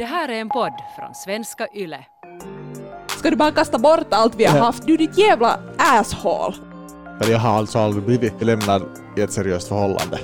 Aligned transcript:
Det 0.00 0.06
här 0.06 0.28
är 0.28 0.40
en 0.40 0.48
podd 0.48 0.72
från 0.96 1.14
svenska 1.14 1.66
YLE. 1.74 2.04
Ska 3.18 3.30
du 3.30 3.36
bara 3.36 3.52
kasta 3.52 3.78
bort 3.78 4.06
allt 4.10 4.34
vi 4.34 4.44
har 4.44 4.58
haft? 4.58 4.86
Du 4.86 4.96
ditt 4.96 5.18
jävla 5.18 5.60
asshole. 5.76 6.56
Jag 7.20 7.38
har 7.38 7.58
alltså 7.58 7.78
aldrig 7.78 8.04
blivit 8.04 8.42
lämnad 8.42 8.82
i 9.16 9.20
ett 9.20 9.32
seriöst 9.32 9.68
förhållande. 9.68 10.18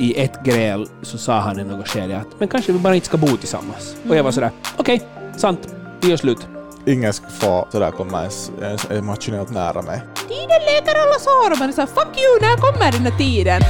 I 0.00 0.20
ett 0.20 0.44
gräl 0.44 0.88
så 1.02 1.18
sa 1.18 1.38
han 1.38 1.60
i 1.60 1.64
något 1.64 1.88
skede 1.88 2.16
att 2.16 2.40
men 2.40 2.48
kanske 2.48 2.72
vi 2.72 2.78
bara 2.78 2.94
inte 2.94 3.06
ska 3.06 3.16
bo 3.16 3.26
tillsammans. 3.26 3.96
Och 4.08 4.16
jag 4.16 4.24
var 4.24 4.30
sådär, 4.30 4.50
okej, 4.76 5.02
sant, 5.36 5.74
vi 6.00 6.10
gör 6.10 6.16
slut. 6.16 6.48
Ingen 6.86 7.12
ska 7.12 7.26
få 7.28 7.68
sådär 7.72 7.90
komma 7.90 8.20
ens, 8.20 8.52
ens 8.62 8.90
emotionellt 8.90 9.50
nära 9.50 9.82
mig. 9.82 10.02
Tiden 10.28 10.60
läker 10.66 10.94
alla 10.94 11.18
sår 11.18 11.52
och 11.52 11.58
man 11.58 11.68
är 11.68 11.72
såhär 11.72 11.88
fuck 11.88 12.18
you, 12.18 12.40
när 12.40 12.56
kommer 12.56 12.92
den 12.92 13.12
här 13.12 13.18
tiden? 13.18 13.60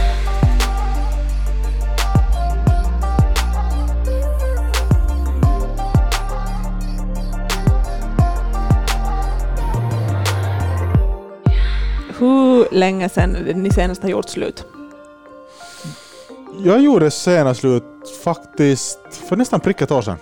Hur 12.18 12.74
länge 12.74 13.08
sedan 13.08 13.32
ni 13.32 13.70
senast 13.70 14.02
har 14.02 14.08
gjort 14.08 14.28
slut? 14.28 14.64
Jag 16.64 16.80
gjorde 16.80 17.10
senast 17.10 17.60
slut 17.60 17.84
faktiskt 18.24 18.98
för 19.28 19.36
nästan 19.36 19.60
prick 19.60 19.80
ett 19.80 19.90
år 19.90 20.02
sedan. 20.02 20.16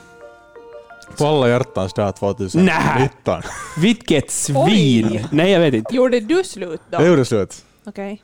På 1.19 1.27
alla 1.27 1.49
hjärtans 1.49 1.93
dag 1.93 2.17
2019. 2.17 3.43
Vilket 3.79 4.31
svin! 4.31 5.09
Oj. 5.13 5.27
Nej, 5.31 5.51
jag 5.51 5.61
vet 5.61 5.75
inte. 5.75 5.95
Gjorde 5.95 6.21
du 6.21 6.45
slut 6.45 6.81
då? 6.91 6.99
Jag 6.99 7.07
gjorde 7.07 7.25
slut. 7.25 7.65
Okej. 7.85 8.23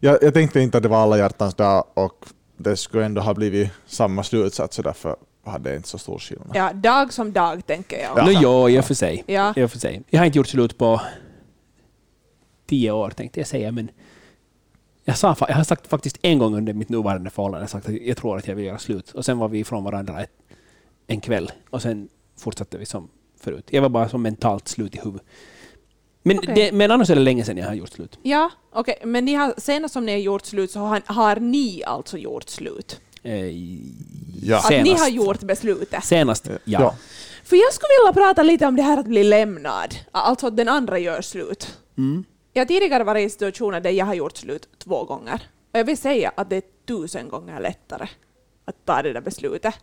Jag, 0.00 0.18
jag 0.22 0.34
tänkte 0.34 0.60
inte 0.60 0.76
att 0.76 0.82
det 0.82 0.88
var 0.88 1.02
alla 1.02 1.18
hjärtans 1.18 1.54
dag 1.54 1.84
och 1.94 2.26
det 2.56 2.76
skulle 2.76 3.04
ändå 3.04 3.20
ha 3.20 3.34
blivit 3.34 3.70
samma 3.86 4.22
slutsats 4.22 4.76
så 4.76 4.82
därför 4.82 5.16
hade 5.46 5.70
det 5.70 5.76
inte 5.76 5.88
så 5.88 5.98
stor 5.98 6.18
skillnad. 6.18 6.50
Ja, 6.54 6.72
dag 6.72 7.12
som 7.12 7.32
dag 7.32 7.66
tänker 7.66 7.98
jag. 8.02 8.18
Ja. 8.18 8.24
Nå, 8.24 8.30
ja, 8.30 8.68
i 8.70 8.80
och 8.80 8.84
för 8.84 8.94
sig. 8.94 9.24
Ja. 9.26 9.48
Och 9.64 9.70
för 9.70 9.78
sig. 9.78 10.02
Jag 10.10 10.20
har 10.20 10.26
inte 10.26 10.38
gjort 10.38 10.48
slut 10.48 10.78
på 10.78 11.00
tio 12.66 12.90
år, 12.90 13.10
tänkte 13.10 13.40
jag 13.40 13.46
säga, 13.46 13.72
men 13.72 13.90
jag, 15.04 15.18
sa, 15.18 15.36
jag 15.40 15.54
har 15.54 15.64
sagt 15.64 15.86
faktiskt 15.86 16.18
en 16.22 16.38
gång 16.38 16.54
under 16.56 16.72
mitt 16.72 16.88
nuvarande 16.88 17.30
förhållande, 17.30 17.66
sagt 17.68 17.88
att 17.88 17.94
jag 18.00 18.16
tror 18.16 18.36
att 18.38 18.48
jag 18.48 18.54
vill 18.54 18.64
göra 18.64 18.78
slut. 18.78 19.10
Och 19.10 19.24
sen 19.24 19.38
var 19.38 19.48
vi 19.48 19.58
ifrån 19.58 19.84
varandra 19.84 20.22
ett, 20.22 20.32
en 21.06 21.20
kväll 21.20 21.52
och 21.70 21.82
sen 21.82 22.08
fortsatte 22.38 22.78
vi 22.78 22.86
som 22.86 23.08
förut. 23.40 23.66
Jag 23.70 23.82
var 23.82 23.88
bara 23.88 24.08
som 24.08 24.22
mentalt 24.22 24.68
slut 24.68 24.94
i 24.94 24.98
huvudet. 24.98 25.26
Men, 26.22 26.38
Okej. 26.38 26.54
det, 26.54 26.72
men 26.72 26.90
annars 26.90 27.10
är 27.10 27.14
det 27.14 27.20
länge 27.20 27.44
sedan 27.44 27.56
jag 27.56 27.66
har 27.66 27.74
gjort 27.74 27.88
slut. 27.88 28.18
Ja, 28.22 28.50
okej. 28.72 28.98
Men 29.04 29.24
ni 29.24 29.34
har, 29.34 29.54
senast 29.58 29.94
som 29.94 30.06
ni 30.06 30.12
har 30.12 30.18
gjort 30.18 30.44
slut 30.46 30.70
så 30.70 30.80
har, 30.80 31.02
har 31.06 31.36
ni 31.36 31.82
alltså 31.86 32.18
gjort 32.18 32.48
slut? 32.48 33.00
Eh, 33.22 33.34
Ja. 34.46 34.58
Att 34.58 34.70
ni 34.70 34.84
senast. 34.84 35.02
har 35.02 35.08
gjort 35.08 35.40
beslutet? 35.40 36.04
Senast, 36.04 36.46
ja. 36.48 36.58
Ja. 36.64 36.94
För 37.44 37.56
jag 37.56 37.72
skulle 37.72 37.88
vilja 38.02 38.12
prata 38.26 38.42
lite 38.42 38.66
om 38.66 38.76
det 38.76 38.82
här 38.82 38.98
att 38.98 39.06
bli 39.06 39.24
lämnad. 39.24 39.94
Alltså 40.10 40.46
att 40.46 40.56
den 40.56 40.68
andra 40.68 40.98
gör 40.98 41.20
slut. 41.22 41.78
Mm. 41.98 42.24
Jag 42.56 42.60
har 42.60 42.66
tidigare 42.66 43.04
varit 43.04 43.26
i 43.26 43.30
situationer 43.30 43.80
där 43.80 43.90
jag 43.90 44.06
har 44.06 44.14
gjort 44.14 44.36
slut 44.36 44.68
två 44.78 45.04
gånger. 45.04 45.42
Och 45.72 45.78
jag 45.78 45.84
vill 45.84 45.98
säga 45.98 46.32
att 46.34 46.50
det 46.50 46.56
är 46.56 46.62
tusen 46.86 47.28
gånger 47.28 47.60
lättare 47.60 48.08
att 48.64 48.84
ta 48.84 49.02
det 49.02 49.12
där 49.12 49.20
beslutet. 49.20 49.74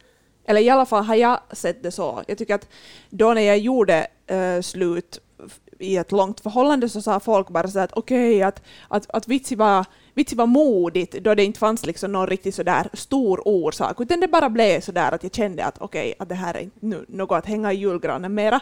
Eller 0.45 0.61
i 0.61 0.69
alla 0.69 0.85
fall 0.85 1.03
har 1.03 1.15
jag 1.15 1.39
sett 1.51 1.83
det 1.83 1.91
så. 1.91 2.23
Jag 2.27 2.37
tycker 2.37 2.55
att 2.55 2.67
då 3.09 3.33
när 3.33 3.41
jag 3.41 3.57
gjorde 3.57 4.07
uh, 4.31 4.61
slut 4.61 5.19
i 5.79 5.97
ett 5.97 6.11
långt 6.11 6.39
förhållande 6.39 6.89
så 6.89 7.01
sa 7.01 7.19
folk 7.19 7.49
bara 7.49 7.67
så 7.67 7.79
att 7.79 7.93
okej, 7.93 8.43
att, 8.43 8.61
att, 8.87 9.11
att 9.11 9.27
vitsi, 9.27 9.55
var, 9.55 9.85
vitsi 10.13 10.35
var 10.35 10.45
modigt 10.45 11.13
då 11.13 11.35
det 11.35 11.43
inte 11.43 11.59
fanns 11.59 11.85
liksom 11.85 12.11
någon 12.11 12.27
riktigt 12.27 12.55
sådär 12.55 12.89
stor 12.93 13.47
orsak, 13.47 14.01
utan 14.01 14.19
det 14.19 14.27
bara 14.27 14.49
blev 14.49 14.81
sådär 14.81 15.11
att 15.11 15.23
jag 15.23 15.33
kände 15.33 15.65
att 15.65 15.77
okej, 15.77 16.13
att 16.19 16.29
det 16.29 16.35
här 16.35 16.53
är 16.53 16.59
inte 16.59 17.05
något 17.07 17.37
att 17.37 17.45
hänga 17.45 17.73
i 17.73 17.75
julgranen 17.75 18.33
mera. 18.33 18.59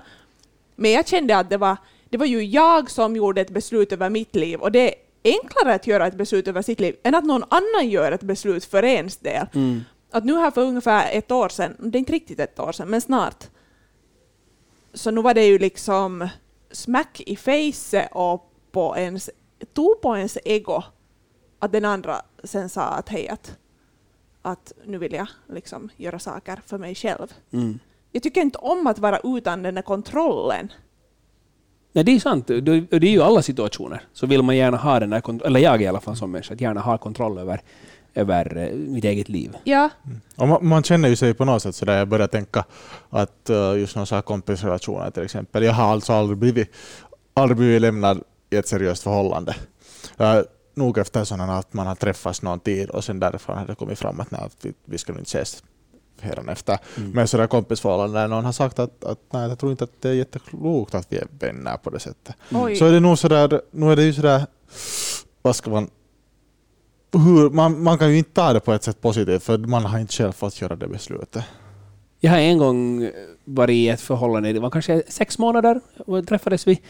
Men 0.75 0.91
jag 0.91 1.07
kände 1.07 1.37
att 1.37 1.49
det 1.49 1.57
var, 1.57 1.77
det 2.09 2.17
var 2.17 2.25
ju 2.25 2.43
jag 2.43 2.91
som 2.91 3.15
gjorde 3.15 3.41
ett 3.41 3.49
beslut 3.49 3.91
över 3.91 4.09
mitt 4.09 4.35
liv 4.35 4.59
och 4.59 4.71
det 4.71 4.79
är 4.89 4.95
enklare 5.23 5.73
att 5.73 5.87
göra 5.87 6.08
ett 6.08 6.15
beslut 6.15 6.47
över 6.47 6.61
sitt 6.61 6.80
liv 6.80 6.95
än 7.03 7.15
att 7.15 7.25
någon 7.25 7.43
annan 7.49 7.89
gör 7.89 8.11
ett 8.11 8.23
beslut 8.23 8.65
för 8.65 8.83
ens 8.83 9.17
del. 9.17 9.47
Mm. 9.53 9.81
Att 10.11 10.25
nu 10.25 10.36
här 10.36 10.52
för 10.52 10.61
ungefär 10.61 11.09
ett 11.11 11.31
år 11.31 11.49
sedan, 11.49 11.75
det 11.80 11.98
är 11.98 11.99
inte 11.99 12.14
riktigt 12.14 12.39
ett 12.39 12.59
år 12.59 12.71
sedan, 12.71 12.89
men 12.89 13.02
snart, 13.02 13.48
så 14.93 15.11
nu 15.11 15.21
var 15.21 15.33
det 15.33 15.45
ju 15.45 15.59
liksom 15.59 16.30
smack 16.71 17.21
i 17.25 17.36
face 17.36 18.08
och 18.11 18.53
på 18.71 18.98
ens, 18.98 19.30
tog 19.73 20.02
på 20.02 20.17
ens 20.17 20.37
ego 20.45 20.83
att 21.59 21.71
den 21.71 21.86
andra 21.86 22.21
sen 22.43 22.69
sa 22.69 22.81
att 22.81 23.09
hej, 23.09 23.30
att, 23.30 23.58
att 24.42 24.73
nu 24.86 24.98
vill 24.98 25.14
jag 25.14 25.27
liksom 25.49 25.89
göra 25.98 26.19
saker 26.19 26.61
för 26.65 26.77
mig 26.77 26.95
själv. 26.95 27.33
Mm. 27.52 27.80
Jag 28.11 28.23
tycker 28.23 28.42
inte 28.42 28.58
om 28.58 28.87
att 28.87 28.99
vara 28.99 29.19
utan 29.23 29.64
den 29.64 29.75
där 29.75 29.81
kontrollen. 29.81 30.71
Nej, 31.94 32.04
det 32.04 32.11
är 32.11 32.20
sant. 32.20 32.48
Det 32.48 32.94
är 32.94 33.04
ju 33.04 33.22
alla 33.22 33.42
situationer. 33.42 34.02
Så 34.14 34.27
vill 34.27 34.42
man 34.42 34.58
gärna 34.58 34.77
ha 34.77 35.00
den 35.00 35.10
där 35.10 35.45
eller 35.45 35.60
jag 35.60 35.82
i 35.82 35.88
alla 35.88 36.00
fall 36.00 36.16
som 36.16 36.32
människa, 36.32 36.54
att 36.54 36.61
gärna 36.61 36.82
ha 36.82 36.98
kontroll 36.98 37.38
över, 37.38 37.61
över 38.14 38.58
eh, 38.58 38.76
mitt 38.76 39.04
eget 39.04 39.30
liv. 39.30 39.58
Ja, 39.64 39.89
Och 40.36 40.48
man, 40.48 40.67
man 40.67 40.83
känner 40.83 41.10
ju 41.10 41.16
sig 41.16 41.33
på 41.33 41.45
något 41.45 41.61
sätt 41.61 41.76
sådär, 41.76 41.98
jag 41.98 42.08
börjar 42.08 42.28
tänka 42.28 42.66
att 43.10 43.49
uh, 43.49 43.80
just 43.80 43.95
någon 43.95 44.05
sån 44.05 44.16
här 44.16 44.22
kompisrelationer 44.22 45.11
till 45.11 45.23
exempel, 45.23 45.64
jag 45.64 45.73
har 45.73 45.92
alltså 45.92 46.14
aldrig 46.14 46.38
blivit, 46.38 46.72
aldrig 47.33 47.58
blivit 47.58 47.82
lämnad 47.82 48.23
i 48.49 48.55
ett 48.55 48.67
seriöst 48.67 49.04
förhållande. 49.04 49.55
Uh, 50.22 50.42
nog 50.76 50.98
efter 50.98 51.23
sådana 51.23 51.58
att 51.58 51.73
man 51.73 51.88
har 51.88 51.95
träffats 51.95 52.42
någon 52.42 52.60
tid 52.60 52.89
och 52.89 53.04
sen 53.04 53.20
därifrån 53.20 53.58
har 53.58 53.66
det 53.66 53.76
kommit 53.76 53.99
fram 53.99 54.20
att, 54.20 54.32
nej, 54.32 54.42
vi, 54.61 54.73
vi 54.86 54.98
ska 54.98 55.11
inte 55.11 55.23
ses 55.23 55.64
efter. 56.49 56.77
Mm. 56.97 57.11
Men 57.11 57.27
sådär 57.27 57.47
kompisförhållanden 57.47 58.21
där 58.21 58.27
någon 58.27 58.45
har 58.45 58.52
sagt 58.52 58.80
att, 58.80 59.03
att 59.03 59.19
nej, 59.33 59.49
jag 59.49 59.59
tror 59.59 59.71
inte 59.71 59.83
att 59.83 60.02
det 60.02 60.09
är 60.09 60.13
jätteklokt 60.13 60.95
att 60.95 61.07
vi 61.09 61.17
är 61.17 61.27
vänner 61.39 61.77
på 61.77 61.89
det 61.89 61.99
sättet. 61.99 62.35
oj. 62.52 62.75
Så 62.75 62.85
är 62.85 62.91
det 62.91 62.99
nog 62.99 63.19
sådär, 63.19 63.61
nu 63.71 63.91
är 63.91 63.95
det 63.95 64.03
ju 64.03 64.13
sådär, 64.13 64.45
vad 65.41 65.55
ska 65.55 65.69
man, 65.69 65.89
hur, 67.13 67.49
man, 67.49 67.83
man 67.83 67.97
kan 67.97 68.09
ju 68.11 68.17
inte 68.17 68.31
ta 68.33 68.53
det 68.53 68.59
på 68.59 68.73
ett 68.73 68.83
sätt 68.83 69.02
positivt 69.02 69.43
för 69.43 69.57
man 69.57 69.85
har 69.85 69.99
inte 69.99 70.13
själv 70.13 70.31
fått 70.31 70.61
göra 70.61 70.75
det 70.75 70.87
beslutet. 70.87 71.43
Jag 72.19 72.31
har 72.31 72.37
en 72.37 72.57
gång 72.57 73.09
varit 73.45 73.73
i 73.73 73.89
ett 73.89 74.01
förhållande, 74.01 74.53
det 74.53 74.59
var 74.59 74.69
kanske 74.69 75.03
sex 75.07 75.37
månader, 75.37 75.81
och 75.97 76.27
träffades 76.27 76.67
vi. 76.67 76.81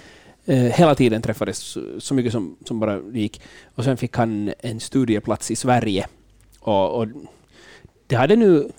Eh, 0.45 0.55
hela 0.55 0.95
tiden 0.95 1.21
träffades 1.21 1.57
så- 1.57 1.99
så 1.99 2.13
mycket 2.13 2.31
som, 2.31 2.55
som 2.65 2.79
bara 2.79 2.99
gick. 3.13 3.41
Och 3.75 3.83
sen 3.83 3.97
fick 3.97 4.17
han 4.17 4.53
en 4.59 4.79
studieplats 4.79 5.51
i 5.51 5.55
Sverige. 5.55 6.07
Och, 6.59 6.97
och 6.99 7.07
det 8.07 8.15
hade 8.15 8.35
nu 8.35 8.71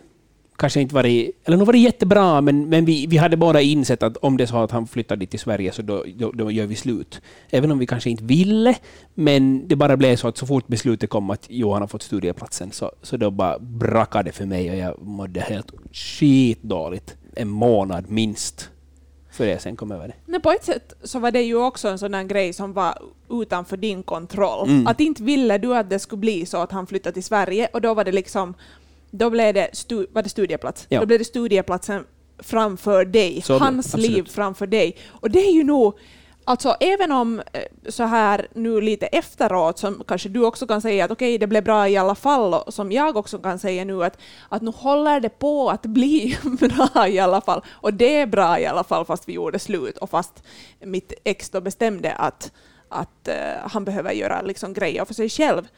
kanske 0.61 0.81
inte 0.81 0.95
varit, 0.95 1.41
eller 1.45 1.57
nog 1.57 1.67
varit 1.67 1.81
jättebra, 1.81 2.41
men, 2.41 2.69
men 2.69 2.85
vi, 2.85 3.07
vi 3.07 3.17
hade 3.17 3.37
båda 3.37 3.61
insett 3.61 4.03
att 4.03 4.17
om 4.17 4.37
det 4.37 4.45
är 4.45 4.47
så 4.47 4.57
att 4.57 4.71
han 4.71 4.87
flyttar 4.87 5.17
dit 5.17 5.31
till 5.31 5.41
Sverige 5.41 5.73
så 5.73 5.83
då, 5.83 6.05
då, 6.15 6.33
då 6.33 6.51
gör 6.51 6.67
vi 6.67 6.77
slut. 6.77 7.21
Även 7.51 7.71
om 7.73 7.79
vi 7.79 7.87
kanske 7.87 8.11
inte 8.11 8.25
ville, 8.25 8.75
men 9.15 9.69
det 9.69 9.77
bara 9.77 9.97
blev 9.97 10.17
så 10.17 10.29
att 10.29 10.39
så 10.39 10.47
fort 10.47 10.67
beslutet 10.67 11.11
kom 11.11 11.31
att 11.31 11.47
Johan 11.51 11.81
har 11.81 11.89
fått 11.89 12.03
studieplatsen 12.03 12.73
så, 12.73 12.93
så 13.03 13.17
då 13.17 13.31
bara 13.31 13.59
brakade 13.59 14.25
det 14.25 14.33
för 14.33 14.47
mig 14.47 14.71
och 14.71 14.77
jag 14.77 15.03
mådde 15.03 15.41
helt 15.41 15.73
skitdåligt. 15.93 17.17
En 17.35 17.49
månad 17.49 18.11
minst. 18.11 18.71
För 19.33 19.47
jag 19.47 19.61
sen 19.63 19.77
kom 19.77 19.93
över 19.93 20.09
det. 20.09 20.15
Nej, 20.27 20.41
på 20.41 20.51
ett 20.51 20.65
sätt 20.65 20.93
så 21.03 21.19
var 21.19 21.31
det 21.31 21.43
ju 21.43 21.57
också 21.57 21.89
en 21.89 21.99
sån 21.99 22.29
grej 22.29 22.53
som 22.53 22.73
var 22.73 22.99
utanför 23.31 23.77
din 23.77 24.03
kontroll. 24.03 24.69
Mm. 24.69 24.87
Att 24.87 25.01
inte 25.01 25.23
ville 25.23 25.59
du 25.59 25.77
att 25.77 25.91
det 25.91 25.99
skulle 25.99 26.21
bli 26.21 26.47
så 26.47 26.57
att 26.59 26.73
han 26.73 26.87
flyttade 26.87 27.15
till 27.15 27.25
Sverige 27.25 27.69
och 27.73 27.81
då 27.81 27.95
var 27.95 28.05
det 28.05 28.13
liksom, 28.13 28.55
då 29.11 29.31
blev 29.31 29.55
det, 29.55 29.71
stu, 29.73 30.07
var 30.13 30.23
det 30.23 30.29
studieplats. 30.29 30.87
Ja. 30.89 31.01
Då 31.01 31.07
blev 31.07 31.19
det 31.19 31.25
studieplatsen 31.25 32.05
framför 32.39 33.05
dig, 33.05 33.43
Så 33.43 33.59
hans 33.59 33.87
absolut. 33.87 34.11
liv 34.11 34.25
framför 34.31 34.67
dig. 34.67 34.97
Och 35.11 35.31
det 35.31 35.39
är 35.39 35.53
ju 35.53 35.65
nog, 35.65 35.99
alltså 36.45 36.77
även 36.81 37.13
om 37.13 37.43
eh, 37.53 37.63
så 37.89 38.05
här 38.05 38.49
nu 38.55 38.81
lite 38.81 39.07
efteråt 39.07 39.79
som 39.79 40.05
kanske 40.09 40.29
du 40.29 40.45
också 40.45 40.67
kan 40.67 40.83
säga 40.83 41.05
att 41.05 41.11
okej, 41.11 41.39
det 41.39 41.47
blev 41.47 41.65
bra 41.65 41.89
i 41.89 41.97
alla 41.97 42.15
fall, 42.15 42.55
och 42.55 42.75
som 42.75 42.93
jag 42.93 43.17
också 43.17 43.39
kan 43.39 43.59
säga 43.59 43.85
nu 43.85 44.05
att, 44.05 44.19
att 44.49 44.63
nu 44.63 44.71
håller 44.71 45.21
det 45.21 45.39
på 45.39 45.71
att 45.71 45.87
bli 45.87 46.39
bra 46.61 47.09
i 47.09 47.19
alla 47.19 47.41
fall. 47.41 47.63
Och 47.71 47.95
det 47.95 48.17
är 48.17 48.27
bra 48.27 48.59
i 48.61 48.67
alla 48.67 48.85
fall 48.85 49.05
fast 49.05 49.29
vi 49.29 49.33
gjorde 49.33 49.59
slut 49.59 49.99
och 49.99 50.11
fast 50.11 50.43
mitt 50.81 51.13
ex 51.25 51.51
då 51.51 51.61
bestämde 51.61 52.13
att, 52.13 52.53
att 52.89 53.29
eh, 53.29 53.35
han 53.63 53.85
behöver 53.85 54.13
göra 54.13 54.43
liksom 54.43 54.73
grejer 54.73 55.05
för 55.05 55.15
sig 55.15 55.29
själv. 55.29 55.69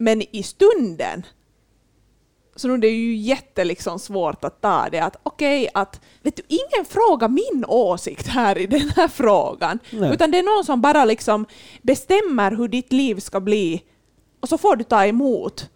Men 0.00 0.22
i 0.36 0.42
stunden 0.42 1.22
så 2.58 2.68
nu 2.68 2.74
är 2.74 2.78
det 2.78 2.88
ju 2.88 3.16
jätte 3.16 3.64
liksom 3.64 3.98
svårt 3.98 4.44
att 4.44 4.60
ta 4.60 4.88
det 4.92 5.00
att 5.00 5.16
okej 5.22 5.68
att 5.74 6.00
vet 6.22 6.36
du, 6.36 6.42
ingen 6.48 6.84
frågar 6.88 7.28
min 7.28 7.64
åsikt 7.68 8.26
här 8.26 8.58
i 8.58 8.66
den 8.66 8.90
här 8.96 9.08
frågan 9.08 9.78
Nej. 9.90 10.14
utan 10.14 10.30
det 10.30 10.38
är 10.38 10.56
någon 10.56 10.64
som 10.64 10.80
bara 10.80 11.04
liksom 11.04 11.46
bestämmer 11.82 12.50
hur 12.50 12.68
ditt 12.68 12.92
liv 12.92 13.20
ska 13.20 13.40
bli 13.40 13.82
och 14.40 14.48
så 14.48 14.58
får 14.58 14.76
du 14.76 14.84
ta 14.84 15.06
emot. 15.06 15.70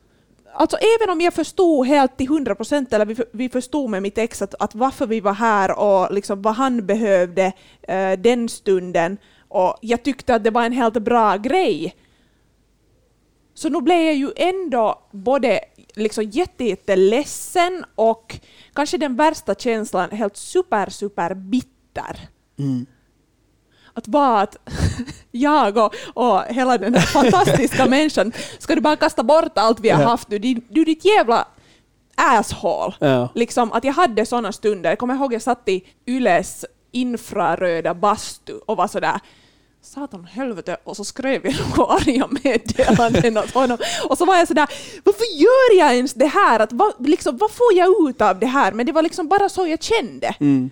Alltså 0.54 0.76
även 0.76 1.12
om 1.12 1.20
jag 1.20 1.34
förstod 1.34 1.86
helt 1.86 2.16
till 2.16 2.26
100 2.26 2.54
procent, 2.54 2.92
eller 2.92 3.06
vi, 3.06 3.16
vi 3.32 3.48
förstod 3.48 3.90
med 3.90 4.02
mitt 4.02 4.18
ex 4.18 4.42
att, 4.42 4.54
att 4.54 4.74
varför 4.74 5.06
vi 5.06 5.20
var 5.20 5.32
här 5.32 5.78
och 5.78 6.14
liksom 6.14 6.42
vad 6.42 6.54
han 6.54 6.86
behövde 6.86 7.52
eh, 7.82 8.12
den 8.12 8.48
stunden 8.48 9.18
och 9.48 9.76
jag 9.80 10.02
tyckte 10.02 10.34
att 10.34 10.44
det 10.44 10.50
var 10.50 10.64
en 10.64 10.72
helt 10.72 10.94
bra 10.94 11.36
grej. 11.36 11.94
Så 13.54 13.68
nu 13.68 13.80
blev 13.80 13.98
jag 13.98 14.14
ju 14.14 14.32
ändå 14.36 15.02
både 15.10 15.60
liksom 15.94 16.24
jätte, 16.24 16.64
jätte 16.64 16.96
ledsen 16.96 17.84
och 17.94 18.40
kanske 18.72 18.98
den 18.98 19.16
värsta 19.16 19.54
känslan, 19.54 20.10
helt 20.10 20.36
super, 20.36 20.90
super 20.90 21.34
bitter. 21.34 22.28
Mm. 22.58 22.86
Att 23.94 24.08
vara 24.08 24.40
att 24.40 24.56
jag 25.30 25.76
och, 25.76 25.94
och 26.14 26.42
hela 26.48 26.78
den 26.78 26.94
här 26.94 27.06
fantastiska 27.06 27.86
människan, 27.88 28.32
ska 28.58 28.74
du 28.74 28.80
bara 28.80 28.96
kasta 28.96 29.22
bort 29.22 29.58
allt 29.58 29.80
vi 29.80 29.90
har 29.90 30.02
haft 30.02 30.28
nu? 30.30 30.38
Du, 30.38 30.54
du 30.68 30.84
ditt 30.84 31.04
jävla 31.04 31.46
asshole. 32.14 32.94
Ja. 32.98 33.28
Liksom 33.34 33.72
att 33.72 33.84
jag 33.84 33.92
hade 33.92 34.26
sådana 34.26 34.52
stunder. 34.52 34.90
Jag 34.90 34.98
kommer 34.98 35.14
ihåg 35.14 35.32
jag 35.32 35.42
satt 35.42 35.68
i 35.68 35.84
Yles 36.06 36.64
infraröda 36.92 37.94
bastu 37.94 38.58
och 38.66 38.76
var 38.76 38.88
sådär 38.88 39.20
Satan 39.84 40.24
helvete, 40.24 40.76
och 40.84 40.96
så 40.96 41.04
skrev 41.04 41.46
jag 41.46 41.54
några 41.76 41.92
arga 41.92 42.28
meddelanden 42.44 43.38
åt 43.38 43.50
honom. 43.50 43.78
Och 44.08 44.18
så 44.18 44.24
var 44.24 44.36
jag 44.36 44.48
sådär, 44.48 44.68
varför 45.04 45.24
gör 45.24 45.78
jag 45.78 45.94
ens 45.94 46.14
det 46.14 46.26
här? 46.26 46.60
Att, 46.60 46.72
vad, 46.72 47.08
liksom, 47.08 47.36
vad 47.36 47.50
får 47.50 47.74
jag 47.74 48.08
ut 48.08 48.20
av 48.20 48.38
det 48.38 48.46
här? 48.46 48.72
Men 48.72 48.86
det 48.86 48.92
var 48.92 49.02
liksom 49.02 49.28
bara 49.28 49.48
så 49.48 49.66
jag 49.66 49.82
kände. 49.82 50.34
Mm. 50.40 50.70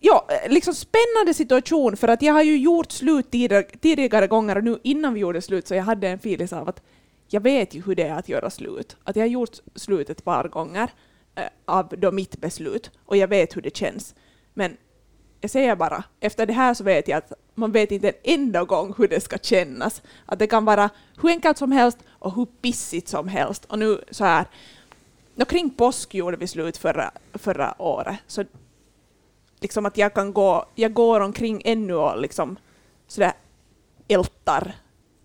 Ja, 0.00 0.28
liksom 0.48 0.74
spännande 0.74 1.34
situation 1.34 1.96
för 1.96 2.08
att 2.08 2.22
jag 2.22 2.32
har 2.32 2.42
ju 2.42 2.56
gjort 2.56 2.92
slut 2.92 3.30
tidigare, 3.30 3.62
tidigare 3.62 4.26
gånger 4.26 4.56
och 4.56 4.64
nu 4.64 4.78
innan 4.82 5.14
vi 5.14 5.20
gjorde 5.20 5.42
slut 5.42 5.68
så 5.68 5.74
jag 5.74 5.82
hade 5.82 6.08
en 6.08 6.18
feeling 6.18 6.48
av 6.52 6.68
att 6.68 6.82
jag 7.28 7.40
vet 7.40 7.74
ju 7.74 7.82
hur 7.82 7.94
det 7.94 8.02
är 8.02 8.18
att 8.18 8.28
göra 8.28 8.50
slut. 8.50 8.96
Att 9.04 9.16
jag 9.16 9.22
har 9.22 9.28
gjort 9.28 9.56
slut 9.74 10.10
ett 10.10 10.24
par 10.24 10.48
gånger 10.48 10.90
eh, 11.34 11.44
av 11.64 11.94
då 11.98 12.12
mitt 12.12 12.40
beslut 12.40 12.90
och 13.06 13.16
jag 13.16 13.28
vet 13.28 13.56
hur 13.56 13.62
det 13.62 13.76
känns. 13.76 14.14
Men 14.54 14.76
jag 15.44 15.50
säger 15.50 15.76
bara, 15.76 16.04
efter 16.20 16.46
det 16.46 16.52
här 16.52 16.74
så 16.74 16.84
vet 16.84 17.08
jag 17.08 17.18
att 17.18 17.32
man 17.54 17.72
vet 17.72 17.92
inte 17.92 18.08
en 18.08 18.14
enda 18.24 18.64
gång 18.64 18.94
hur 18.98 19.08
det 19.08 19.20
ska 19.20 19.38
kännas. 19.38 20.02
Att 20.26 20.38
det 20.38 20.46
kan 20.46 20.64
vara 20.64 20.90
hur 21.22 21.30
enkelt 21.30 21.58
som 21.58 21.72
helst 21.72 21.98
och 22.08 22.34
hur 22.34 22.46
pissigt 22.62 23.08
som 23.08 23.28
helst. 23.28 23.64
Och 23.64 23.78
nu 23.78 24.00
så 24.10 24.24
här, 24.24 24.46
och 25.36 25.48
kring 25.48 25.70
påsk 25.70 26.14
gjorde 26.14 26.36
vi 26.36 26.46
slut 26.46 26.76
förra, 26.76 27.10
förra 27.34 27.82
året. 27.82 28.16
Så 28.26 28.44
liksom 29.60 29.86
att 29.86 29.98
jag 29.98 30.14
kan 30.14 30.32
gå, 30.32 30.66
jag 30.74 30.94
går 30.94 31.20
omkring 31.20 31.62
ännu 31.64 31.94
och 31.94 32.20
liksom 32.20 32.56
sådär 33.08 33.32
ältar 34.08 34.74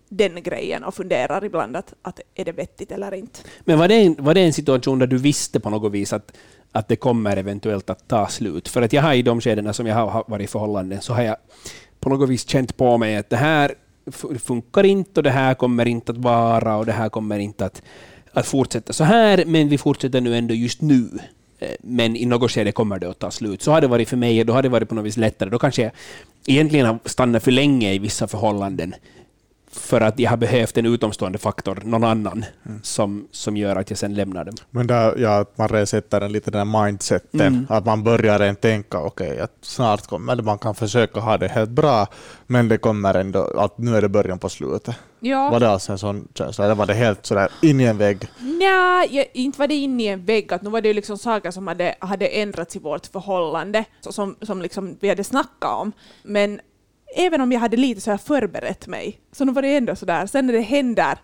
den 0.08 0.42
grejen 0.42 0.84
och 0.84 0.94
funderar 0.94 1.44
ibland 1.44 1.76
att, 1.76 1.94
att 2.02 2.20
är 2.34 2.44
det 2.44 2.52
vettigt 2.52 2.92
eller 2.92 3.14
inte. 3.14 3.40
Men 3.60 3.78
var 3.78 3.88
det, 3.88 3.94
en, 3.94 4.16
var 4.18 4.34
det 4.34 4.40
en 4.40 4.52
situation 4.52 4.98
där 4.98 5.06
du 5.06 5.18
visste 5.18 5.60
på 5.60 5.70
något 5.70 5.92
vis 5.92 6.12
att, 6.12 6.36
att 6.72 6.88
det 6.88 6.96
kommer 6.96 7.36
eventuellt 7.36 7.90
att 7.90 8.08
ta 8.08 8.26
slut? 8.26 8.68
För 8.68 8.82
att 8.82 8.92
jag 8.92 9.02
har 9.02 9.14
i 9.14 9.22
de 9.22 9.40
skedena 9.40 9.72
som 9.72 9.86
jag 9.86 9.94
har 9.94 10.24
varit 10.26 10.44
i 10.44 10.46
förhållanden 10.46 11.00
så 11.00 11.12
har 11.12 11.22
jag 11.22 11.36
på 12.00 12.08
något 12.10 12.28
vis 12.28 12.48
känt 12.48 12.76
på 12.76 12.98
mig 12.98 13.16
att 13.16 13.30
det 13.30 13.36
här 13.36 13.74
funkar 14.38 14.84
inte 14.84 15.20
och 15.20 15.24
det 15.24 15.30
här 15.30 15.54
kommer 15.54 15.88
inte 15.88 16.12
att 16.12 16.18
vara 16.18 16.76
och 16.76 16.86
det 16.86 16.92
här 16.92 17.08
kommer 17.08 17.38
inte 17.38 17.64
att, 17.64 17.82
att 18.32 18.46
fortsätta 18.46 18.92
så 18.92 19.04
här, 19.04 19.44
men 19.46 19.68
vi 19.68 19.78
fortsätter 19.78 20.20
nu 20.20 20.36
ändå 20.36 20.54
just 20.54 20.80
nu. 20.80 21.08
Eh, 21.58 21.68
men 21.80 22.16
i 22.16 22.26
något 22.26 22.50
skede 22.50 22.72
kommer 22.72 22.98
det 22.98 23.10
att 23.10 23.18
ta 23.18 23.30
slut. 23.30 23.62
Så 23.62 23.72
har 23.72 23.80
det 23.80 23.86
varit 23.86 24.08
för 24.08 24.16
mig 24.16 24.40
och 24.40 24.46
då 24.46 24.52
har 24.52 24.62
det 24.62 24.68
varit 24.68 24.88
på 24.88 24.94
något 24.94 25.04
vis 25.04 25.16
lättare. 25.16 25.50
Då 25.50 25.58
kanske 25.58 25.82
jag 25.82 25.92
egentligen 26.46 26.86
har 26.86 26.98
stannat 27.04 27.42
för 27.42 27.50
länge 27.50 27.92
i 27.92 27.98
vissa 27.98 28.28
förhållanden 28.28 28.94
för 29.72 30.00
att 30.00 30.18
jag 30.18 30.30
har 30.30 30.36
behövt 30.36 30.78
en 30.78 30.86
utomstående 30.86 31.38
faktor, 31.38 31.78
någon 31.84 32.04
annan, 32.04 32.44
som, 32.82 33.28
som 33.30 33.56
gör 33.56 33.76
att 33.76 33.90
jag 33.90 33.98
sen 33.98 34.14
lämnar 34.14 34.44
dem. 34.44 34.54
Men 34.70 34.86
där, 34.86 35.18
ja, 35.18 35.40
att 35.40 35.58
man 35.58 35.68
resetar 35.68 36.20
en 36.20 36.32
lite 36.32 36.50
den 36.50 36.68
här 36.68 36.84
mindseten, 36.86 37.40
Mm. 37.40 37.66
att 37.68 37.86
man 37.86 38.02
börjar 38.04 38.38
redan 38.38 38.56
tänka 38.56 38.98
okej, 39.00 39.40
att 39.40 39.52
snart 39.62 40.06
kommer 40.06 40.36
det, 40.36 40.42
man 40.42 40.58
kan 40.58 40.74
försöka 40.74 41.20
ha 41.20 41.38
det 41.38 41.48
helt 41.48 41.70
bra, 41.70 42.06
men 42.46 42.68
det 42.68 42.78
kommer 42.78 43.14
ändå, 43.14 43.42
att 43.58 43.78
nu 43.78 43.96
är 43.96 44.02
det 44.02 44.08
början 44.08 44.38
på 44.38 44.48
slutet. 44.48 44.94
Ja. 45.20 45.50
Var 45.50 45.60
det 45.60 45.70
alltså 45.70 45.92
en 45.92 45.98
sån 45.98 46.28
känsla, 46.34 46.64
eller 46.64 46.74
var 46.74 46.86
det 46.86 46.94
helt 46.94 47.26
sådär 47.26 47.48
in 47.62 47.80
i 47.80 47.84
en 47.84 47.98
vägg? 47.98 48.26
Nej, 48.38 49.30
inte 49.34 49.58
var 49.58 49.66
det 49.68 49.74
inne 49.74 50.02
i 50.02 50.08
en 50.08 50.24
vägg, 50.24 50.52
att 50.52 50.62
nu 50.62 50.70
var 50.70 50.80
det 50.80 50.88
ju 50.88 50.94
liksom 50.94 51.18
saker 51.18 51.50
som 51.50 51.66
hade, 51.66 51.94
hade 51.98 52.26
ändrats 52.26 52.76
i 52.76 52.78
vårt 52.78 53.06
förhållande, 53.06 53.84
som, 54.00 54.36
som 54.42 54.62
liksom 54.62 54.96
vi 55.00 55.08
hade 55.08 55.24
snackat 55.24 55.70
om. 55.80 55.92
Men 56.22 56.60
även 57.16 57.40
om 57.40 57.52
jag 57.52 57.60
hade 57.60 57.76
lite 57.76 58.00
så 58.00 58.10
här 58.10 58.18
förberett 58.18 58.86
mig, 58.86 59.20
så 59.32 59.44
nu 59.44 59.52
var 59.52 59.62
det 59.62 59.76
ändå 59.76 59.96
sådär, 59.96 60.26
sen 60.26 60.46
när 60.46 60.52
det 60.52 60.60
händer 60.60 61.18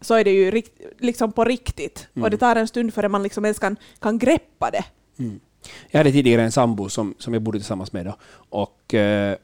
så 0.00 0.14
är 0.14 0.24
det 0.24 0.30
ju 0.30 0.50
rikt, 0.50 0.80
liksom 0.98 1.32
på 1.32 1.44
riktigt. 1.44 2.08
Och 2.14 2.30
det 2.30 2.36
tar 2.36 2.56
en 2.56 2.68
stund 2.68 2.94
före 2.94 3.08
man 3.08 3.22
liksom 3.22 3.44
ens 3.44 3.58
kan, 3.58 3.76
kan 3.98 4.18
greppa 4.18 4.70
det. 4.70 4.84
Mm. 5.18 5.40
Jag 5.90 6.00
hade 6.00 6.12
tidigare 6.12 6.42
en 6.42 6.52
sambo 6.52 6.88
som, 6.88 7.14
som 7.18 7.32
jag 7.32 7.42
bodde 7.42 7.58
tillsammans 7.58 7.92
med. 7.92 8.06
Då, 8.06 8.16
och 8.50 8.94
eh, 8.94 9.36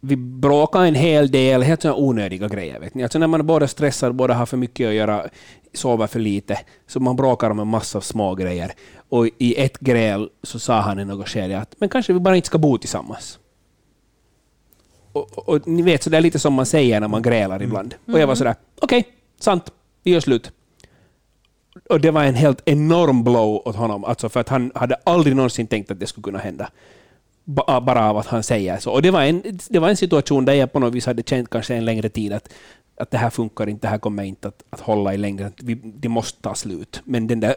vi 0.00 0.16
bråkade 0.16 0.88
en 0.88 0.94
hel 0.94 1.30
del, 1.30 1.62
helt 1.62 1.82
sådana 1.82 1.98
onödiga 1.98 2.48
grejer. 2.48 2.80
Vet 2.80 2.94
ni? 2.94 3.02
Alltså 3.02 3.18
när 3.18 3.26
man 3.26 3.46
båda 3.46 3.68
stressar, 3.68 4.12
båda 4.12 4.34
har 4.34 4.46
för 4.46 4.56
mycket 4.56 4.88
att 4.88 4.94
göra, 4.94 5.26
sover 5.72 6.06
för 6.06 6.20
lite, 6.20 6.58
så 6.86 7.00
man 7.00 7.16
bråkar 7.16 7.50
om 7.50 7.58
en 7.58 7.68
massa 7.68 8.00
små 8.00 8.34
grejer. 8.34 8.72
Och 9.08 9.28
i 9.38 9.54
ett 9.54 9.78
gräl 9.78 10.28
så 10.42 10.58
sa 10.58 10.80
han 10.80 11.00
i 11.00 11.04
något 11.04 11.28
skede 11.28 11.58
att 11.58 11.74
men 11.78 11.88
kanske 11.88 12.12
vi 12.12 12.20
bara 12.20 12.36
inte 12.36 12.46
ska 12.46 12.58
bo 12.58 12.78
tillsammans. 12.78 13.38
Och, 15.14 15.48
och, 15.48 15.68
ni 15.68 15.82
vet, 15.82 16.02
så 16.02 16.10
det 16.10 16.16
är 16.16 16.20
lite 16.20 16.38
som 16.38 16.54
man 16.54 16.66
säger 16.66 17.00
när 17.00 17.08
man 17.08 17.22
grälar 17.22 17.62
ibland. 17.62 17.94
Och 18.12 18.18
jag 18.18 18.26
var 18.26 18.34
sådär, 18.34 18.54
okej, 18.80 19.04
sant, 19.40 19.70
vi 20.02 20.10
gör 20.10 20.20
slut. 20.20 20.50
Och 21.90 22.00
det 22.00 22.10
var 22.10 22.24
en 22.24 22.34
helt 22.34 22.62
enorm 22.64 23.24
blow 23.24 23.62
åt 23.68 23.76
honom, 23.76 24.04
alltså 24.04 24.28
för 24.28 24.40
att 24.40 24.48
han 24.48 24.72
hade 24.74 24.94
aldrig 25.04 25.36
någonsin 25.36 25.66
tänkt 25.66 25.90
att 25.90 26.00
det 26.00 26.06
skulle 26.06 26.22
kunna 26.22 26.38
hända. 26.38 26.70
Ba- 27.44 27.80
Bara 27.80 28.10
av 28.10 28.16
att 28.16 28.26
han 28.26 28.42
säger 28.42 28.78
så. 28.78 28.90
Och 28.92 29.02
det 29.02 29.10
var, 29.10 29.22
en, 29.22 29.42
det 29.68 29.78
var 29.78 29.88
en 29.88 29.96
situation 29.96 30.44
där 30.44 30.52
jag 30.54 30.72
på 30.72 30.78
något 30.78 30.94
vis 30.94 31.06
hade 31.06 31.22
känt 31.22 31.50
kanske 31.50 31.74
en 31.74 31.84
längre 31.84 32.08
tid 32.08 32.32
att, 32.32 32.52
att 32.96 33.10
det 33.10 33.18
här 33.18 33.30
funkar 33.30 33.68
inte, 33.68 33.86
det 33.86 33.90
här 33.90 33.98
kommer 33.98 34.22
inte 34.22 34.48
att, 34.48 34.62
att 34.70 34.80
hålla 34.80 35.14
i 35.14 35.16
längden, 35.16 35.52
vi, 35.62 35.74
det 35.74 36.08
måste 36.08 36.42
ta 36.42 36.54
slut. 36.54 37.00
Men 37.04 37.26
den 37.26 37.40
där 37.40 37.54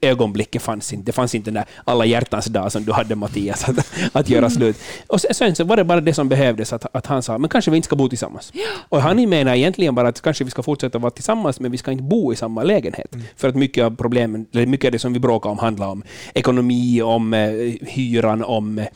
ögonblicket 0.00 0.62
fanns 0.62 0.92
inte. 0.92 1.06
Det 1.06 1.12
fanns 1.12 1.34
inte 1.34 1.50
den 1.50 1.54
där 1.54 1.64
alla 1.84 2.04
hjärtans 2.04 2.46
dag 2.46 2.72
som 2.72 2.84
du 2.84 2.92
hade 2.92 3.14
Mattias, 3.14 3.68
att, 3.68 3.86
att 4.12 4.28
göra 4.28 4.50
slut. 4.50 4.76
Och 5.06 5.20
sen- 5.20 5.54
så 5.56 5.64
var 5.64 5.76
det 5.76 5.84
bara 5.84 6.00
det 6.00 6.14
som 6.14 6.28
behövdes, 6.28 6.72
att, 6.72 6.86
att 6.96 7.06
han 7.06 7.22
sa 7.22 7.38
men 7.38 7.48
kanske 7.50 7.70
vi 7.70 7.76
inte 7.76 7.86
ska 7.86 7.96
bo 7.96 8.08
tillsammans. 8.08 8.52
Och 8.88 9.02
han 9.02 9.28
menar 9.28 9.54
egentligen 9.54 9.94
bara 9.94 10.08
att 10.08 10.20
kanske 10.20 10.44
vi 10.44 10.50
ska 10.50 10.62
fortsätta 10.62 10.98
vara 10.98 11.10
tillsammans, 11.10 11.60
men 11.60 11.70
vi 11.70 11.78
ska 11.78 11.90
inte 11.92 12.02
bo 12.04 12.32
i 12.32 12.36
samma 12.36 12.62
lägenhet. 12.62 13.16
För 13.36 13.48
att 13.48 13.54
mycket 13.56 13.84
av 13.84 13.96
problemen, 13.96 14.46
eller 14.52 14.66
mycket 14.66 14.88
av 14.88 14.92
det 14.92 14.98
som 14.98 15.12
vi 15.12 15.18
bråkar 15.20 15.50
om 15.50 15.58
handlar 15.58 15.86
om 15.88 16.02
ekonomi, 16.34 17.02
om 17.02 17.34
eh, 17.34 17.50
hyran, 17.88 18.44
om 18.44 18.78
eh, 18.78 18.86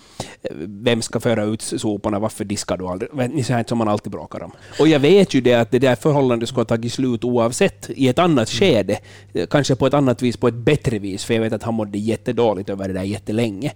vem 0.67 1.03
ska 1.03 1.21
föra 1.21 1.45
ut 1.45 1.63
soporna, 1.63 2.19
varför 2.19 2.45
diskar 2.45 2.77
du 2.77 2.87
aldrig? 2.87 3.11
Ni 3.35 3.45
sånt 3.45 3.69
som 3.69 3.79
man 3.79 3.89
alltid 3.89 4.13
bråkar 4.13 4.43
om. 4.43 4.53
Och 4.81 4.89
jag 4.89 5.01
vet 5.01 5.35
ju 5.35 5.41
det 5.41 5.55
att 5.55 5.71
det 5.71 5.79
där 5.79 5.97
förhållandet 5.97 6.49
skulle 6.49 6.61
ha 6.61 6.65
tagit 6.65 6.93
slut 6.93 7.25
oavsett 7.25 7.91
i 7.91 8.09
ett 8.09 8.19
annat 8.19 8.49
skede. 8.51 8.99
Eh, 9.35 9.47
Kanske 9.47 9.75
på 9.77 9.87
ett 9.87 9.95
annat 9.95 10.23
vis, 10.23 10.37
på 10.37 10.49
ett 10.49 10.55
bättre 10.71 10.99
vis, 10.99 11.25
för 11.25 11.35
jag 11.35 11.41
vet 11.43 11.53
att 11.53 11.63
han 11.63 11.75
mådde 11.75 11.99
jättedåligt 11.99 12.69
över 12.71 12.89
det 12.89 12.95
där 12.95 13.03
jättelänge. 13.03 13.73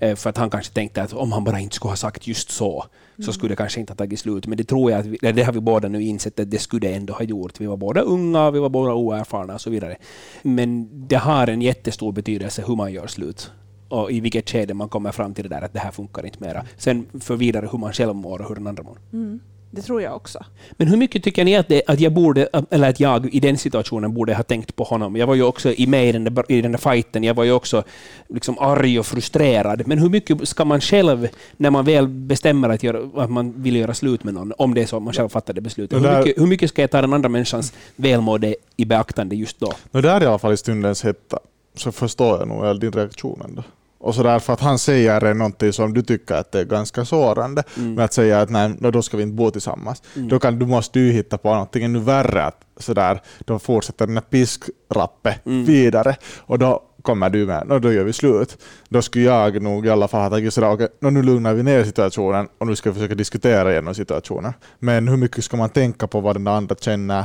Eh, 0.00 0.14
För 0.16 0.30
att 0.30 0.36
han 0.38 0.50
kanske 0.50 0.74
tänkte 0.74 1.02
att 1.02 1.12
om 1.12 1.32
han 1.32 1.44
bara 1.44 1.60
inte 1.60 1.74
skulle 1.76 1.90
ha 1.92 1.96
sagt 1.96 2.26
just 2.26 2.50
så, 2.50 2.84
så 3.24 3.32
skulle 3.32 3.52
det 3.52 3.56
kanske 3.56 3.80
inte 3.80 3.92
ha 3.92 3.96
tagit 3.96 4.18
slut. 4.20 4.46
Men 4.46 4.58
det 4.58 4.64
tror 4.64 4.90
jag 4.90 5.00
att 5.00 5.06
vi, 5.06 5.32
det 5.32 5.42
har 5.42 5.52
vi 5.52 5.60
båda 5.60 5.88
nu 5.88 6.02
insett 6.02 6.40
att 6.40 6.50
det 6.50 6.58
skulle 6.58 6.88
det 6.88 6.94
ändå 6.94 7.12
ha 7.14 7.22
gjort. 7.24 7.60
Vi 7.60 7.66
var 7.66 7.76
båda 7.76 8.00
unga, 8.00 8.50
vi 8.50 8.58
var 8.58 8.68
båda 8.68 8.92
oerfarna 8.94 9.54
och 9.54 9.60
så 9.60 9.70
vidare. 9.70 9.96
Men 10.42 10.88
det 11.08 11.16
har 11.16 11.46
en 11.46 11.62
jättestor 11.62 12.12
betydelse 12.12 12.64
hur 12.66 12.76
man 12.76 12.92
gör 12.92 13.06
slut. 13.06 13.50
Och 13.88 14.10
i 14.12 14.20
vilket 14.20 14.50
skede 14.50 14.74
man 14.74 14.88
kommer 14.88 15.12
fram 15.12 15.34
till 15.34 15.44
det 15.48 15.54
där 15.56 15.62
att 15.64 15.72
det 15.72 15.80
här 15.80 15.90
funkar 15.90 16.26
inte 16.26 16.40
mera. 16.40 16.64
Sen 16.76 17.06
för 17.20 17.36
vidare 17.36 17.68
hur 17.72 17.78
man 17.78 17.92
själv 17.92 18.14
mår 18.14 18.40
och 18.40 18.48
hur 18.48 18.54
den 18.54 18.66
andra 18.66 18.82
mår. 18.82 18.98
Mm. 19.12 19.40
Det 19.70 19.82
tror 19.82 20.02
jag 20.02 20.16
också. 20.16 20.44
Men 20.72 20.88
hur 20.88 20.96
mycket 20.96 21.24
tycker 21.24 21.44
ni 21.44 21.56
att, 21.56 21.68
det, 21.68 21.82
att 21.86 22.00
jag 22.00 22.12
borde, 22.12 22.48
eller 22.70 22.90
att 22.90 23.00
jag 23.00 23.34
i 23.34 23.40
den 23.40 23.58
situationen 23.58 24.14
borde 24.14 24.34
ha 24.34 24.42
tänkt 24.42 24.76
på 24.76 24.84
honom? 24.84 25.16
Jag 25.16 25.26
var 25.26 25.34
ju 25.34 25.42
också 25.42 25.72
i 25.72 25.86
med 25.86 26.08
i 26.08 26.12
den 26.12 26.24
där, 26.24 26.44
i 26.48 26.60
den 26.62 26.72
där 26.72 26.78
fighten, 26.78 27.24
jag 27.24 27.34
var 27.34 27.44
ju 27.44 27.52
också 27.52 27.84
liksom 28.28 28.58
arg 28.58 28.98
och 28.98 29.06
frustrerad. 29.06 29.86
Men 29.86 29.98
hur 29.98 30.08
mycket 30.08 30.48
ska 30.48 30.64
man 30.64 30.80
själv, 30.80 31.28
när 31.56 31.70
man 31.70 31.84
väl 31.84 32.08
bestämmer 32.08 32.68
att, 32.68 32.82
göra, 32.82 33.22
att 33.22 33.30
man 33.30 33.62
vill 33.62 33.76
göra 33.76 33.94
slut 33.94 34.24
med 34.24 34.34
någon, 34.34 34.52
om 34.58 34.74
det 34.74 34.82
är 34.82 34.86
så 34.86 34.96
att 34.96 35.02
man 35.02 35.12
själv 35.12 35.28
fattar 35.28 35.54
det 35.54 35.60
beslutet, 35.60 36.02
Det 36.02 36.08
hur 36.08 36.18
mycket, 36.18 36.42
hur 36.42 36.46
mycket 36.46 36.70
ska 36.70 36.82
jag 36.82 36.90
ta 36.90 37.00
den 37.00 37.12
andra 37.12 37.28
människans 37.28 37.72
välmående 37.96 38.56
i 38.76 38.84
beaktande 38.84 39.36
just 39.36 39.60
då? 39.60 39.72
No, 39.90 40.00
där 40.00 40.22
i 40.22 40.26
alla 40.26 40.38
fall 40.38 40.52
i 40.52 40.56
stundens 40.56 41.04
hetta 41.04 41.38
så 41.74 41.92
förstår 41.92 42.38
jag 42.38 42.48
nog 42.48 42.80
din 42.80 42.92
reaktion 42.92 43.42
ändå. 43.44 43.62
Och 44.00 44.14
så 44.14 44.22
därför 44.22 44.52
att 44.52 44.60
han 44.60 44.78
säger 44.78 45.34
någonting 45.34 45.72
som 45.72 45.94
du 45.94 46.02
tycker 46.02 46.34
att 46.34 46.52
det 46.52 46.60
är 46.60 46.64
ganska 46.64 47.04
sårande, 47.04 47.62
Mm. 47.76 47.94
med 47.94 48.04
att 48.04 48.12
säga 48.12 48.40
att 48.40 48.50
nej, 48.50 48.74
då 48.80 49.02
ska 49.02 49.16
vi 49.16 49.22
inte 49.22 49.34
bo 49.34 49.50
tillsammans. 49.50 50.02
Då 50.14 50.38
kan, 50.38 50.58
du 50.58 50.66
måste 50.66 51.00
ju 51.00 51.12
hitta 51.12 51.38
på 51.38 51.48
någonting 51.52 51.84
ännu 51.84 51.98
värre, 51.98 52.44
att 52.44 52.60
sådär, 52.76 53.20
då 53.38 53.58
fortsätter 53.58 54.06
den 54.06 54.16
här 54.16 54.24
piskrappe 54.30 55.34
Mm. 55.46 55.64
vidare. 55.64 56.16
Och 56.38 56.58
då 56.58 56.82
kommer 57.02 57.30
du 57.30 57.46
med, 57.46 57.66
no, 57.68 57.78
då 57.78 57.92
gör 57.92 58.04
vi 58.04 58.12
slut. 58.12 58.58
Då 58.88 59.02
skulle 59.02 59.24
jag 59.24 59.62
nog 59.62 59.86
i 59.86 59.90
alla 59.90 60.08
fall 60.08 60.20
ha 60.22 60.30
tagit 60.30 60.54
sådär, 60.54 60.88
no, 61.00 61.10
nu 61.10 61.22
lugnar 61.22 61.54
vi 61.54 61.62
ner 61.62 61.84
situationen 61.84 62.48
och 62.58 62.66
nu 62.66 62.76
ska 62.76 62.90
vi 62.90 62.94
försöka 62.94 63.14
diskutera 63.14 63.72
igenom 63.72 63.94
situationen. 63.94 64.52
Men 64.78 65.08
hur 65.08 65.16
mycket 65.16 65.44
ska 65.44 65.56
man 65.56 65.70
tänka 65.70 66.06
på 66.06 66.20
vad 66.20 66.36
den 66.36 66.46
andra 66.46 66.74
känner? 66.80 67.24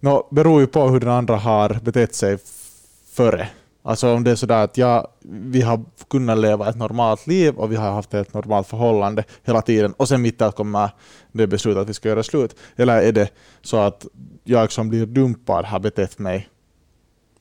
No, 0.00 0.28
beror 0.30 0.60
ju 0.60 0.66
på 0.66 0.88
hur 0.88 1.00
den 1.00 1.10
andra 1.10 1.36
har 1.36 1.78
betett 1.82 2.14
sig 2.14 2.38
före. 3.12 3.48
Alltså 3.88 4.14
om 4.14 4.24
det 4.24 4.30
är 4.30 4.34
sådär 4.34 4.64
att 4.64 4.76
ja, 4.76 5.12
vi 5.24 5.62
har 5.62 5.84
kunnat 6.10 6.38
leva 6.38 6.68
ett 6.68 6.76
normalt 6.76 7.26
liv 7.26 7.54
och 7.54 7.72
vi 7.72 7.76
har 7.76 7.90
haft 7.90 8.14
ett 8.14 8.34
normalt 8.34 8.66
förhållande 8.66 9.24
hela 9.44 9.62
tiden 9.62 9.92
och 9.92 10.08
sen 10.08 10.22
mitt 10.22 10.40
i 10.40 10.44
allt 10.44 10.56
kommer 10.56 10.90
det 11.32 11.46
beslutet 11.46 11.82
att 11.82 11.88
vi 11.88 11.94
ska 11.94 12.08
göra 12.08 12.22
slut. 12.22 12.56
Eller 12.76 13.02
är 13.02 13.12
det 13.12 13.28
så 13.62 13.76
att 13.76 14.06
jag 14.44 14.72
som 14.72 14.88
blir 14.88 15.06
dumpad 15.06 15.64
har 15.64 15.80
betett 15.80 16.18
mig 16.18 16.48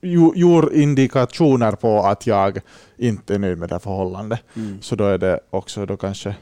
gjort 0.02 0.74
indikationer 0.74 1.72
på 1.72 2.00
att 2.00 2.28
jag 2.28 2.60
inte 2.98 3.36
är 3.36 3.40
nöjd 3.40 3.58
med 3.58 3.70
det 3.70 3.80
förhållandet. 3.80 4.40
Mm. 4.56 4.82
Så 4.82 4.96
då 4.96 5.04
är 5.04 5.18
det 5.18 5.40
också 5.50 5.86
då 5.86 5.98
kanske, 5.98 6.36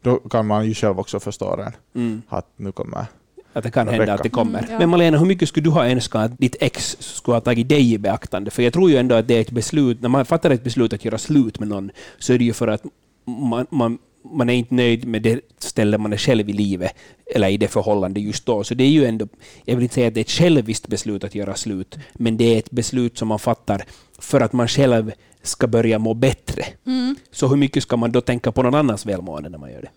då 0.00 0.16
kan 0.16 0.46
man 0.46 0.66
ju 0.66 0.74
själv 0.74 1.00
också 1.00 1.20
förstå 1.20 1.56
den, 1.56 1.72
Mm. 1.94 2.22
att 2.28 2.46
nu 2.56 2.72
kommer 2.72 3.06
Att 3.52 3.64
det 3.64 3.70
kan 3.70 3.88
hända 3.88 4.02
Rebecca. 4.02 4.14
att 4.14 4.22
det 4.22 4.28
kommer. 4.28 4.58
Mm, 4.58 4.72
ja. 4.72 4.78
Men 4.78 4.88
Malena, 4.88 5.18
hur 5.18 5.26
mycket 5.26 5.48
skulle 5.48 5.64
du 5.64 5.70
ha 5.70 5.86
önskat 5.86 6.22
att 6.22 6.38
ditt 6.38 6.56
ex 6.60 6.96
skulle 7.00 7.34
ha 7.34 7.40
tagit 7.40 7.68
dig 7.68 7.92
i 7.92 7.98
beaktande? 7.98 8.50
För 8.50 8.62
jag 8.62 8.72
tror 8.72 8.90
ju 8.90 8.96
ändå 8.96 9.14
att 9.14 9.28
det 9.28 9.34
är 9.34 9.40
ett 9.40 9.50
beslut, 9.50 10.00
när 10.02 10.08
man 10.08 10.24
fattar 10.24 10.50
ett 10.50 10.64
beslut 10.64 10.92
att 10.92 11.04
göra 11.04 11.18
slut 11.18 11.58
med 11.58 11.68
någon, 11.68 11.90
så 12.18 12.32
är 12.32 12.38
det 12.38 12.44
ju 12.44 12.52
för 12.52 12.68
att 12.68 12.82
man, 13.24 13.66
man, 13.70 13.98
man 14.24 14.50
är 14.50 14.54
inte 14.54 14.74
nöjd 14.74 15.06
med 15.06 15.22
det 15.22 15.40
ställe 15.58 15.98
man 15.98 16.12
är 16.12 16.16
själv 16.16 16.50
i 16.50 16.52
livet, 16.52 16.92
eller 17.34 17.48
i 17.48 17.56
det 17.56 17.68
förhållande 17.68 18.20
just 18.20 18.46
då. 18.46 18.64
Så 18.64 18.74
det 18.74 18.84
är 18.84 18.88
ju 18.88 19.04
ändå, 19.04 19.28
jag 19.64 19.74
vill 19.76 19.82
inte 19.82 19.94
säga 19.94 20.08
att 20.08 20.14
det 20.14 20.20
är 20.20 20.24
ett 20.24 20.30
själviskt 20.30 20.88
beslut 20.88 21.24
att 21.24 21.34
göra 21.34 21.54
slut, 21.54 21.98
men 22.12 22.36
det 22.36 22.54
är 22.54 22.58
ett 22.58 22.70
beslut 22.70 23.18
som 23.18 23.28
man 23.28 23.38
fattar 23.38 23.84
för 24.18 24.40
att 24.40 24.52
man 24.52 24.68
själv 24.68 25.12
ska 25.42 25.66
börja 25.66 25.98
må 25.98 26.14
bättre. 26.14 26.64
Mm. 26.86 27.16
Så 27.30 27.48
hur 27.48 27.56
mycket 27.56 27.82
ska 27.82 27.96
man 27.96 28.12
då 28.12 28.20
tänka 28.20 28.52
på 28.52 28.62
någon 28.62 28.74
annans 28.74 29.06
välmående 29.06 29.48
när 29.48 29.58
man 29.58 29.70
gör 29.70 29.82
det? 29.82 29.88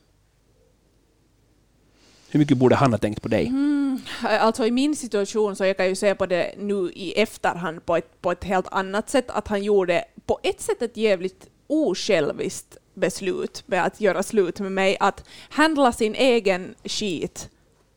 Hur 2.36 2.39
mycket 2.39 2.58
borde 2.58 2.75
han 2.75 2.94
ha 2.94 2.98
tänkt 2.98 3.22
på 3.22 3.27
dig? 3.27 3.48
Mm, 3.48 4.00
alltså 4.22 4.65
i 4.65 4.72
min 4.72 4.96
situation 4.96 5.56
så 5.56 5.65
jag 5.65 5.77
kan 5.77 5.88
ju 5.88 5.96
se 5.96 6.15
på 6.15 6.25
det 6.25 6.54
nu 6.58 6.92
i 6.96 7.22
efterhand 7.22 7.86
på 7.86 7.98
ett, 7.98 8.22
på 8.22 8.32
ett 8.32 8.44
helt 8.44 8.68
annat 8.72 9.10
sätt, 9.10 9.25
att 9.30 9.48
han 9.48 9.63
gjorde 9.63 10.06
på 10.25 10.39
ett 10.44 10.62
sätt 10.62 10.82
ett 10.82 10.98
jävligt 10.98 11.48
osjälviskt 11.68 12.77
beslut 12.94 13.63
med 13.65 13.86
att 13.86 14.01
göra 14.01 14.24
slut 14.24 14.60
med 14.60 14.72
mig, 14.72 14.98
att 15.00 15.24
handla 15.50 15.92
sin 15.92 16.15
egen 16.15 16.75
skit, 16.84 17.50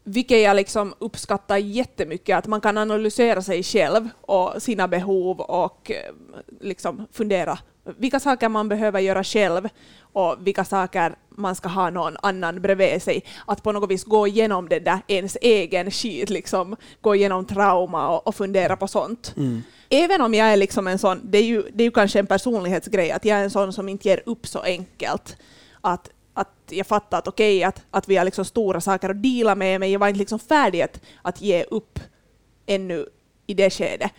vilket 0.04 0.42
jag 0.42 0.56
liksom 0.56 0.94
uppskattar 0.98 1.56
jättemycket, 1.56 2.36
att 2.38 2.46
man 2.46 2.60
kan 2.60 2.78
analysera 2.78 3.42
sig 3.42 3.62
själv 3.62 4.08
och 4.20 4.62
sina 4.62 4.88
behov 4.88 5.40
och 5.40 5.90
eh, 5.90 6.14
liksom 6.60 7.06
fundera 7.12 7.58
vilka 7.96 8.20
saker 8.20 8.48
man 8.48 8.68
behöver 8.68 9.00
göra 9.00 9.24
själv 9.24 9.68
och 10.00 10.36
vilka 10.40 10.64
saker 10.64 11.14
man 11.38 11.54
ska 11.54 11.68
ha 11.68 11.90
någon 11.90 12.16
annan 12.22 12.60
bredvid 12.60 13.02
sig. 13.02 13.24
Att 13.46 13.62
på 13.62 13.72
något 13.72 13.90
vis 13.90 14.04
gå 14.04 14.26
igenom 14.26 14.68
det 14.68 14.78
där 14.78 14.98
ens 15.06 15.36
egen 15.40 15.90
skit, 15.90 16.30
liksom, 16.30 16.76
gå 17.00 17.14
igenom 17.14 17.44
trauma 17.44 18.08
och, 18.08 18.26
och 18.26 18.34
fundera 18.34 18.76
på 18.76 18.88
sånt. 18.88 19.34
Mm. 19.36 19.62
Även 19.88 20.20
om 20.20 20.34
jag 20.34 20.48
är 20.48 20.56
liksom 20.56 20.86
en 20.86 20.98
sån, 20.98 21.20
det 21.24 21.38
är, 21.38 21.42
ju, 21.42 21.62
det 21.72 21.82
är 21.82 21.84
ju 21.84 21.90
kanske 21.90 22.18
en 22.18 22.26
personlighetsgrej, 22.26 23.10
att 23.10 23.24
jag 23.24 23.38
är 23.38 23.44
en 23.44 23.50
sån 23.50 23.72
som 23.72 23.88
inte 23.88 24.08
ger 24.08 24.22
upp 24.26 24.46
så 24.46 24.60
enkelt. 24.60 25.36
Att, 25.80 26.10
att 26.34 26.54
jag 26.70 26.86
fattar 26.86 27.18
att 27.18 27.28
okej, 27.28 27.64
att, 27.64 27.82
att 27.90 28.08
vi 28.08 28.16
har 28.16 28.24
liksom 28.24 28.44
stora 28.44 28.80
saker 28.80 29.10
att 29.10 29.22
dela 29.22 29.54
med, 29.54 29.80
men 29.80 29.90
jag 29.90 29.98
var 29.98 30.08
inte 30.08 30.18
liksom 30.18 30.38
färdig 30.38 30.82
att, 30.82 31.00
att 31.22 31.40
ge 31.40 31.62
upp 31.62 32.00
ännu 32.66 33.06
i 33.46 33.54
det 33.54 33.70
skedet. 33.70 34.12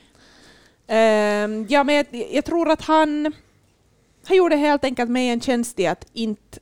Ehm, 0.88 1.66
ja, 1.70 1.84
men 1.84 1.96
jag, 1.96 2.06
jag 2.32 2.46
tror 2.46 2.70
att 2.70 2.82
han, 2.82 3.34
han 4.26 4.38
gjorde 4.38 4.56
helt 4.56 4.84
enkelt 4.84 5.10
mig 5.10 5.30
en 5.30 5.42
tjänst 5.42 5.80
i 5.80 5.88
att 5.88 6.06
inte, 6.14 6.60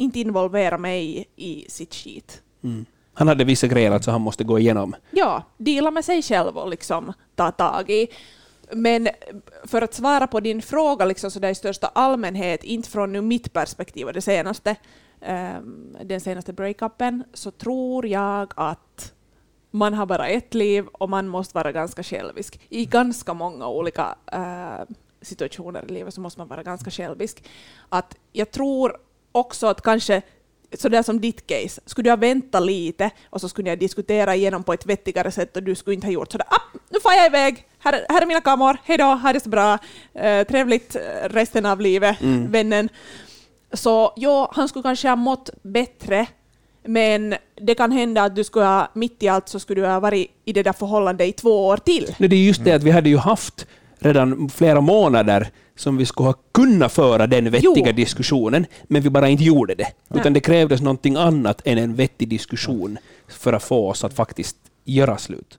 inte 0.00 0.20
involvera 0.20 0.78
mig 0.78 1.28
i 1.36 1.64
sitt 1.68 1.94
skit. 1.94 2.42
Mm. 2.64 2.86
Han 3.14 3.28
hade 3.28 3.44
vissa 3.44 3.66
grejer 3.66 3.90
alltså 3.90 4.10
han 4.10 4.20
måste 4.20 4.44
gå 4.44 4.58
igenom. 4.58 4.96
Ja, 5.10 5.42
dela 5.58 5.90
med 5.90 6.04
sig 6.04 6.22
själv 6.22 6.56
och 6.56 6.68
liksom 6.68 7.12
ta 7.34 7.50
tag 7.50 7.90
i. 7.90 8.08
Men 8.72 9.08
för 9.64 9.82
att 9.82 9.94
svara 9.94 10.26
på 10.26 10.40
din 10.40 10.62
fråga 10.62 11.04
liksom 11.04 11.30
så 11.30 11.38
där 11.38 11.48
i 11.48 11.54
största 11.54 11.86
allmänhet, 11.86 12.64
inte 12.64 12.90
från 12.90 13.12
nu 13.12 13.20
mitt 13.20 13.52
perspektiv 13.52 14.06
och 14.06 14.12
det 14.12 14.22
senaste, 14.22 14.76
ehm, 15.20 15.96
den 16.04 16.20
senaste 16.20 16.52
breakupen, 16.52 17.24
så 17.34 17.50
tror 17.50 18.06
jag 18.06 18.52
att 18.56 19.12
man 19.70 19.94
har 19.94 20.06
bara 20.06 20.28
ett 20.28 20.54
liv 20.54 20.86
och 20.86 21.10
man 21.10 21.28
måste 21.28 21.54
vara 21.54 21.72
ganska 21.72 22.02
självisk. 22.02 22.60
I 22.68 22.84
ganska 22.84 23.34
många 23.34 23.68
olika 23.68 24.14
eh, 24.32 24.94
situationer 25.22 25.84
i 25.88 25.92
livet 25.92 26.14
så 26.14 26.20
måste 26.20 26.40
man 26.40 26.48
vara 26.48 26.62
ganska 26.62 26.90
självisk. 26.90 27.44
Att 27.88 28.16
jag 28.32 28.50
tror 28.50 28.96
också 29.32 29.66
att 29.66 29.82
kanske 29.82 30.22
sådär 30.78 31.02
som 31.02 31.20
ditt 31.20 31.46
case, 31.46 31.80
skulle 31.86 32.08
jag 32.08 32.20
vänta 32.20 32.60
lite 32.60 33.10
och 33.30 33.40
så 33.40 33.48
skulle 33.48 33.68
jag 33.68 33.78
diskutera 33.78 34.34
igenom 34.34 34.62
på 34.62 34.72
ett 34.72 34.86
vettigare 34.86 35.30
sätt 35.30 35.56
och 35.56 35.62
du 35.62 35.74
skulle 35.74 35.94
inte 35.94 36.06
ha 36.06 36.12
gjort 36.12 36.32
sådär 36.32 36.46
ah, 36.50 36.78
nu 36.90 37.00
får 37.02 37.12
jag 37.12 37.26
iväg, 37.26 37.66
här, 37.78 37.92
är- 37.92 38.06
här 38.08 38.22
är 38.22 38.26
mina 38.26 38.40
kameror, 38.40 38.76
hej 38.84 38.98
då, 38.98 39.04
ha 39.04 39.32
det 39.32 39.40
så 39.40 39.48
bra, 39.48 39.78
eh, 40.14 40.46
trevligt 40.46 40.96
eh, 40.96 41.00
resten 41.28 41.66
av 41.66 41.80
livet, 41.80 42.20
Mm. 42.20 42.50
vännen. 42.52 42.88
Så 43.72 44.12
ja, 44.16 44.50
han 44.54 44.68
skulle 44.68 44.82
kanske 44.82 45.08
ha 45.08 45.16
mått 45.16 45.50
bättre, 45.62 46.26
men 46.86 47.34
det 47.60 47.74
kan 47.74 47.92
hända 47.92 48.22
att 48.22 48.36
du 48.36 48.44
skulle 48.44 48.64
ha, 48.64 48.88
mitt 48.94 49.22
i 49.22 49.28
allt 49.28 49.48
så 49.48 49.60
skulle 49.60 49.80
du 49.80 49.86
ha 49.86 50.00
varit 50.00 50.30
i 50.44 50.52
det 50.52 50.62
där 50.62 50.72
förhållandet 50.72 51.28
i 51.28 51.32
två 51.32 51.66
år 51.66 51.76
till. 51.76 52.14
Nej, 52.18 52.28
det 52.28 52.36
är 52.36 52.40
just 52.46 52.64
det 52.64 52.72
att 52.72 52.82
vi 52.82 52.90
hade 52.90 53.08
ju 53.08 53.16
haft 53.16 53.66
redan 53.98 54.48
flera 54.48 54.80
månader 54.80 55.50
som 55.80 55.96
vi 55.96 56.06
skulle 56.06 56.26
ha 56.28 56.34
kunnat 56.52 56.92
föra 56.92 57.26
den 57.26 57.50
vettiga 57.50 57.86
Jo. 57.86 57.92
diskussionen, 57.92 58.66
men 58.82 59.02
vi 59.02 59.10
bara 59.10 59.28
inte 59.28 59.44
gjorde 59.44 59.74
det. 59.74 59.92
Nej. 60.08 60.20
Utan 60.20 60.32
det 60.32 60.40
krävdes 60.40 60.80
någonting 60.80 61.16
annat 61.16 61.62
än 61.64 61.78
en 61.78 61.94
vettig 61.94 62.28
diskussion 62.28 62.98
för 63.28 63.52
att 63.52 63.62
få 63.62 63.88
oss 63.88 64.04
att 64.04 64.14
faktiskt 64.14 64.56
göra 64.84 65.18
slut. 65.18 65.58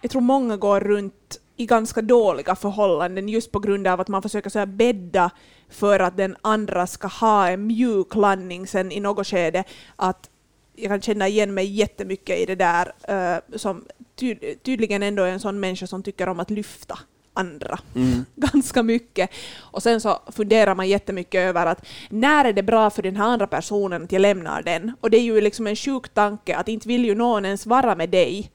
jag 0.00 0.10
tror 0.10 0.22
många 0.22 0.56
går 0.56 0.80
runt 0.80 1.38
i 1.56 1.66
ganska 1.66 2.02
dåliga 2.02 2.54
förhållanden 2.54 3.28
just 3.28 3.52
på 3.52 3.58
grund 3.58 3.86
av 3.86 4.00
att 4.00 4.08
man 4.08 4.22
försöker 4.22 4.50
så 4.50 4.58
här 4.58 4.66
bädda 4.66 5.30
för 5.70 6.00
att 6.00 6.16
den 6.16 6.36
andra 6.42 6.86
ska 6.86 7.08
ha 7.08 7.48
en 7.48 7.66
mjuk 7.66 8.14
landning 8.14 8.66
sen 8.66 8.92
i 8.92 9.00
något 9.00 9.26
skede. 9.26 9.64
Att 9.96 10.28
jag 10.76 10.88
kan 10.90 11.00
känna 11.00 11.28
igen 11.28 11.54
mig 11.54 11.66
jättemycket 11.66 12.38
i 12.38 12.46
det 12.46 12.54
där 12.54 12.92
eh, 13.08 13.58
som 13.58 13.84
ty- 14.16 14.54
tydligen 14.64 15.02
ändå 15.02 15.22
är 15.22 15.30
en 15.32 15.40
sån 15.40 15.60
människa 15.60 15.86
som 15.86 16.02
tycker 16.02 16.28
om 16.28 16.40
att 16.40 16.50
lyfta 16.50 16.98
andra 17.34 17.78
Mm. 17.94 18.24
ganska 18.36 18.82
mycket. 18.82 19.30
Och 19.60 19.82
sen 19.82 20.00
så 20.00 20.18
funderar 20.32 20.74
man 20.74 20.88
jättemycket 20.88 21.38
över 21.48 21.66
att 21.66 21.84
när 22.08 22.44
är 22.44 22.52
det 22.52 22.62
bra 22.62 22.90
för 22.90 23.02
den 23.02 23.16
här 23.16 23.24
andra 23.26 23.46
personen 23.46 24.04
att 24.04 24.12
jag 24.12 24.20
lämnar 24.20 24.62
den? 24.62 24.92
Och 25.00 25.10
det 25.10 25.16
är 25.16 25.22
ju 25.22 25.40
liksom 25.40 25.66
en 25.66 25.76
sjuk 25.76 26.08
tanke 26.14 26.56
att 26.56 26.68
inte 26.68 26.88
vill 26.88 27.04
ju 27.04 27.14
någon 27.14 27.44
ens 27.44 27.66
vara 27.66 27.94
med 27.94 28.10
dig 28.10 28.50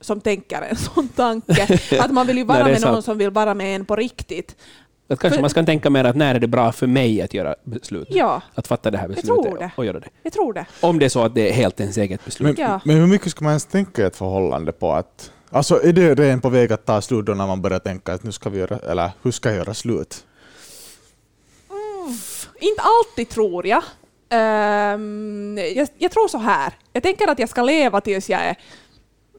som 0.00 0.20
tänker 0.20 0.62
en 0.62 0.76
sån 0.94 1.08
tanke. 1.08 1.78
Att 2.00 2.10
man 2.12 2.26
vill 2.26 2.38
ju 2.38 2.44
vara 2.54 2.64
Nej, 2.64 2.72
med 2.72 2.82
någon 2.82 3.02
som 3.02 3.18
vill 3.18 3.30
vara 3.30 3.54
med 3.54 3.76
en 3.76 3.84
på 3.84 3.96
riktigt. 3.96 4.56
Att 5.08 5.18
kanske 5.18 5.36
För- 5.36 5.40
man 5.40 5.50
ska 5.50 5.62
tänka 5.64 5.90
mer 5.90 6.04
att 6.04 6.16
när 6.16 6.34
är 6.34 6.38
det 6.40 6.46
bra 6.46 6.72
för 6.72 6.86
mig 6.86 7.22
att 7.22 7.34
göra 7.34 7.54
beslut? 7.64 8.08
Ja, 8.10 8.42
Att 8.54 8.66
fatta 8.66 8.90
det 8.90 8.98
här 8.98 9.06
tror 9.08 9.14
beslutet 9.42 9.58
det. 9.60 9.70
och 9.76 9.84
göra 9.86 10.00
det. 10.00 10.08
jag 10.22 10.32
tror 10.32 10.52
det. 10.52 10.66
Om 10.80 10.98
det 10.98 11.04
är 11.04 11.08
så 11.08 11.22
att 11.24 11.34
det 11.34 11.48
är 11.48 11.52
helt 11.52 11.80
ens 11.80 11.96
eget 11.96 12.24
beslut. 12.24 12.58
Men, 12.58 12.66
Ja. 12.68 12.80
men 12.84 12.96
hur 12.96 13.06
mycket 13.06 13.30
ska 13.30 13.44
man 13.44 13.50
ens 13.50 13.66
tänka 13.66 14.02
i 14.02 14.04
ett 14.04 14.16
förhållande 14.16 14.72
på 14.72 14.92
att... 14.92 15.32
Alltså 15.54 15.82
är 15.82 15.92
det 15.92 16.14
redan 16.14 16.40
på 16.40 16.48
väg 16.48 16.72
att 16.72 16.86
ta 16.86 17.00
slut 17.00 17.26
då 17.26 17.34
när 17.34 17.46
man 17.46 17.62
börjar 17.62 17.78
tänka 17.78 18.14
att 18.14 18.24
nu 18.24 18.32
ska 18.32 18.50
vi 18.50 18.58
göra, 18.58 18.78
eller 18.78 19.10
hur 19.22 19.30
ska 19.30 19.48
jag 19.48 19.56
göra 19.58 19.74
slut? 19.74 20.24
Mm, 21.70 22.14
inte 22.60 22.82
alltid 22.82 23.28
tror 23.28 23.66
jag. 23.66 23.82
Um, 24.94 25.58
jag. 25.58 25.88
Jag 25.98 26.10
tror 26.10 26.28
så 26.28 26.38
här. 26.38 26.72
Jag 26.92 27.02
tänker 27.02 27.28
att 27.28 27.38
jag 27.38 27.48
ska 27.48 27.62
leva 27.62 28.00
tills 28.00 28.30
jag 28.30 28.40
är, 28.40 28.56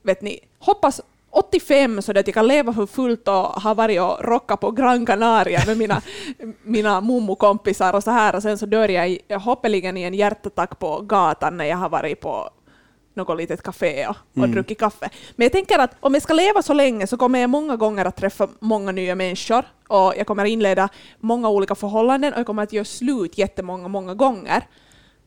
vet 0.03 0.21
ni, 0.21 0.39
hoppas 0.59 1.01
85 1.31 2.01
så 2.01 2.11
att 2.11 2.27
jag 2.27 2.33
kan 2.33 2.47
leva 2.47 2.73
för 2.73 2.85
fullt 2.85 3.27
och 3.27 3.35
ha 3.35 3.73
varit 3.73 4.01
och 4.01 4.25
rockat 4.25 4.59
på 4.59 4.71
Gran 4.71 5.05
Canaria 5.05 5.63
med 5.67 5.77
mina, 5.77 6.01
mina 6.63 7.01
mummukompisar 7.01 7.93
och 7.93 8.03
så 8.03 8.11
här 8.11 8.35
och 8.35 8.41
sen 8.41 8.57
så 8.57 8.65
dör 8.65 8.89
jag, 8.89 9.09
i, 9.09 9.21
hoppeligen 9.29 9.97
i 9.97 10.03
en 10.03 10.13
hjärtattack 10.13 10.79
på 10.79 11.01
gatan 11.01 11.57
när 11.57 11.65
jag 11.65 11.77
har 11.77 11.89
varit 11.89 12.21
på 12.21 12.49
något 13.15 13.37
litet 13.37 13.63
café 13.63 14.07
och, 14.07 14.15
och 14.31 14.37
Mm. 14.37 14.51
druckit 14.51 14.79
kaffe. 14.79 15.09
Men 15.35 15.45
jag 15.45 15.51
tänker 15.51 15.79
att 15.79 15.95
om 15.99 16.13
jag 16.13 16.23
ska 16.23 16.33
leva 16.33 16.61
så 16.61 16.73
länge 16.73 17.07
så 17.07 17.17
kommer 17.17 17.39
jag 17.39 17.49
många 17.49 17.75
gånger 17.75 18.05
att 18.05 18.15
träffa 18.15 18.47
många 18.59 18.91
nya 18.91 19.15
människor 19.15 19.65
och 19.87 20.13
jag 20.17 20.27
kommer 20.27 20.45
inleda 20.45 20.89
många 21.19 21.49
olika 21.49 21.75
förhållanden 21.75 22.33
och 22.33 22.39
jag 22.39 22.45
kommer 22.45 22.63
att 22.63 22.73
göra 22.73 22.85
slut 22.85 23.37
jättemånga, 23.37 23.87
många 23.87 24.13
gånger. 24.13 24.63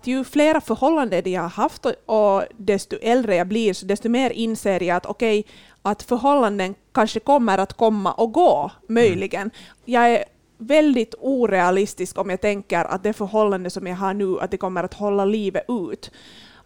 Ju 0.04 0.24
flera 0.24 0.60
förhållanden 0.60 1.32
jag 1.32 1.42
har 1.42 1.48
haft 1.48 1.86
och, 1.86 1.92
och 2.06 2.42
desto 2.56 2.96
äldre 3.02 3.36
jag 3.36 3.46
blir 3.46 3.72
så 3.74 3.86
desto 3.86 4.08
mer 4.08 4.30
inser 4.30 4.82
jag 4.82 4.96
att 4.96 5.06
okej, 5.06 5.44
att 5.82 6.02
förhållanden 6.02 6.74
kanske 6.92 7.20
kommer 7.20 7.58
att 7.58 7.72
komma 7.72 8.12
och 8.12 8.32
gå, 8.32 8.70
möjligen. 8.88 9.50
Jag 9.84 10.10
är 10.10 10.24
väldigt 10.58 11.14
orealistisk 11.20 12.18
om 12.18 12.30
jag 12.30 12.40
tänker 12.40 12.84
att 12.84 13.02
det 13.02 13.12
förhållande 13.12 13.70
som 13.70 13.86
jag 13.86 13.96
har 13.96 14.14
nu, 14.14 14.40
att 14.40 14.50
det 14.50 14.56
kommer 14.56 14.84
att 14.84 14.94
hålla 14.94 15.24
livet 15.24 15.64
ut. 15.68 16.10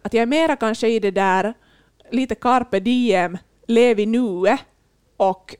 Att 0.01 0.13
jag 0.13 0.21
är 0.21 0.25
mera 0.25 0.55
kanske 0.55 0.87
i 0.87 0.99
det 0.99 1.11
där 1.11 1.53
lite 2.11 2.35
carpe 2.35 2.79
diem, 2.79 3.37
lev 3.67 3.99
i 3.99 4.05
nuet 4.05 4.59
och 5.17 5.55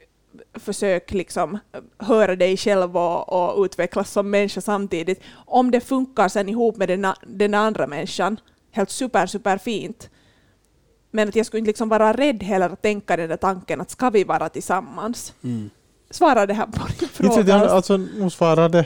försök 0.53 1.11
liksom 1.11 1.59
höra 1.97 2.35
dig 2.35 2.57
själv 2.57 2.97
och, 2.97 3.53
och 3.53 3.63
utvecklas 3.63 4.11
som 4.11 4.29
människa 4.29 4.61
samtidigt. 4.61 5.21
Om 5.33 5.71
det 5.71 5.79
funkar 5.81 6.29
sen 6.29 6.49
ihop 6.49 6.77
med 6.77 6.87
den, 6.87 7.07
den 7.27 7.53
andra 7.53 7.87
människan, 7.87 8.39
helt 8.71 8.89
super, 8.89 9.25
super 9.25 9.57
fint. 9.57 10.09
Men 11.11 11.29
att 11.29 11.35
jag 11.35 11.45
skulle 11.45 11.59
inte 11.59 11.69
liksom 11.69 11.89
vara 11.89 12.13
rädd 12.13 12.43
heller 12.43 12.69
att 12.69 12.81
tänka 12.81 13.17
den 13.17 13.29
där 13.29 13.37
tanken 13.37 13.81
att 13.81 13.89
ska 13.89 14.09
vi 14.09 14.23
vara 14.23 14.49
tillsammans? 14.49 15.33
Mm. 15.43 15.69
Svara 16.09 16.45
det 16.45 16.53
här 16.53 16.65
på 16.65 16.87
din 16.87 16.93
Inte 17.01 17.07
fråga. 17.07 17.57
jag, 17.57 17.67
alltså, 17.67 17.97
nog 17.97 18.31
svarade, 18.31 18.85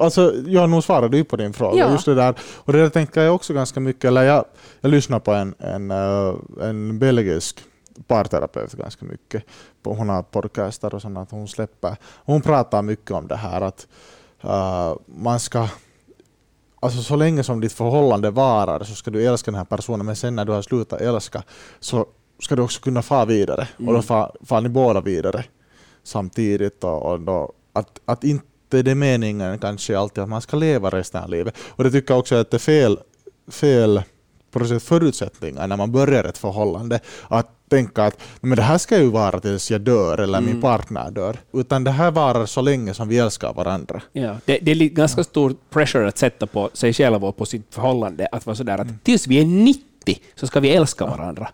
alltså, 0.00 0.34
jag 0.46 0.70
nog 0.70 0.84
svarade 0.84 1.16
ju 1.16 1.24
på 1.24 1.36
din 1.36 1.52
fråga. 1.52 1.78
Ja. 1.78 1.92
Just 1.92 2.04
det 2.04 2.14
där. 2.14 2.34
Och 2.56 2.72
det 2.72 2.82
där 2.82 2.88
tänker 2.88 3.20
jag 3.20 3.34
också 3.34 3.54
ganska 3.54 3.80
mycket. 3.80 4.04
Eller 4.04 4.22
jag, 4.22 4.44
jag 4.80 4.90
lyssnade 4.90 5.20
på 5.20 5.32
en, 5.32 5.54
en, 5.58 5.90
eh, 5.90 6.34
en 6.60 6.98
belgisk 6.98 7.60
parterapeut 8.06 8.72
ganska 8.72 9.04
mycket. 9.04 9.44
Hon 9.84 10.08
har 10.08 10.22
podcastar 10.22 10.94
och 10.94 11.02
sånt 11.02 11.18
att 11.18 11.30
hon 11.30 11.48
släpper. 11.48 11.96
Hon 12.24 12.42
pratar 12.42 12.82
mycket 12.82 13.10
om 13.10 13.28
det 13.28 13.36
här 13.36 13.60
att 13.60 13.86
uh, 14.44 14.96
man 15.06 15.40
ska 15.40 15.68
Alltså 16.80 17.02
så 17.02 17.16
länge 17.16 17.44
som 17.44 17.60
ditt 17.60 17.72
förhållande 17.72 18.30
varar 18.30 18.84
så 18.84 18.94
ska 18.94 19.10
du 19.10 19.26
älska 19.26 19.50
den 19.50 19.58
här 19.58 19.64
personen 19.64 20.06
men 20.06 20.16
sen 20.16 20.36
när 20.36 20.44
du 20.44 20.52
har 20.52 20.62
slutat 20.62 21.00
älska 21.00 21.42
så 21.80 22.06
ska 22.38 22.56
du 22.56 22.62
också 22.62 22.80
kunna 22.80 23.02
fara 23.02 23.24
vidare 23.24 23.68
mm. 23.78 23.88
och 23.88 23.94
då 23.94 24.02
far, 24.02 24.36
far 24.44 24.60
ni 24.60 24.68
båda 24.68 25.00
vidare 25.00 25.44
samtidigt 26.02 26.84
och, 26.84 27.02
och 27.02 27.20
då, 27.20 27.52
att, 27.72 28.00
att 28.04 28.24
inte 28.24 28.46
det 28.82 28.90
är 28.90 28.94
meningen 28.94 29.58
kanske 29.58 29.98
alltid 29.98 30.22
att 30.22 30.28
man 30.28 30.40
ska 30.40 30.56
leva 30.56 30.90
resten 30.90 31.22
av 31.22 31.30
livet. 31.30 31.54
Och 31.68 31.84
det 31.84 31.90
tycker 31.90 32.14
jag 32.14 32.18
också 32.18 32.34
att 32.34 32.50
det 32.50 32.56
är 32.56 32.58
fel, 32.58 32.98
fel 33.48 34.02
förutsättningar 34.80 35.66
när 35.66 35.76
man 35.76 35.92
börjar 35.92 36.24
ett 36.24 36.38
förhållande. 36.38 37.00
Att 37.28 37.50
tänka 37.68 38.04
att 38.04 38.18
men 38.40 38.56
det 38.56 38.62
här 38.62 38.78
ska 38.78 38.98
ju 38.98 39.10
vara 39.10 39.40
tills 39.40 39.70
jag 39.70 39.80
dör 39.80 40.18
eller 40.18 40.38
mm. 40.38 40.50
min 40.50 40.60
partner 40.60 41.10
dör. 41.10 41.36
Utan 41.52 41.84
det 41.84 41.90
här 41.90 42.10
varar 42.10 42.46
så 42.46 42.60
länge 42.60 42.94
som 42.94 43.08
vi 43.08 43.18
älskar 43.18 43.52
varandra. 43.52 44.02
Ja, 44.12 44.36
det, 44.44 44.58
det 44.62 44.70
är 44.70 44.74
ganska 44.74 45.24
stor 45.24 45.54
pressure 45.70 46.08
att 46.08 46.18
sätta 46.18 46.46
på 46.46 46.70
sig 46.72 46.92
själv 46.92 47.24
och 47.24 47.36
på 47.36 47.46
sitt 47.46 47.74
förhållande. 47.74 48.28
Att 48.32 48.46
vara 48.46 48.56
sådär 48.56 48.74
att 48.74 48.80
mm. 48.80 48.98
tills 49.02 49.26
vi 49.26 49.40
är 49.40 49.46
90 49.46 49.82
så 50.34 50.46
ska 50.46 50.60
vi 50.60 50.70
älska 50.70 51.06
varandra. 51.06 51.48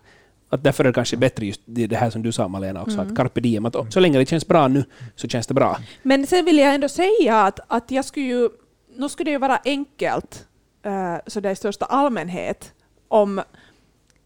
Att 0.51 0.63
därför 0.63 0.83
är 0.83 0.87
det 0.87 0.93
kanske 0.93 1.17
bättre 1.17 1.45
just 1.45 1.61
det 1.65 1.95
här 1.95 2.09
som 2.09 2.23
du 2.23 2.31
sa 2.31 2.47
Malena 2.47 2.81
också, 2.81 2.97
mm. 2.97 3.07
att 3.07 3.17
carpe 3.17 3.41
diem, 3.41 3.65
att 3.65 3.93
så 3.93 3.99
länge 3.99 4.19
det 4.19 4.25
känns 4.25 4.47
bra 4.47 4.67
nu 4.67 4.83
så 5.15 5.27
känns 5.27 5.47
det 5.47 5.53
bra. 5.53 5.77
Men 6.03 6.27
sen 6.27 6.45
vill 6.45 6.57
jag 6.57 6.75
ändå 6.75 6.89
säga 6.89 7.41
att, 7.41 7.59
att 7.67 7.91
jag 7.91 8.05
skulle 8.05 8.25
ju, 8.25 8.49
nu 8.95 9.09
skulle 9.09 9.27
det 9.27 9.31
ju 9.31 9.37
vara 9.37 9.59
enkelt 9.65 10.47
uh, 10.85 11.17
så 11.27 11.39
det 11.39 11.49
är 11.49 11.53
i 11.53 11.55
största 11.55 11.85
allmänhet 11.85 12.73
om 13.07 13.41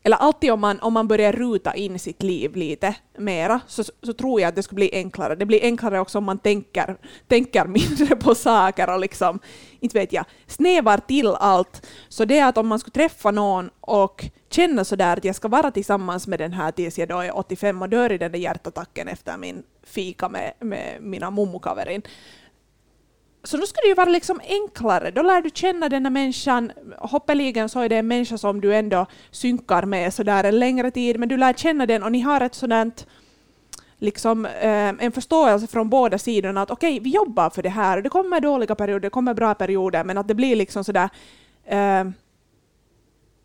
eller 0.06 0.18
alltid 0.18 0.52
om 0.52 0.62
man, 0.62 0.80
om 0.80 0.94
man 0.94 1.08
börjar 1.08 1.32
ruta 1.34 1.74
in 1.74 2.00
sitt 2.00 2.24
liv 2.24 2.56
lite 2.56 2.96
mera, 3.18 3.62
så, 3.68 3.84
så 3.84 4.14
tror 4.14 4.42
jag 4.42 4.48
att 4.48 4.56
det 4.56 4.64
skulle 4.64 4.76
bli 4.76 4.90
enklare. 4.94 5.36
Det 5.36 5.46
blir 5.46 5.64
enklare 5.64 6.00
också 6.00 6.18
om 6.18 6.24
man 6.24 6.38
tänker, 6.38 6.98
tänker 7.28 7.66
mindre 7.68 8.16
på 8.16 8.36
saker 8.36 8.94
och 8.94 9.00
liksom, 9.00 9.40
inte 9.80 10.00
vet 10.00 10.14
jag, 10.14 10.26
snävar 10.48 10.98
till 10.98 11.28
allt. 11.28 11.88
Så 12.10 12.26
det 12.26 12.40
är 12.40 12.50
att 12.50 12.58
om 12.58 12.68
man 12.68 12.80
skulle 12.80 12.92
träffa 12.92 13.32
någon 13.32 13.70
och 13.82 14.26
känna 14.50 14.86
sådär 14.86 15.18
att 15.18 15.26
jag 15.26 15.36
ska 15.36 15.48
vara 15.48 15.72
tillsammans 15.72 16.28
med 16.28 16.40
den 16.40 16.54
här 16.54 16.72
tills 16.72 16.98
jag 16.98 17.10
då 17.10 17.20
är 17.20 17.38
85 17.38 17.82
och 17.82 17.90
dör 17.90 18.12
i 18.12 18.18
den 18.18 18.32
där 18.32 18.40
hjärtattacken 18.40 19.08
efter 19.08 19.38
min 19.38 19.64
fika 19.84 20.30
med, 20.30 20.54
med 20.60 20.98
mina 21.02 21.32
mummukaverin, 21.32 22.02
så 23.46 23.58
då 23.58 23.66
ska 23.66 23.82
det 23.82 23.88
ju 23.88 23.94
vara 23.94 24.10
liksom 24.10 24.42
enklare. 24.44 25.12
Då 25.12 25.22
lär 25.22 25.42
du 25.42 25.50
känna 25.54 25.90
denna 25.90 26.10
människan. 26.10 26.72
Hoppeligen 26.98 27.70
så 27.70 27.80
är 27.80 27.90
det 27.90 27.96
en 27.96 28.08
människa 28.08 28.38
som 28.38 28.62
du 28.62 28.76
ändå 28.76 29.06
synkar 29.32 29.86
med 29.86 30.14
sådär 30.14 30.44
en 30.44 30.60
längre 30.60 30.92
tid, 30.92 31.20
men 31.20 31.30
du 31.30 31.38
lär 31.38 31.54
känna 31.54 31.86
den 31.86 32.04
och 32.04 32.12
ni 32.12 32.20
har 32.20 32.42
ett 32.42 32.56
sådant 32.56 33.08
liksom, 33.98 34.46
eh, 34.46 34.88
en 35.00 35.12
förståelse 35.12 35.68
från 35.68 35.90
båda 35.90 36.18
sidorna 36.18 36.62
att 36.62 36.72
okej, 36.72 36.94
okay, 36.94 37.04
vi 37.04 37.10
jobbar 37.10 37.50
för 37.50 37.64
det 37.64 37.70
här. 37.70 38.02
Det 38.02 38.10
kommer 38.10 38.42
dåliga 38.42 38.76
perioder, 38.76 39.00
det 39.00 39.10
kommer 39.10 39.34
bra 39.34 39.54
perioder, 39.54 40.04
men 40.04 40.18
att 40.18 40.28
det 40.28 40.36
blir 40.36 40.56
liksom 40.56 40.84
sådär 40.84 41.10
eh, 41.66 42.04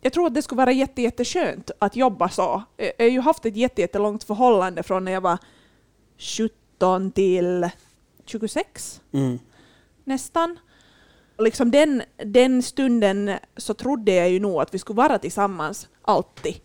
jag 0.03 0.13
tror 0.13 0.27
att 0.27 0.33
det 0.33 0.41
skulle 0.41 0.57
vara 0.57 0.71
jätte, 0.71 1.01
jätteskönt 1.01 1.71
att 1.79 1.95
jobba 1.95 2.29
så. 2.29 2.63
Jag 2.77 3.05
har 3.05 3.11
ju 3.11 3.19
haft 3.21 3.45
ett 3.45 3.55
jättelångt 3.55 4.23
förhållande 4.23 4.83
från 4.83 5.05
när 5.05 5.11
jag 5.11 5.21
var 5.21 5.37
17 6.17 7.11
till 7.11 7.69
26. 8.25 9.01
Mm 9.13 9.39
nästan. 10.11 10.59
Liksom 11.39 11.71
den, 11.71 12.03
den 12.25 12.63
stunden 12.63 13.31
så 13.57 13.73
trodde 13.73 14.11
jag 14.11 14.29
ju 14.29 14.39
nog 14.39 14.61
att 14.61 14.73
vi 14.73 14.79
skulle 14.79 14.97
vara 14.97 15.17
tillsammans 15.19 15.87
alltid. 16.01 16.55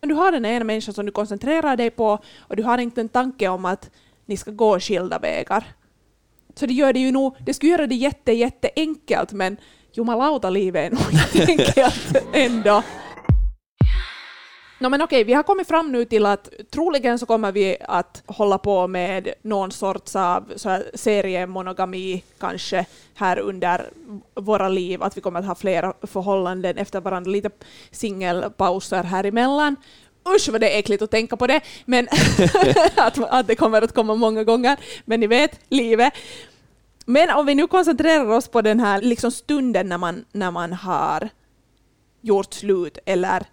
Men 0.00 0.08
du 0.08 0.14
har 0.14 0.32
den 0.32 0.44
ena 0.44 0.64
människan 0.64 0.94
som 0.94 1.06
du 1.06 1.12
koncentrerar 1.12 1.76
dig 1.76 1.90
på 1.90 2.18
och 2.38 2.56
du 2.56 2.62
har 2.62 2.78
inte 2.78 3.00
en 3.00 3.08
tanke 3.08 3.48
om 3.48 3.64
att 3.64 3.90
ni 4.26 4.36
ska 4.36 4.50
gå 4.50 4.80
skilda 4.80 5.18
vägar. 5.18 5.64
Så 6.54 6.66
det 6.66 6.74
gör 6.74 6.92
det 6.92 7.00
ju 7.00 7.12
nog, 7.12 7.36
det 7.46 7.54
skulle 7.54 7.72
göra 7.72 7.86
det 7.86 7.94
jätte, 7.94 8.32
jätte 8.32 8.70
enkelt 8.76 9.32
men 9.32 9.56
jumalauta 9.92 10.50
livet 10.50 10.92
är 10.92 10.96
nog 10.96 11.12
inte 11.34 11.52
enkelt 11.52 12.16
ändå. 12.32 12.82
No, 14.82 14.88
men 14.88 15.02
okej, 15.02 15.24
vi 15.24 15.32
har 15.32 15.42
kommit 15.42 15.68
fram 15.68 15.92
nu 15.92 16.04
till 16.04 16.26
att 16.26 16.48
troligen 16.70 17.18
så 17.18 17.26
kommer 17.26 17.52
vi 17.52 17.76
att 17.80 18.22
hålla 18.26 18.58
på 18.58 18.86
med 18.86 19.34
någon 19.42 19.72
sorts 19.72 20.16
av 20.16 20.52
så 20.56 20.82
seriemonogami 20.94 22.22
kanske 22.38 22.86
här 23.14 23.38
under 23.38 23.90
våra 24.34 24.68
liv, 24.68 25.02
att 25.02 25.16
vi 25.16 25.20
kommer 25.20 25.40
att 25.40 25.46
ha 25.46 25.54
flera 25.54 25.94
förhållanden 26.02 26.78
efter 26.78 27.00
varandra, 27.00 27.30
lite 27.30 27.50
singelpauser 27.90 29.02
här 29.02 29.24
emellan. 29.24 29.76
Usch 30.36 30.48
vad 30.48 30.60
det 30.60 30.74
är 30.74 30.78
äckligt 30.78 31.02
att 31.02 31.10
tänka 31.10 31.36
på 31.36 31.46
det, 31.46 31.60
men 31.84 32.08
att, 32.96 33.18
att 33.18 33.46
det 33.46 33.54
kommer 33.54 33.82
att 33.82 33.94
komma 33.94 34.14
många 34.14 34.44
gånger. 34.44 34.76
Men 35.04 35.20
ni 35.20 35.26
vet, 35.26 35.60
livet. 35.68 36.12
Men 37.06 37.30
om 37.30 37.46
vi 37.46 37.54
nu 37.54 37.66
koncentrerar 37.66 38.30
oss 38.30 38.48
på 38.48 38.62
den 38.62 38.80
här 38.80 39.02
liksom 39.02 39.30
stunden 39.30 39.88
när 39.88 39.98
man, 39.98 40.24
när 40.32 40.50
man 40.50 40.72
har 40.72 41.28
gjort 42.20 42.54
slut 42.54 42.98
eller 43.06 43.46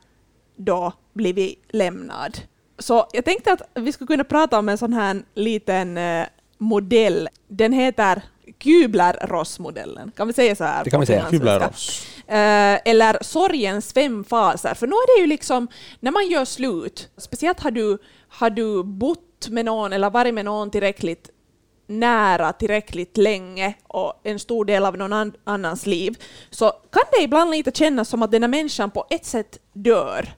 då 0.55 0.93
blivit 1.17 1.63
lämnad. 1.69 2.37
Så 2.79 3.07
jag 3.13 3.25
tänkte 3.25 3.53
att 3.53 3.61
vi 3.73 3.91
skulle 3.91 4.07
kunna 4.07 4.23
prata 4.23 4.59
om 4.59 4.69
en 4.69 4.77
sån 4.77 4.93
här 4.93 5.21
liten 5.33 5.97
eh, 5.97 6.25
modell. 6.57 7.29
Den 7.47 7.73
heter 7.73 8.21
Kübler-Ross-modellen. 8.59 10.11
Kan 10.11 10.27
vi 10.27 10.33
säga 10.33 10.55
så 10.55 10.63
här? 10.63 10.83
Det 10.83 10.89
kan 10.89 10.99
vi 10.99 11.05
säga. 11.05 11.25
Kübler-Ross. 11.31 12.05
Eh, 12.27 12.79
eller 12.85 13.17
sorgens 13.23 13.93
fem 13.93 14.23
faser. 14.23 14.73
För 14.73 14.87
nu 14.87 14.93
är 14.93 15.17
det 15.17 15.21
ju 15.21 15.27
liksom, 15.27 15.67
när 15.99 16.11
man 16.11 16.27
gör 16.27 16.45
slut, 16.45 17.09
speciellt 17.17 17.59
har 17.59 17.71
du, 17.71 17.97
har 18.29 18.49
du 18.49 18.83
bott 18.83 19.47
med 19.49 19.65
någon 19.65 19.93
eller 19.93 20.09
varit 20.09 20.33
med 20.33 20.45
någon 20.45 20.71
tillräckligt 20.71 21.29
nära 21.87 22.53
tillräckligt 22.53 23.17
länge 23.17 23.73
och 23.87 24.21
en 24.23 24.39
stor 24.39 24.65
del 24.65 24.85
av 24.85 24.97
någon 24.97 25.33
annans 25.43 25.85
liv, 25.85 26.17
så 26.49 26.71
kan 26.91 27.03
det 27.11 27.23
ibland 27.23 27.51
lite 27.51 27.71
kännas 27.71 28.09
som 28.09 28.23
att 28.23 28.31
den 28.31 28.43
här 28.43 28.49
människan 28.49 28.91
på 28.91 29.05
ett 29.09 29.25
sätt 29.25 29.59
dör 29.73 30.29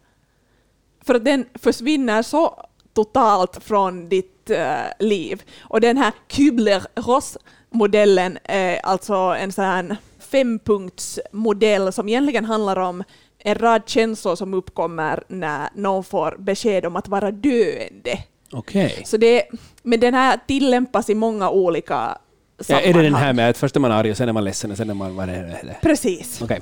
för 1.01 1.15
att 1.15 1.25
den 1.25 1.45
försvinner 1.55 2.21
så 2.21 2.65
totalt 2.93 3.63
från 3.63 4.09
ditt 4.09 4.49
uh, 4.49 4.57
liv. 4.99 5.43
Och 5.61 5.81
den 5.81 5.97
här 5.97 6.13
Kübler-Ross-modellen 6.27 8.37
är 8.43 8.85
alltså 8.85 9.13
en 9.13 9.51
sån 9.51 9.65
här 9.65 9.97
fempunktsmodell 10.19 11.93
som 11.93 12.09
egentligen 12.09 12.45
handlar 12.45 12.79
om 12.79 13.03
en 13.39 13.55
rad 13.55 13.81
känslor 13.85 14.35
som 14.35 14.53
uppkommer 14.53 15.23
när 15.27 15.69
någon 15.75 16.03
får 16.03 16.35
besked 16.39 16.85
om 16.85 16.95
att 16.95 17.07
vara 17.07 17.31
döende. 17.31 18.23
Okay. 18.51 18.91
Så 19.05 19.17
det, 19.17 19.43
men 19.83 19.99
den 19.99 20.13
här 20.13 20.39
tillämpas 20.47 21.09
i 21.09 21.15
många 21.15 21.49
olika 21.49 22.17
sammanhang. 22.59 22.83
Ja, 22.83 22.89
är 22.89 22.93
det 22.93 23.01
den 23.01 23.13
här 23.13 23.33
med 23.33 23.49
att 23.49 23.57
först 23.57 23.75
är 23.75 23.79
man 23.79 23.91
arg 23.91 24.11
och 24.11 24.17
sen 24.17 24.29
är 24.29 24.33
man 24.33 24.43
ledsen 24.43 24.71
och 24.71 24.77
sen 24.77 24.89
är 24.89 24.93
man... 24.93 25.15
Vad 25.15 25.29
är 25.29 25.43
det? 25.43 25.77
Precis. 25.81 26.41
Okay. 26.41 26.59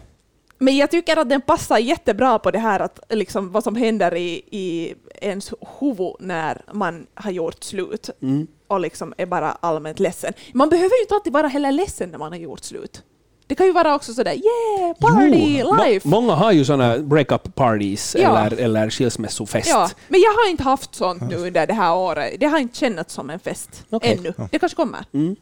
Men 0.57 0.77
jag 0.77 0.91
tycker 0.91 1.17
att 1.17 1.29
den 1.29 1.41
passar 1.41 1.77
jättebra 1.77 2.39
på 2.39 2.51
det 2.51 2.59
här 2.59 2.79
att 2.79 2.99
liksom 3.09 3.51
vad 3.51 3.63
som 3.63 3.75
händer 3.75 4.15
i, 4.15 4.43
i 4.51 4.93
ens 5.21 5.53
huvud 5.79 6.15
när 6.19 6.61
man 6.71 7.07
har 7.13 7.31
gjort 7.31 7.63
slut 7.63 8.09
mm. 8.21 8.47
och 8.67 8.79
liksom 8.79 9.13
är 9.17 9.25
bara 9.25 9.51
allmänt 9.51 9.99
ledsen. 9.99 10.33
Man 10.53 10.69
behöver 10.69 10.95
ju 10.95 11.01
inte 11.01 11.15
alltid 11.15 11.33
vara 11.33 11.47
heller 11.47 11.71
ledsen 11.71 12.09
när 12.09 12.17
man 12.17 12.31
har 12.31 12.39
gjort 12.39 12.63
slut. 12.63 13.03
Det 13.47 13.55
kan 13.55 13.65
ju 13.65 13.71
vara 13.71 13.95
också 13.95 14.13
sådär 14.13 14.33
yeah, 14.33 14.95
party, 14.99 15.59
jo, 15.59 15.75
life! 15.75 16.07
Må 16.07 16.21
många 16.21 16.33
har 16.33 16.51
ju 16.51 16.65
sådana 16.65 16.97
break-up 16.97 17.55
parties 17.55 18.15
ja. 18.19 18.39
eller, 18.39 18.61
eller 18.61 18.89
skilsmässofest. 18.89 19.69
Ja, 19.69 19.89
men 20.07 20.21
jag 20.21 20.31
har 20.31 20.49
inte 20.49 20.63
haft 20.63 20.95
sånt 20.95 21.21
nu 21.21 21.35
under 21.35 21.67
det 21.67 21.73
här 21.73 21.95
året. 21.95 22.39
Det 22.39 22.45
har 22.45 22.59
inte 22.59 22.77
känts 22.77 23.13
som 23.13 23.29
en 23.29 23.39
fest 23.39 23.85
okay. 23.89 24.13
ännu. 24.17 24.33
Det 24.51 24.59
kanske 24.59 24.75
kommer. 24.75 25.05
Mm. 25.13 25.35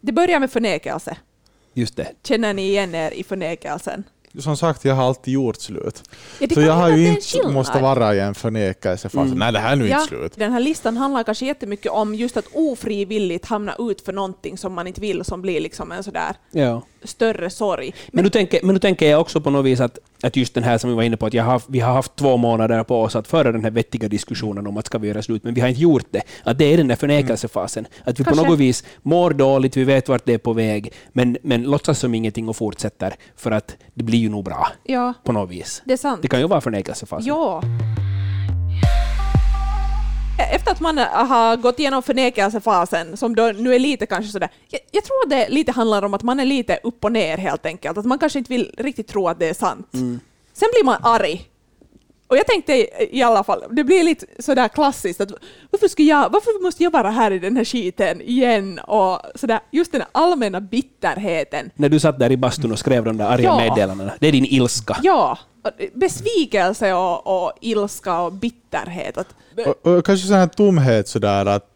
Det 0.00 0.12
börjar 0.12 0.40
med 0.40 0.50
förnekelse. 0.50 1.16
Just 1.74 1.96
det. 1.96 2.08
Känner 2.22 2.54
ni 2.54 2.62
igen 2.62 2.94
er 2.94 3.10
i 3.10 3.24
förnekelsen? 3.24 4.04
Som 4.38 4.56
sagt, 4.56 4.84
jag 4.84 4.94
har 4.94 5.04
alltid 5.04 5.34
gjort 5.34 5.56
slut. 5.56 6.10
Ja, 6.38 6.48
så 6.54 6.60
jag 6.60 6.72
har 6.72 6.90
ju 6.90 7.08
inte 7.08 7.48
måste 7.48 7.80
vara 7.80 8.14
i 8.14 8.20
en 8.20 8.34
förnekelsefas. 8.34 9.26
Mm. 9.26 9.38
Nej, 9.38 9.52
det 9.52 9.58
här 9.58 9.72
är 9.72 9.76
nu 9.76 9.88
ja, 9.88 9.96
inte 9.96 10.08
slut. 10.08 10.32
Den 10.36 10.52
här 10.52 10.60
listan 10.60 10.96
handlar 10.96 11.22
kanske 11.22 11.46
jättemycket 11.46 11.92
om 11.92 12.14
just 12.14 12.36
att 12.36 12.44
ofrivilligt 12.52 13.46
hamna 13.46 13.74
ut 13.78 14.00
för 14.00 14.12
någonting 14.12 14.58
som 14.58 14.72
man 14.72 14.86
inte 14.86 15.00
vill, 15.00 15.24
som 15.24 15.42
blir 15.42 15.60
liksom 15.60 15.92
en 15.92 16.04
sådär 16.04 16.36
ja. 16.50 16.82
större 17.04 17.50
sorg. 17.50 17.94
Men, 18.06 18.10
men, 18.12 18.24
du 18.24 18.30
tänker, 18.30 18.60
men 18.62 18.74
du 18.74 18.78
tänker 18.78 19.10
jag 19.10 19.20
också 19.20 19.40
på 19.40 19.50
något 19.50 19.64
vis 19.64 19.80
att, 19.80 19.98
att 20.24 20.36
just 20.36 20.54
den 20.54 20.64
här 20.64 20.78
som 20.78 20.90
vi 20.90 20.96
var 20.96 21.02
inne 21.02 21.16
på, 21.16 21.26
att 21.26 21.34
har, 21.34 21.62
vi 21.68 21.80
har 21.80 21.92
haft 21.92 22.16
två 22.16 22.36
månader 22.36 22.84
på 22.84 23.02
oss 23.02 23.16
att 23.16 23.28
föra 23.28 23.52
den 23.52 23.64
här 23.64 23.70
vettiga 23.70 24.08
diskussionen 24.08 24.66
om 24.66 24.76
att 24.76 24.86
ska 24.86 24.98
vi 24.98 25.08
göra 25.08 25.22
slut, 25.22 25.44
men 25.44 25.54
vi 25.54 25.60
har 25.60 25.68
inte 25.68 25.80
gjort 25.80 26.06
det. 26.10 26.22
Att 26.44 26.58
det 26.58 26.64
är 26.64 26.76
den 26.76 26.88
där 26.88 26.96
förnekelsefasen. 26.96 27.86
Att 28.04 28.20
vi 28.20 28.24
kanske. 28.24 28.42
på 28.42 28.50
något 28.50 28.58
vis 28.58 28.84
mår 29.02 29.30
dåligt, 29.30 29.76
vi 29.76 29.84
vet 29.84 30.08
vart 30.08 30.24
det 30.24 30.34
är 30.34 30.38
på 30.38 30.52
väg, 30.52 30.92
men, 31.12 31.36
men 31.42 31.62
låtsas 31.62 31.98
som 31.98 32.14
ingenting 32.14 32.48
och 32.48 32.56
fortsätter, 32.56 33.14
för 33.36 33.50
att 33.50 33.76
det 33.94 34.04
blir 34.04 34.18
ju 34.18 34.28
nog 34.28 34.44
bra. 34.44 34.68
Ja. 34.84 35.14
På 35.24 35.32
något 35.32 35.50
vis. 35.50 35.82
Det 35.84 35.92
är 35.92 35.96
sant. 35.96 36.22
Det 36.22 36.28
kan 36.28 36.40
ju 36.40 36.46
vara 36.46 36.60
förnekelsefasen. 36.60 37.26
Ja. 37.26 37.62
Efter 40.38 40.70
att 40.72 40.80
man 40.80 40.98
har 40.98 41.56
gått 41.56 41.78
igenom 41.78 42.02
förnekelsefasen, 42.02 43.16
som 43.16 43.36
då 43.36 43.42
nu 43.42 43.74
är 43.74 43.78
lite 43.78 44.06
kanske 44.06 44.32
sådär, 44.32 44.50
jag, 44.68 44.80
jag, 44.90 45.04
tror 45.04 45.16
att 45.24 45.30
det 45.30 45.48
lite 45.48 45.72
handlar 45.72 46.02
om 46.02 46.14
att 46.14 46.22
man 46.22 46.40
är 46.40 46.44
lite 46.44 46.78
upp 46.82 47.04
och 47.04 47.12
ner 47.12 47.38
helt 47.38 47.66
enkelt, 47.66 47.98
att 47.98 48.04
man 48.04 48.18
kanske 48.18 48.38
inte 48.38 48.52
vill 48.52 48.74
riktigt 48.78 49.08
tro 49.08 49.28
att 49.28 49.38
det 49.38 49.48
är 49.48 49.54
sant. 49.54 49.94
Mm. 49.94 50.20
Sen 50.52 50.68
blir 50.72 50.84
man 50.84 50.96
arg. 51.02 51.48
Och 52.28 52.36
jag 52.36 52.46
tänkte 52.46 52.86
i 53.16 53.22
alla 53.22 53.44
fall, 53.44 53.64
det 53.70 53.84
blir 53.84 54.04
lite 54.04 54.26
sådär 54.38 54.68
klassiskt 54.68 55.20
att 55.20 55.30
varför, 55.70 55.88
ska 55.88 56.02
jag, 56.02 56.30
varför 56.30 56.62
måste 56.62 56.82
jag 56.82 56.90
vara 56.90 57.10
här 57.10 57.30
i 57.30 57.38
den 57.38 57.56
här 57.56 57.64
skiten 57.64 58.20
igen? 58.20 58.78
Och 58.78 59.20
sådär, 59.34 59.60
just 59.70 59.92
den 59.92 60.02
allmänna 60.12 60.60
bitterheten. 60.60 61.70
När 61.74 61.88
du 61.88 62.00
satt 62.00 62.18
där 62.18 62.32
i 62.32 62.36
bastun 62.36 62.72
och 62.72 62.78
skrev 62.78 63.04
de 63.04 63.16
där 63.16 63.24
arga 63.26 63.44
Ja. 63.44 63.56
meddelandena. 63.58 64.12
Det 64.20 64.26
är 64.28 64.32
din 64.32 64.44
ilska. 64.44 64.96
Ja, 65.02 65.38
besvikelse 65.94 66.92
och, 66.94 67.26
och 67.46 67.52
ilska 67.60 68.20
och 68.20 68.32
bitterhet. 68.32 69.18
Att, 69.18 69.28
Och, 69.66 69.86
och 69.96 70.04
kanske 70.06 70.26
sån 70.26 70.36
här 70.36 70.46
tomhet 70.46 71.08
sådär 71.08 71.46
att 71.46 71.70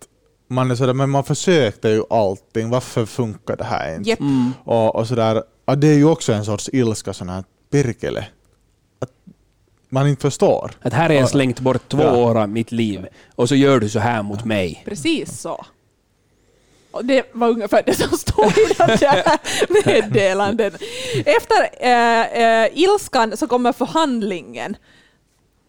man 0.51 0.71
är 0.71 0.75
sådär, 0.75 0.93
men 0.95 1.11
man 1.11 1.25
försökte 1.25 1.89
ju 1.89 2.03
allting, 2.11 2.71
varför 2.71 3.07
funkar 3.07 3.57
det 3.57 3.65
här 3.65 3.95
inte? 3.97 4.11
Jepp. 4.11 4.21
Mm. 4.21 4.53
Och, 4.65 4.97
och 4.97 5.07
sådär, 5.07 5.43
det 5.77 5.87
är 5.89 5.95
ju 5.95 6.05
också 6.05 6.33
en 6.33 6.45
sorts 6.45 6.71
ilska, 6.73 7.13
sån 7.13 7.29
här 7.29 7.45
perkele. 7.71 8.25
Man 9.88 10.09
inte 10.09 10.22
förstår. 10.22 10.70
Att 10.83 10.92
här 10.92 11.09
har 11.09 11.16
jag 11.16 11.29
slängt 11.31 11.61
bort 11.61 11.88
två 11.88 12.03
Ja. 12.03 12.16
år 12.16 12.38
av 12.42 12.48
mitt 12.48 12.72
liv 12.72 13.07
och 13.35 13.48
så 13.48 13.55
gör 13.55 13.81
du 13.81 13.88
så 13.88 13.98
här 13.98 14.22
mot 14.22 14.44
mig. 14.44 14.83
Precis 14.85 15.40
så. 15.40 15.64
Och 16.90 17.05
det 17.05 17.27
var 17.33 17.48
ungefär 17.48 17.83
det 17.87 17.94
som 17.94 18.18
stod 18.18 18.46
i 18.59 18.74
de 18.79 18.87
där 18.87 19.24
meddelanden. 19.87 20.72
Efter 21.27 21.68
äh, 21.81 22.42
äh, 22.64 22.70
ilskan 22.74 23.37
så 23.37 23.46
kommer 23.46 23.72
förhandlingen. 23.72 24.77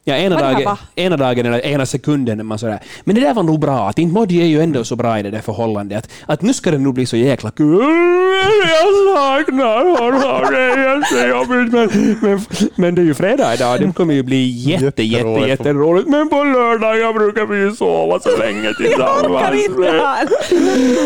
Ja, 0.10 0.15
ena, 0.17 0.39
dagen, 0.39 0.78
ena 0.95 1.17
dagen 1.17 1.45
eller 1.45 1.65
ena 1.65 1.86
sekunden 1.86 2.39
är 2.39 2.43
man 2.43 2.60
sådär 2.60 2.80
men 3.04 3.15
det 3.15 3.22
där 3.22 3.34
var 3.34 3.43
nog 3.43 3.60
bra, 3.60 3.89
att 3.89 4.00
inte 4.00 4.13
Moddy 4.13 4.41
är 4.41 4.45
ju 4.45 4.62
ändå 4.62 4.84
så 4.84 4.95
bra 4.95 5.19
i 5.19 5.24
det 5.24 5.30
där 5.32 5.39
förhållandet 5.41 5.98
att, 5.98 6.10
att 6.26 6.41
nu 6.41 6.54
ska 6.54 6.72
det 6.72 6.78
nog 6.78 6.93
bli 6.93 7.06
så 7.06 7.15
jäkla 7.17 7.52
kul. 7.52 7.80
Jag 8.69 9.15
saknar 9.17 9.86
honom, 10.00 10.54
det 10.54 10.60
är 10.60 11.00
jättejobbigt 11.00 11.74
men, 11.74 12.17
men, 12.22 12.39
men 12.76 12.95
det 12.95 13.02
är 13.02 13.06
ju 13.06 13.13
fredag 13.13 13.54
idag, 13.54 13.80
det 13.80 13.93
kommer 13.95 14.13
ju 14.13 14.24
bli 14.24 14.48
jätte, 14.50 14.86
jätte, 14.86 15.04
Jätteroligt. 15.04 15.48
jätteroligt. 15.48 16.08
Men 16.10 16.30
på 16.30 16.43
lördagar 16.43 17.13
brukar 17.13 17.45
vi 17.45 17.58
ju 17.58 17.72
sova 17.76 18.19
så 18.19 18.38
länge 18.38 18.63
Jag 18.63 18.72
orkar 18.72 18.84
tillsammans. 18.84 19.65
inte 19.65 19.84
här. 19.91 20.28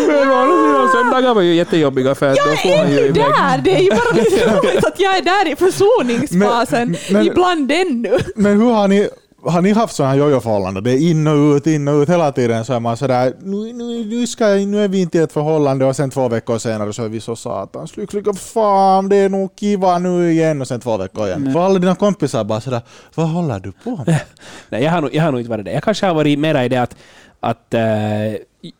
Men 0.07 0.31
å 0.31 0.33
andra 0.35 0.55
sidan, 0.55 0.89
söndagar 1.03 1.33
var 1.33 1.41
ju 1.41 1.53
jättejobbiga 1.55 2.15
för 2.15 2.29
att 2.31 2.35
då 2.37 2.43
får 2.43 2.71
Jag 2.71 2.77
man 2.77 2.87
är 2.87 2.91
ju 2.99 3.07
iväg- 3.07 3.13
där! 3.13 3.61
Det 3.63 3.75
är 3.75 3.79
ju 3.79 3.89
bara 3.89 4.13
lite 4.23 4.45
roligt 4.55 4.85
att 4.85 4.99
jag 4.99 5.17
är 5.17 5.21
där 5.21 5.51
i 5.51 5.55
försoningsfasen, 5.55 6.89
Men- 6.91 6.97
men- 7.13 7.27
ibland 7.27 7.71
ännu. 7.71 8.17
Men 8.35 8.61
hur 8.61 8.71
har 8.71 8.87
ni, 8.93 9.09
har 9.45 9.61
ni 9.61 9.71
haft 9.71 9.95
sådana 9.95 10.13
här 10.13 10.19
jojo-förhållanden? 10.19 10.83
Det 10.83 10.91
är 10.91 11.09
in 11.09 11.27
och 11.27 11.55
ut, 11.55 11.67
in 11.67 11.87
och 11.87 12.01
ut 12.01 12.09
hela 12.09 12.31
tiden. 12.31 12.65
Så 12.65 12.73
är 12.73 12.79
man 12.79 12.97
sådär, 12.97 13.33
nu, 13.41 13.73
nu, 13.73 14.05
nu, 14.05 14.27
ska 14.27 14.49
jag, 14.49 14.67
nu 14.67 14.83
är 14.83 14.87
vi 14.87 15.01
inte 15.01 15.17
i 15.17 15.21
ett 15.21 15.31
förhållande 15.31 15.85
och 15.85 15.95
sen 15.95 16.09
två 16.09 16.29
veckor 16.29 16.57
senare 16.57 16.93
så 16.93 17.03
är 17.03 17.09
vi 17.09 17.19
så 17.19 17.35
satans 17.35 17.97
lyckliga. 17.97 18.33
Fan, 18.33 19.09
det 19.09 19.15
är 19.15 19.29
nog 19.29 19.55
kiva 19.55 19.99
nu 19.99 20.31
igen 20.31 20.61
och 20.61 20.67
sen 20.67 20.79
två 20.79 20.97
veckor 20.97 21.27
igen. 21.27 21.53
För 21.53 21.65
alla 21.65 21.79
dina 21.79 21.95
kompisar 21.95 22.43
bara 22.43 22.61
sådär, 22.61 22.81
vad 23.15 23.29
håller 23.29 23.59
du 23.59 23.71
på 23.71 24.03
med? 24.07 24.19
Nej, 24.69 24.83
jag 24.83 24.91
har, 24.91 25.01
nog, 25.01 25.15
jag 25.15 25.23
har 25.23 25.31
nog 25.31 25.41
inte 25.41 25.49
varit 25.49 25.65
det. 25.65 25.71
Jag 25.71 25.83
kanske 25.83 26.05
har 26.05 26.13
varit 26.13 26.39
mera 26.39 26.65
i 26.65 26.69
det 26.69 26.77
att, 26.77 26.95
att 27.39 27.73
eh, 27.73 27.81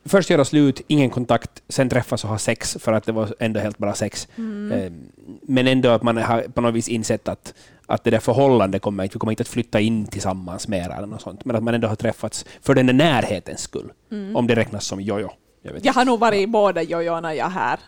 först 0.06 0.30
göra 0.30 0.46
slut, 0.46 0.82
ingen 0.88 1.10
kontakt, 1.10 1.52
sen 1.70 1.90
träffas 1.90 2.24
och 2.24 2.30
ha 2.30 2.38
sex, 2.38 2.78
för 2.80 2.94
att 2.94 3.06
det 3.06 3.12
var 3.12 3.34
ändå 3.40 3.60
helt 3.60 3.78
bara 3.78 3.94
sex. 3.94 4.28
Eh, 4.38 4.92
men 5.42 5.68
ändå 5.68 5.90
att 5.90 6.04
man 6.04 6.18
har 6.18 6.42
på 6.42 6.62
något 6.62 6.74
vis 6.74 6.88
insett 6.88 7.28
att, 7.28 7.54
att 7.86 8.04
det 8.04 8.12
där 8.12 8.20
förhållandet 8.20 8.82
kommer 8.82 9.04
inte, 9.04 9.16
vi 9.16 9.20
kommer 9.20 9.32
inte 9.32 9.42
att 9.42 9.48
flytta 9.48 9.80
in 9.80 10.08
tillsammans 10.08 10.68
mera 10.68 10.96
eller 10.96 11.08
något 11.08 11.22
sånt, 11.22 11.46
men 11.46 11.56
att 11.56 11.64
man 11.64 11.74
ändå 11.74 11.88
har 11.88 11.96
träffats 11.96 12.46
för 12.62 12.76
den 12.76 12.86
där 12.86 12.94
närhetens 12.94 13.62
skull. 13.62 13.92
Om 14.36 14.48
det 14.48 14.56
räknas 14.56 14.86
som 14.86 15.02
jojo. 15.02 15.30
Jag 15.62 15.74
vet 15.74 15.86
Jag 15.86 15.94
har 15.94 16.06
nog 16.06 16.20
varit 16.20 16.42
i 16.42 16.48
båda 16.48 16.82
jojorna 16.82 17.36
jag 17.36 17.50
här. 17.50 17.80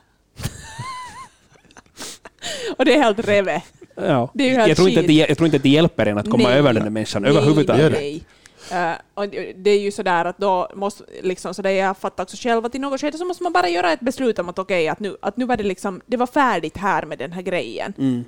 och 2.77 2.85
det 2.85 2.95
är 2.95 3.03
helt 3.03 3.27
reve. 3.27 3.61
Ja. 3.95 4.31
Det 4.33 4.43
är 4.43 4.55
helt 4.55 4.67
jag, 4.67 4.77
tror 4.77 4.89
inte 4.89 5.01
att 5.01 5.07
det, 5.07 5.13
jag 5.13 5.37
tror 5.37 5.45
inte 5.45 5.57
att 5.57 5.63
det 5.63 5.69
hjälper 5.69 6.05
en 6.05 6.17
att 6.17 6.29
komma 6.29 6.49
Nej. 6.49 6.57
över 6.57 6.73
den 6.73 6.83
där 6.83 6.89
människan 6.89 7.21
Nej, 7.21 7.31
överhuvudtaget. 7.31 7.91
nej. 7.91 8.23
Eh, 8.71 8.93
och 9.13 9.27
det 9.55 9.69
är 9.69 9.79
ju 9.79 9.91
sådär 9.91 10.25
att 10.25 10.37
då 10.37 10.69
måste, 10.75 11.03
liksom 11.21 11.53
sådär, 11.53 11.69
jag 11.69 11.97
fattar 11.97 12.23
också 12.23 12.37
själv 12.37 12.65
att 12.65 12.75
i 12.75 12.79
något 12.79 13.01
skede 13.01 13.17
så 13.17 13.25
måste 13.25 13.43
man 13.43 13.53
bara 13.53 13.69
göra 13.69 13.91
ett 13.91 13.99
beslut 13.99 14.39
om 14.39 14.49
att 14.49 14.59
okej, 14.59 14.87
att, 14.87 14.99
nu, 14.99 15.17
att 15.21 15.37
nu 15.37 15.45
var 15.45 15.57
det 15.57 15.63
liksom, 15.63 16.01
det 16.05 16.17
var 16.17 16.27
färdigt 16.27 16.77
här 16.77 17.05
med 17.05 17.17
den 17.17 17.31
här 17.31 17.41
grejen. 17.41 17.93
Mm. 17.97 18.25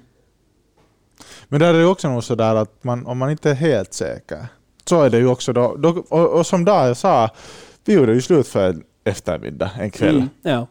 Men 1.50 1.60
där 1.60 1.74
är 1.74 1.80
det 1.80 1.86
också 1.86 2.10
nog 2.10 2.24
sådär 2.24 2.56
att 2.56 2.84
man, 2.84 3.06
om 3.06 3.18
man 3.18 3.32
inte 3.32 3.50
är 3.50 3.56
helt 3.56 3.94
säker, 3.94 4.46
så 4.86 5.04
är 5.04 5.10
det 5.10 5.18
ju 5.18 5.28
också 5.28 5.54
då, 5.54 5.76
då 5.76 6.04
och, 6.10 6.28
och 6.28 6.46
som 6.46 6.66
Daja 6.66 6.96
sa, 6.96 7.30
vi 7.86 7.94
gjorde 7.94 8.14
ju 8.14 8.22
slut 8.22 8.48
för 8.48 8.70
en 8.70 8.84
eftermiddag, 9.04 9.72
en 9.80 9.92
kväll. 9.92 10.16
Mm. 10.16 10.30
Ja. 10.42 10.68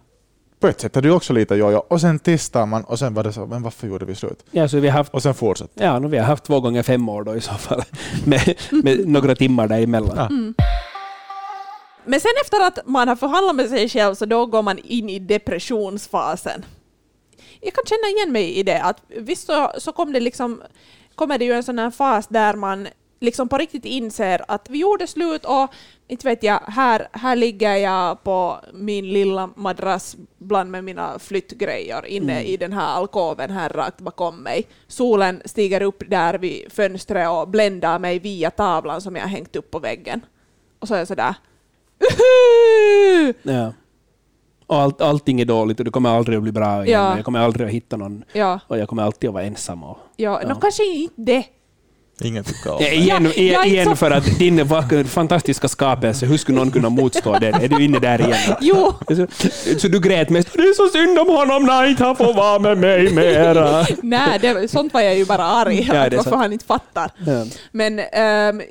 På 0.60 0.66
ett 0.66 0.80
sätt 0.80 0.96
är 0.96 1.02
det 1.02 1.08
ju 1.08 1.14
också 1.14 1.32
lite 1.32 1.54
jojo, 1.54 1.78
och 1.88 2.00
sen 2.00 2.18
testar 2.18 2.66
man 2.66 2.84
och 2.84 2.98
sen 2.98 3.14
var 3.14 3.24
det 3.24 3.32
så, 3.32 3.46
men 3.46 3.62
varför 3.62 3.86
gjorde 3.86 4.04
vi 4.04 4.14
slut? 4.14 4.44
Ja, 4.50 4.68
så 4.68 4.78
vi 4.80 4.88
har 4.88 4.98
haft 4.98 5.14
Och 5.14 5.22
sen 5.22 5.34
fortsätter 5.34 5.84
Ja, 5.84 5.98
nu 5.98 6.08
vi 6.08 6.18
har 6.18 6.24
haft 6.24 6.44
två 6.44 6.60
gånger 6.60 6.82
fem 6.82 7.08
år 7.08 7.24
då 7.24 7.36
i 7.36 7.40
så 7.40 7.52
fall, 7.54 7.82
med, 8.24 8.54
med 8.70 9.08
några 9.08 9.34
timmar 9.34 9.68
däremellan. 9.68 10.16
Ja. 10.16 10.28
Men 12.04 12.20
sen 12.20 12.30
efter 12.44 12.66
att 12.66 12.78
man 12.86 13.08
har 13.08 13.16
förhandlat 13.16 13.56
med 13.56 13.68
sig 13.68 13.88
själv 13.88 14.14
så 14.14 14.26
då 14.26 14.46
går 14.46 14.62
man 14.62 14.78
in 14.78 15.08
i 15.08 15.18
depressionsfasen. 15.18 16.64
Jag 17.66 17.74
kan 17.74 17.84
känna 17.86 18.08
igen 18.08 18.32
mig 18.32 18.56
i 18.56 18.62
det, 18.62 18.82
att 18.82 19.02
visst 19.08 19.46
så, 19.46 19.72
så 19.78 19.92
kom 19.92 20.12
det 20.12 20.20
liksom, 20.20 20.62
kommer 21.14 21.38
det 21.38 21.44
ju 21.44 21.52
en 21.52 21.62
sån 21.62 21.78
här 21.78 21.90
fas 21.90 22.26
där 22.28 22.54
man 22.54 22.88
liksom 23.20 23.48
på 23.48 23.58
riktigt 23.58 23.84
inser 23.84 24.44
att 24.48 24.70
vi 24.70 24.78
gjorde 24.78 25.06
slut 25.06 25.44
och 25.44 25.70
inte 26.08 26.28
vet 26.28 26.42
jag, 26.42 26.60
här, 26.66 27.08
här 27.12 27.36
ligger 27.36 27.74
jag 27.74 28.22
på 28.22 28.60
min 28.72 29.12
lilla 29.12 29.50
madrass 29.56 30.16
bland 30.38 30.70
med 30.70 30.84
mina 30.84 31.18
flyttgrejer 31.18 32.06
inne 32.06 32.42
i 32.42 32.56
den 32.56 32.72
här 32.72 32.86
alkoven 32.86 33.50
här 33.50 33.68
rakt 33.68 34.00
bakom 34.00 34.36
mig. 34.36 34.66
Solen 34.86 35.42
stiger 35.44 35.82
upp 35.82 36.02
där 36.08 36.38
vid 36.38 36.72
fönstret 36.72 37.28
och 37.28 37.48
bländar 37.48 37.98
mig 37.98 38.18
via 38.18 38.50
tavlan 38.50 39.00
som 39.00 39.16
jag 39.16 39.26
hängt 39.26 39.56
upp 39.56 39.70
på 39.70 39.78
väggen. 39.78 40.20
Och 40.78 40.88
så 40.88 40.94
är 40.94 40.98
jag 40.98 41.08
sådär! 41.08 41.34
Ja. 43.42 43.72
Och 44.66 44.76
allt, 44.76 45.00
allting 45.00 45.40
är 45.40 45.44
dåligt 45.44 45.78
och 45.78 45.84
det 45.84 45.90
kommer 45.90 46.10
aldrig 46.10 46.36
att 46.36 46.42
bli 46.42 46.52
bra 46.52 46.86
igen. 46.86 47.00
Ja. 47.00 47.16
Jag 47.16 47.24
kommer 47.24 47.38
aldrig 47.40 47.66
att 47.66 47.72
hitta 47.72 47.96
någon 47.96 48.24
Ja, 48.32 48.60
och 48.66 48.78
jag 48.78 48.88
kommer 48.88 49.02
alltid 49.02 49.28
att 49.28 49.34
vara 49.34 49.44
ensam. 49.44 49.82
Och, 49.84 49.98
ja, 50.16 50.40
Ja. 50.42 50.48
Nå, 50.48 50.54
kanske 50.54 50.84
inte 50.84 51.14
det. 51.22 51.44
Ingen 52.24 52.44
tycker 52.44 52.70
om 52.72 52.76
Ja, 52.80 52.88
det. 52.90 52.94
igen, 52.94 53.24
Ja, 53.24 53.30
jag 53.42 53.66
är 53.66 53.68
igen 53.68 53.82
inte 53.82 53.90
så- 53.90 53.96
för 53.96 54.10
att 54.10 54.38
din 54.38 54.68
fantastiska 55.08 55.68
skapelse, 55.68 56.26
hur 56.26 56.36
skulle 56.36 56.58
någon 56.58 56.70
kunna 56.70 56.88
motstå 56.88 57.38
det? 57.38 57.46
Är 57.48 57.68
du 57.68 57.84
inne 57.84 57.98
där 57.98 58.20
igen? 58.20 58.56
Jo, 58.60 58.92
Så, 59.08 59.26
så 59.78 59.88
du 59.88 60.00
grät 60.00 60.30
mest 60.30 60.48
det 60.52 60.58
är 60.62 60.74
så 60.74 60.88
synd 60.98 61.18
om 61.18 61.28
honom 61.36 61.62
när 61.62 61.86
inte 61.90 62.04
han 62.04 62.16
får 62.16 62.34
vara 62.34 62.58
med 62.58 62.78
mig 62.78 63.12
mera. 63.14 63.86
nej, 64.02 64.38
det, 64.40 64.68
sånt 64.70 64.94
var 64.94 65.00
jag 65.00 65.16
ju 65.18 65.24
bara 65.24 65.44
arg 65.44 65.86
Ja, 65.88 65.94
varför 65.94 66.22
sant. 66.30 66.36
han 66.36 66.52
inte 66.52 66.64
fattar. 66.64 67.10
Ja. 67.26 67.44
Men 67.72 67.98
ehm, 67.98 68.62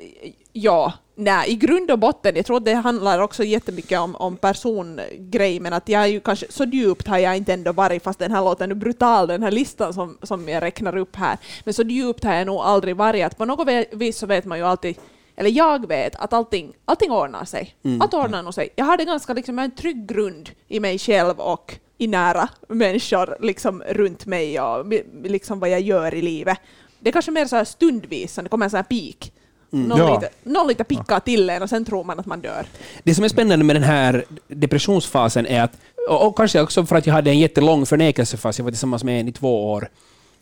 ja, 0.52 0.92
nej, 1.16 1.50
i 1.50 1.56
grund 1.56 1.90
och 1.90 1.98
botten, 1.98 2.36
jag 2.36 2.46
tror 2.46 2.60
det 2.60 2.74
handlar 2.74 3.20
också 3.20 3.44
jättemycket 3.44 4.00
om, 4.00 4.16
om 4.16 4.36
persongrej, 4.36 5.60
men 5.60 5.72
att 5.72 5.88
jag 5.88 6.02
är 6.02 6.06
ju 6.06 6.20
kanske, 6.20 6.46
så 6.50 6.64
djupt 6.64 7.08
har 7.08 7.18
jag 7.18 7.36
inte 7.36 7.52
ändå 7.52 7.72
varit, 7.72 8.02
fast 8.02 8.18
den 8.18 8.32
här 8.32 8.44
låter 8.44 8.66
nu 8.66 8.74
brutal, 8.74 9.28
den 9.28 9.42
här 9.42 9.50
listan 9.50 9.94
som, 9.94 10.18
som 10.22 10.48
jag 10.48 10.62
räknar 10.62 10.96
upp 10.96 11.16
här, 11.16 11.38
men 11.64 11.74
så 11.74 11.82
djupt 11.82 12.24
har 12.24 12.34
jag 12.34 12.46
nog 12.46 12.60
aldrig 12.60 12.96
varit, 12.96 13.24
att 13.24 13.38
på 13.38 13.44
något 13.44 13.68
vis 13.92 14.18
så 14.18 14.26
vet 14.26 14.44
man 14.44 14.58
ju 14.58 14.64
alltid 14.64 14.96
eller 15.36 15.50
jag 15.50 15.88
vet 15.88 16.16
att 16.16 16.32
allting, 16.32 16.72
allting 16.84 17.10
ordnar 17.10 17.44
sig. 17.44 17.74
Allt 18.00 18.14
ordnar 18.14 18.42
nog 18.42 18.54
sig. 18.54 18.68
Jag 18.76 18.84
har 18.84 18.96
det 18.96 19.04
ganska 19.04 19.32
liksom, 19.32 19.58
en 19.58 19.70
trygg 19.70 20.08
grund 20.08 20.50
i 20.68 20.80
mig 20.80 20.98
själv 20.98 21.40
och 21.40 21.78
i 21.98 22.06
nära 22.06 22.48
människor 22.68 23.36
liksom 23.40 23.82
runt 23.82 24.26
mig 24.26 24.60
och 24.60 24.86
liksom 25.22 25.60
vad 25.60 25.70
jag 25.70 25.80
gör 25.80 26.14
i 26.14 26.22
livet. 26.22 26.58
Det 27.00 27.10
är 27.10 27.12
kanske 27.12 27.30
mer 27.30 27.46
så 27.46 27.56
här 27.56 27.64
stundvis, 27.64 28.34
det 28.34 28.48
kommer 28.48 28.66
en 28.66 28.70
sån 28.70 28.76
här 28.76 28.84
peak. 28.84 29.32
Någon, 29.82 29.98
Ja. 29.98 30.14
lite, 30.14 30.32
någon 30.42 30.66
lite 30.66 30.84
pickar 30.84 31.20
till 31.20 31.50
en 31.50 31.62
och 31.62 31.68
sen 31.68 31.84
tror 31.84 32.04
man 32.04 32.20
att 32.20 32.26
man 32.26 32.40
dör. 32.40 32.66
Det 33.02 33.14
som 33.14 33.24
är 33.24 33.28
spännande 33.28 33.64
med 33.64 33.76
den 33.76 33.82
här 33.82 34.24
depressionsfasen 34.48 35.46
är 35.46 35.62
att, 35.62 35.72
och, 36.08 36.26
och 36.26 36.36
kanske 36.36 36.60
också 36.60 36.86
för 36.86 36.96
att 36.96 37.06
jag 37.06 37.14
hade 37.14 37.30
en 37.30 37.38
jättelång 37.38 37.86
förnekelsefas, 37.86 38.58
jag 38.58 38.64
var 38.64 38.70
tillsammans 38.70 39.04
med 39.04 39.20
en 39.20 39.28
i 39.28 39.32
två 39.32 39.72
år 39.72 39.88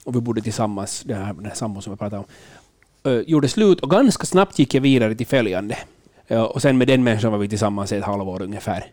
och 0.04 0.16
vi 0.16 0.20
bodde 0.20 0.40
tillsammans, 0.42 1.02
den 1.06 1.22
här, 1.24 1.34
den 1.34 1.46
här 1.46 1.54
sambon 1.54 1.82
som 1.82 1.90
jag 1.92 1.98
pratade 1.98 2.24
om, 3.04 3.12
uh, 3.12 3.20
gjorde 3.26 3.48
slut 3.48 3.80
och 3.80 3.90
ganska 3.90 4.26
snabbt 4.26 4.58
gick 4.58 4.74
jag 4.74 4.80
vidare 4.80 5.14
till 5.14 5.26
följande. 5.26 5.78
Ja, 6.26 6.46
och 6.46 6.62
sen 6.62 6.78
med 6.78 6.88
den 6.88 7.04
människan 7.04 7.32
var 7.32 7.38
vi 7.38 7.48
tillsammans 7.48 7.92
i 7.92 7.96
ett 7.96 8.04
halvår 8.04 8.42
ungefär. 8.42 8.86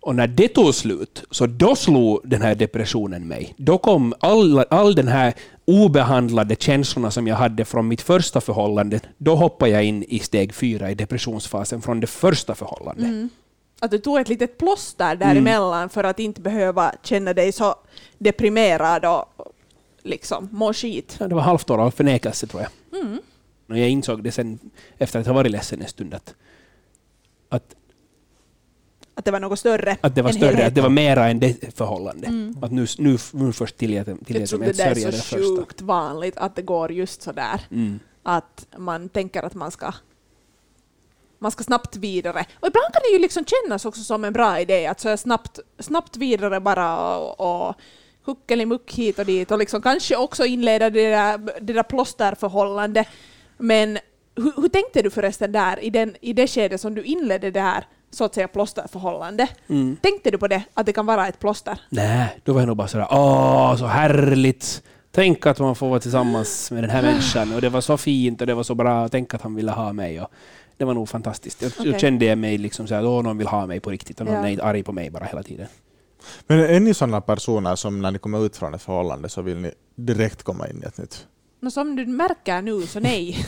Och 0.00 0.16
när 0.16 0.26
det 0.26 0.48
tog 0.48 0.74
slut, 0.74 1.24
så 1.30 1.46
då 1.46 1.76
slog 1.76 2.20
den 2.24 2.42
här 2.42 2.54
depressionen 2.54 3.28
mig. 3.28 3.54
Då 3.56 3.78
kom 3.78 4.14
all, 4.20 4.64
all 4.70 4.94
den 4.94 5.08
här 5.08 5.34
obehandlade 5.64 6.56
känslorna 6.56 7.10
som 7.10 7.26
jag 7.26 7.36
hade 7.36 7.64
från 7.64 7.88
mitt 7.88 8.00
första 8.00 8.40
förhållande, 8.40 9.00
då 9.18 9.34
hoppade 9.34 9.72
jag 9.72 9.84
in 9.84 10.02
i 10.02 10.18
steg 10.18 10.54
fyra 10.54 10.90
i 10.90 10.94
depressionsfasen 10.94 11.82
från 11.82 12.00
det 12.00 12.06
första 12.06 12.54
förhållandet. 12.54 13.30
Att 13.80 13.90
du 13.90 13.98
tog 13.98 14.18
ett 14.18 14.28
litet 14.28 14.58
plåster 14.58 15.16
däremellan 15.16 15.88
för 15.88 16.04
att 16.04 16.18
inte 16.18 16.40
behöva 16.40 16.92
känna 17.02 17.32
dig 17.34 17.52
så 17.52 17.74
deprimerad 18.18 19.04
och 19.04 19.24
liksom 20.02 20.48
må 20.52 20.72
skit. 20.72 21.16
Ja, 21.20 21.28
det 21.28 21.34
var 21.34 21.42
halvt 21.42 21.70
år 21.70 21.78
av 21.78 21.90
förnekelse 21.90 22.46
tror 22.46 22.62
jag. 22.62 22.70
Och 23.68 23.78
jag 23.78 23.88
insåg 23.88 24.22
det 24.22 24.32
sen 24.32 24.58
efter 24.98 25.20
att 25.20 25.26
ha 25.26 25.34
varit 25.34 25.52
ledsen 25.52 25.82
en 25.82 25.88
stund 25.88 26.14
att, 26.14 26.34
att, 27.48 27.74
Att 29.20 29.24
det 29.24 29.30
var 29.30 29.40
något 29.40 29.58
större 29.58 29.96
att 30.00 30.14
det 30.14 30.22
var 30.22 30.32
större, 30.32 30.66
att 30.66 30.74
det 30.74 30.80
var 30.80 30.88
mera 30.88 31.28
än 31.28 31.40
det 31.40 31.76
förhållande. 31.76 32.26
Att 32.62 32.72
nu, 32.72 32.86
nu, 32.98 33.18
nu 33.32 33.52
först 33.52 33.76
tillät, 33.76 34.06
Jag 34.06 34.26
tillät 34.26 34.48
tror 34.48 34.58
det 34.58 34.76
där 34.76 35.06
är 35.06 35.12
så 35.12 35.36
sjukt 35.36 35.80
vanligt 35.80 36.36
att 36.36 36.56
det 36.56 36.62
går 36.62 36.92
just 36.92 37.22
så 37.22 37.32
där. 37.32 37.60
Mm. 37.70 38.00
att 38.22 38.66
man 38.76 39.08
tänker 39.08 39.42
att 39.42 39.54
man 39.54 39.70
ska 39.70 39.92
man 41.38 41.50
ska 41.50 41.64
snabbt 41.64 41.96
vidare. 41.96 42.44
Och 42.60 42.68
ibland 42.68 42.92
kan 42.92 43.02
det 43.02 43.12
ju 43.12 43.18
liksom 43.18 43.44
kännas 43.44 43.84
också 43.84 44.02
som 44.02 44.24
en 44.24 44.32
bra 44.32 44.60
idé 44.60 44.86
att 44.86 45.00
så 45.00 45.16
snabbt, 45.16 45.58
snabbt 45.78 46.16
vidare 46.16 46.60
bara 46.60 47.16
och, 47.16 47.68
och 47.68 47.74
huckelimuck 48.24 48.92
hit 48.94 49.18
och 49.18 49.26
dit 49.26 49.50
och 49.50 49.58
liksom 49.58 49.82
kanske 49.82 50.16
också 50.16 50.44
inleda 50.44 50.90
det 50.90 51.10
där, 51.10 51.38
det 51.60 51.72
där 51.72 51.82
plåsterförhållandet. 51.82 53.06
Men 53.58 53.98
hur, 54.36 54.52
hur 54.62 54.68
tänkte 54.68 55.02
du 55.02 55.10
förresten 55.10 55.52
där 55.52 55.84
i, 55.84 55.90
den, 55.90 56.16
i 56.20 56.32
det 56.32 56.46
skede 56.46 56.78
som 56.78 56.94
du 56.94 57.02
inledde 57.02 57.50
det 57.50 57.60
här 57.60 57.86
så 58.10 58.24
att 58.24 58.34
säga 58.34 58.48
plåsterförhållande? 58.48 59.48
Mm. 59.68 59.96
Tänkte 60.02 60.30
du 60.30 60.38
på 60.38 60.48
det, 60.48 60.62
att 60.74 60.86
det 60.86 60.92
kan 60.92 61.06
vara 61.06 61.28
ett 61.28 61.38
plåster? 61.38 61.80
Nej, 61.88 62.40
då 62.44 62.52
var 62.52 62.60
jag 62.60 62.66
nog 62.68 62.76
bara 62.76 62.88
sådär 62.88 63.06
åh, 63.10 63.76
så 63.76 63.86
härligt. 63.86 64.82
Tänk 65.12 65.46
att 65.46 65.58
man 65.58 65.74
får 65.74 65.88
vara 65.88 66.00
tillsammans 66.00 66.70
med 66.70 66.82
den 66.82 66.90
här 66.90 67.02
människan 67.02 67.54
och 67.54 67.60
det 67.60 67.68
var 67.68 67.80
så 67.80 67.96
fint 67.96 68.40
och 68.40 68.46
det 68.46 68.54
var 68.54 68.62
så 68.62 68.74
bra. 68.74 69.08
Tänk 69.08 69.34
att 69.34 69.42
han 69.42 69.54
ville 69.54 69.70
ha 69.72 69.92
mig. 69.92 70.20
Och 70.20 70.28
det 70.76 70.84
var 70.84 70.94
nog 70.94 71.08
fantastiskt. 71.08 71.62
Jag, 71.62 71.72
Okej. 71.78 71.90
jag 71.92 72.00
kände 72.00 72.36
mig 72.36 72.58
liksom 72.58 72.86
så 72.86 72.94
att 72.94 73.02
någon 73.02 73.38
vill 73.38 73.46
ha 73.46 73.66
mig 73.66 73.80
på 73.80 73.90
riktigt 73.90 74.20
och 74.20 74.26
någon 74.26 74.34
Ja. 74.34 74.46
är 74.46 74.50
inte 74.52 74.64
arg 74.64 74.82
på 74.82 74.92
mig 74.92 75.10
bara 75.10 75.24
hela 75.24 75.42
tiden. 75.42 75.66
Men 76.46 76.60
är 76.60 76.80
ni 76.80 76.94
sådana 76.94 77.20
personer 77.20 77.76
som 77.76 78.02
när 78.02 78.10
ni 78.10 78.18
kommer 78.18 78.46
ut 78.46 78.56
från 78.56 78.74
ett 78.74 78.82
förhållande 78.82 79.28
så 79.28 79.42
vill 79.42 79.56
ni 79.56 79.70
direkt 79.96 80.42
komma 80.42 80.68
in 80.68 80.82
i 80.84 80.86
ett 80.86 80.98
nytt? 80.98 81.26
Nå, 81.62 81.70
som 81.70 81.96
du 81.96 82.06
märker 82.06 82.62
nu 82.62 82.82
så 82.86 83.00
nej. 83.00 83.46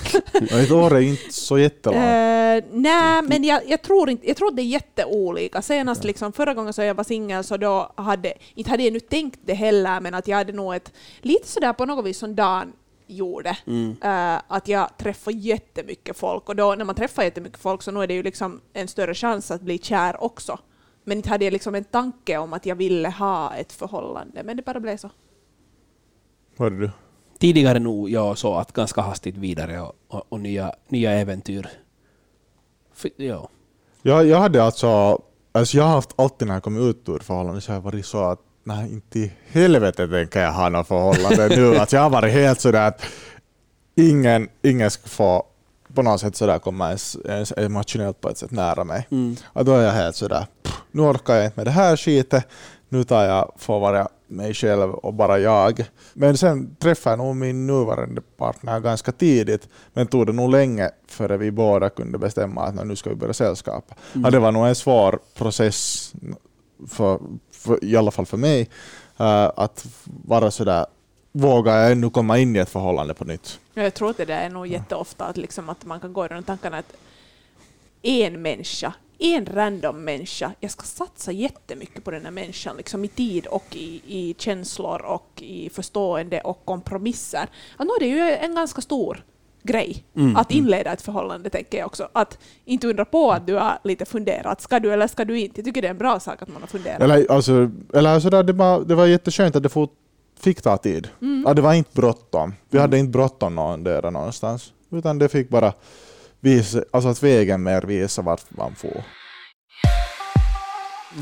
Ett 0.51 0.71
år 0.71 0.97
är 0.97 1.01
inte 1.01 1.33
så 1.33 1.59
jättelångt. 1.59 1.97
Eh, 1.99 2.71
nej, 2.73 3.23
men 3.23 3.45
jag, 3.45 3.63
jag, 3.67 3.83
tror 3.83 4.11
inte, 4.11 4.27
jag 4.29 4.37
tror 4.37 4.49
att 4.49 4.57
det 4.57 4.63
är 4.63 4.67
jätteolika. 4.67 5.63
Senast 5.63 6.05
liksom, 6.05 6.33
förra 6.33 6.55
gången 6.55 6.73
så 6.73 6.83
jag 6.83 6.95
var 6.95 7.05
singel 7.05 7.45
så 7.45 7.57
då 7.57 7.93
hade, 7.97 8.35
inte 8.55 8.71
hade 8.71 8.83
jag 8.83 8.93
nu 8.93 9.01
tänkt 9.01 9.41
det 9.45 9.55
heller, 9.55 10.01
men 10.01 10.15
att 10.15 10.29
jag 10.29 10.37
hade 10.37 10.53
nog 10.53 10.75
ett, 10.75 10.93
lite 11.21 11.49
sådär 11.49 11.73
på 11.73 11.87
något 11.87 12.05
vis 12.07 12.19
som 12.19 12.35
Dan 12.35 12.73
gjorde, 13.07 13.57
Mm. 13.67 13.97
eh, 14.03 14.43
att 14.49 14.69
jag 14.69 14.97
träffar 14.99 15.33
jättemycket 15.33 16.17
folk 16.17 16.49
och 16.49 16.57
då 16.57 16.75
när 16.75 16.85
man 16.85 16.95
träffar 16.95 17.23
jättemycket 17.23 17.59
folk 17.61 17.83
så 17.83 17.91
nu 17.91 18.03
är 18.03 18.07
det 18.07 18.15
ju 18.15 18.23
liksom 18.23 18.61
en 18.73 18.89
större 18.89 19.15
chans 19.15 19.51
att 19.51 19.61
bli 19.63 19.79
kär 19.79 20.23
också. 20.25 20.59
Men 21.05 21.17
inte 21.17 21.29
hade 21.29 21.45
jag 21.45 21.53
liksom 21.53 21.75
en 21.75 21.85
tanke 21.85 22.37
om 22.39 22.53
att 22.53 22.67
jag 22.67 22.77
ville 22.77 23.09
ha 23.09 23.55
ett 23.55 23.73
förhållande, 23.73 24.43
men 24.45 24.57
det 24.57 24.63
bara 24.63 24.81
blev 24.81 24.97
så. 24.97 25.11
Hörde 26.59 26.79
du? 26.79 26.91
Tidigare 27.43 27.79
nog 27.79 28.11
jag 28.11 28.39
så 28.39 28.55
att 28.55 28.73
ganska 28.73 29.01
hastigt 29.01 29.37
vidare 29.37 29.81
och, 29.81 29.93
och, 30.09 30.23
och 30.29 30.41
nya, 30.41 30.73
nya 30.89 31.11
äventyr. 31.11 31.69
För, 32.95 33.11
ja. 33.17 33.49
Jag, 34.03 34.27
jag 34.27 34.39
hade 34.39 34.63
alltså, 34.65 35.23
alltså 35.53 35.77
jag 35.77 35.85
har 35.85 35.91
haft 35.91 36.11
alltid 36.17 36.49
när 36.49 36.55
jag 36.55 36.63
kommit 36.63 36.83
ut 36.83 37.09
ur 37.09 37.19
förhållande 37.19 37.61
så 37.61 37.73
har 37.73 37.77
jag 37.77 37.83
varit 37.83 38.07
så 38.07 38.25
att 38.25 38.39
nej 38.65 38.93
inte 38.93 39.19
i 39.19 39.33
helvete 39.51 40.09
tänker 40.09 40.41
jag 40.41 40.53
ha 40.53 40.69
något 40.69 40.89
förhållande 40.89 41.49
nu. 41.49 41.77
Alltså 41.79 41.97
jag 41.97 42.03
har 42.03 42.11
varit 42.11 42.33
helt 42.33 42.61
sådär 42.61 42.89
att 42.89 43.03
ingen, 43.95 44.49
ingen 44.63 44.91
ska 44.91 45.09
få 45.09 45.47
på 45.95 46.03
något 46.03 46.21
sätt 46.21 46.37
sådär 46.37 46.59
komma 46.59 46.87
ens, 46.87 47.17
ens 47.25 47.53
emotionellt 47.57 48.21
på 48.21 48.29
ett 48.29 48.39
sätt 48.39 48.51
nära 48.51 48.85
mig. 48.85 49.07
Mm. 49.11 49.37
Och 49.45 49.65
då 49.65 49.75
är 49.75 49.83
jag 49.83 49.93
helt 49.93 50.17
sådär, 50.17 50.47
pff, 50.63 50.83
nu 50.91 51.03
orkar 51.03 51.35
jag 51.35 51.45
inte 51.45 51.57
med 51.57 51.67
det 51.67 51.71
här 51.71 51.97
skitet, 51.97 52.47
nu 52.93 53.05
tar 53.05 53.25
jag, 53.25 53.53
får 53.57 53.81
vara 53.81 54.09
mig 54.27 54.55
själv 54.55 54.91
och 54.95 55.15
bara 55.15 55.39
jag. 55.39 55.85
Men 56.15 56.37
sen 56.37 56.77
träffade 56.77 57.13
jag 57.13 57.19
nog 57.19 57.37
min 57.37 57.67
nuvarande 57.67 58.21
partner 58.21 58.81
ganska 58.81 59.13
tidigt, 59.13 59.69
men 59.93 60.07
tog 60.07 60.27
det 60.27 60.33
nog 60.33 60.51
länge 60.51 60.91
före 61.07 61.37
vi 61.37 61.51
båda 61.51 61.91
kunde 61.91 62.19
bestämma 62.19 62.63
att 62.63 62.75
"Nå, 62.75 62.85
nu 62.85 62.97
ska 62.97 63.11
vi 63.11 63.17
börja 63.17 63.33
sällskapa. 63.33 63.95
Mm. 64.15 64.25
Ja, 64.25 64.31
det 64.31 64.39
var 64.39 64.53
nog 64.53 64.67
en 64.67 64.75
svår 64.75 65.19
process, 65.35 66.13
för, 66.89 67.19
för, 67.53 67.85
i 67.85 67.97
alla 67.97 68.11
fall 68.11 68.27
för 68.27 68.37
mig, 68.37 68.69
eh, 69.19 69.51
att 69.57 69.87
vara 70.05 70.51
sådär, 70.51 70.87
vågar 71.33 71.77
jag 71.79 71.93
ännu 71.93 72.11
komma 72.11 72.39
in 72.39 72.57
i 72.57 72.59
ett 72.59 72.69
förhållande 72.71 73.15
på 73.15 73.25
nytt? 73.25 73.61
Jag 73.75 73.95
tror 73.95 74.11
att 74.11 74.17
det 74.17 74.25
där 74.25 74.41
är 74.41 74.51
nog 74.51 74.67
jätteofta 74.67 75.25
att, 75.25 75.37
liksom 75.37 75.69
att 75.69 75.85
man 75.85 76.01
kan 76.01 76.13
gå 76.13 76.25
i 76.25 76.29
de 76.29 76.43
tankarna 76.43 76.79
att 76.79 76.93
en 78.03 78.43
människa, 78.43 78.93
en 79.23 79.47
random 79.47 80.05
människa, 80.05 80.53
jag 80.61 80.71
ska 80.71 80.83
satsa 80.83 81.33
jättemycket 81.33 82.05
på 82.05 82.11
den 82.11 82.25
här 82.25 82.31
människan, 82.31 82.77
liksom 82.77 83.05
i 83.05 83.09
tid 83.09 83.47
och 83.47 83.77
i, 83.77 84.03
i 84.07 84.35
känslor 84.39 85.03
och 85.03 85.43
i 85.43 85.71
förstående 85.71 86.41
och 86.41 86.65
kompromisser. 86.65 87.49
Ja, 87.79 87.85
nu 87.85 87.91
är 87.91 88.01
det 88.01 88.07
ju 88.07 88.37
en 88.37 88.55
ganska 88.55 88.81
stor 88.81 89.25
grej 89.63 90.05
Mm, 90.17 90.37
att 90.37 90.53
mm. 90.53 90.65
inleda 90.65 90.93
ett 90.93 91.03
förhållande, 91.03 91.51
tänker 91.51 91.79
jag 91.79 91.87
också. 91.87 92.09
Att 92.13 92.39
inte 92.65 92.89
undra 92.89 93.05
på 93.05 93.33
att 93.33 93.47
du 93.47 93.55
har 93.55 93.79
lite 93.85 94.05
funderat, 94.05 94.61
ska 94.61 94.81
du 94.81 94.93
eller 94.93 95.07
ska 95.07 95.25
du 95.25 95.41
inte? 95.41 95.61
Jag 95.61 95.65
tycker 95.65 95.83
det 95.83 95.89
är 95.89 95.91
en 95.91 95.99
bra 95.99 96.21
sak 96.21 96.43
att 96.43 96.49
man 96.49 96.63
har 96.63 96.69
funderat. 96.69 97.01
Eller, 97.01 97.31
alltså, 97.31 97.71
eller 97.95 98.21
sådär, 98.21 98.43
det, 98.43 98.53
var, 98.53 98.81
det 98.81 98.95
var 98.95 99.07
jätteskönt 99.07 99.57
att 99.57 99.63
det 99.63 99.69
fort, 99.69 99.93
fick 100.41 100.63
ta 100.63 100.77
tid. 100.77 101.09
Mm. 101.23 101.45
Ja, 101.47 101.55
det 101.55 101.63
var 101.63 101.75
inte 101.75 101.91
bråttom. 101.93 102.55
Vi 102.71 102.79
hade 102.79 102.99
inte 102.99 103.11
bråttom 103.11 103.55
någon 103.55 103.85
där 103.85 104.11
någonstans. 104.11 104.73
Utan 104.91 105.19
det 105.19 105.29
fick 105.29 105.49
bara 105.49 105.73
visa, 106.43 106.83
alltså 106.91 107.09
att 107.09 107.23
vägen 107.23 107.63
mer 107.63 107.83
visa 107.83 108.23
vart 108.23 108.45
man 108.51 108.75
får. 108.75 109.03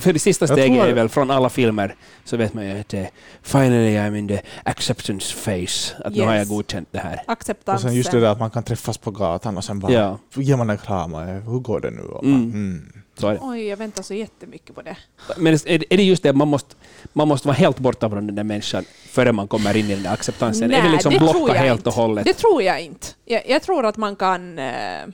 För 0.01 0.13
det 0.13 0.19
sista 0.19 0.47
steget 0.47 0.85
är 0.89 0.93
väl 0.93 1.09
från 1.09 1.31
alla 1.31 1.49
filmer 1.51 1.95
så 2.25 2.37
vet 2.37 2.55
man 2.55 2.67
ju 2.67 2.81
att 2.81 2.89
det 2.89 3.11
finally 3.43 3.97
I'm 3.97 4.17
in 4.19 4.29
the 4.29 4.41
acceptance 4.65 5.35
phase. 5.45 5.95
Att 6.05 6.15
nu 6.15 6.23
har 6.23 6.33
jag 6.33 6.39
Yes. 6.41 6.49
godkänt 6.49 6.89
det 6.91 6.99
här. 6.99 7.23
Och 7.27 7.33
Acceptansen. 7.33 7.91
sen 7.91 7.97
just 7.97 8.11
det 8.11 8.21
där 8.21 8.29
att 8.33 8.39
man 8.41 8.51
kan 8.51 8.63
träffas 8.63 8.99
på 8.99 9.11
gatan 9.11 9.57
och 9.57 9.65
sen 9.65 9.79
bara 9.81 9.93
Ja, 9.93 10.19
ger 10.35 10.57
man 10.57 10.71
en 10.71 10.79
kram 10.79 11.15
och 11.15 11.21
hur 11.27 11.59
går 11.61 11.81
det 11.81 11.91
nu? 11.91 12.03
Och 12.03 12.25
Mm. 12.25 12.51
bara, 12.51 12.57
mm. 12.59 12.93
Så 13.21 13.29
är 13.29 13.33
det. 13.33 13.41
Oj, 13.43 13.67
jag 13.67 13.77
väntar 13.77 14.03
så 14.03 14.15
jättemycket 14.15 14.75
på 14.75 14.83
det. 14.83 14.97
Men 15.37 15.55
är 15.55 15.97
det 15.97 16.03
just 16.03 16.23
det, 16.23 16.33
man 16.33 16.49
måste, 16.49 16.75
man 17.13 17.29
måste 17.29 17.49
vara 17.49 17.57
helt 17.57 17.79
borta 17.79 18.11
från 18.11 18.27
den 18.27 18.37
där 18.37 18.45
människan 18.45 18.85
före 19.07 19.33
man 19.33 19.49
kommer 19.49 19.77
in 19.77 19.91
i 19.91 19.95
den 19.95 20.03
där 20.03 20.13
acceptansen? 20.13 20.71
är 20.71 20.77
det 20.77 20.83
Nej, 20.83 20.93
liksom 20.93 21.13
det 21.13 21.19
tror 21.19 21.33
blocka 21.33 21.55
jag 21.55 21.63
helt 21.63 21.81
inte. 21.81 21.89
och 21.89 21.95
hållet? 21.95 22.25
Det 22.25 22.35
tror 22.35 22.63
jag 22.63 22.81
inte. 22.81 23.07
Jag, 23.25 23.49
jag 23.49 23.63
tror 23.63 23.87
att 23.87 23.97
man 23.97 24.17
kan 24.17 24.59
eh, 24.59 25.07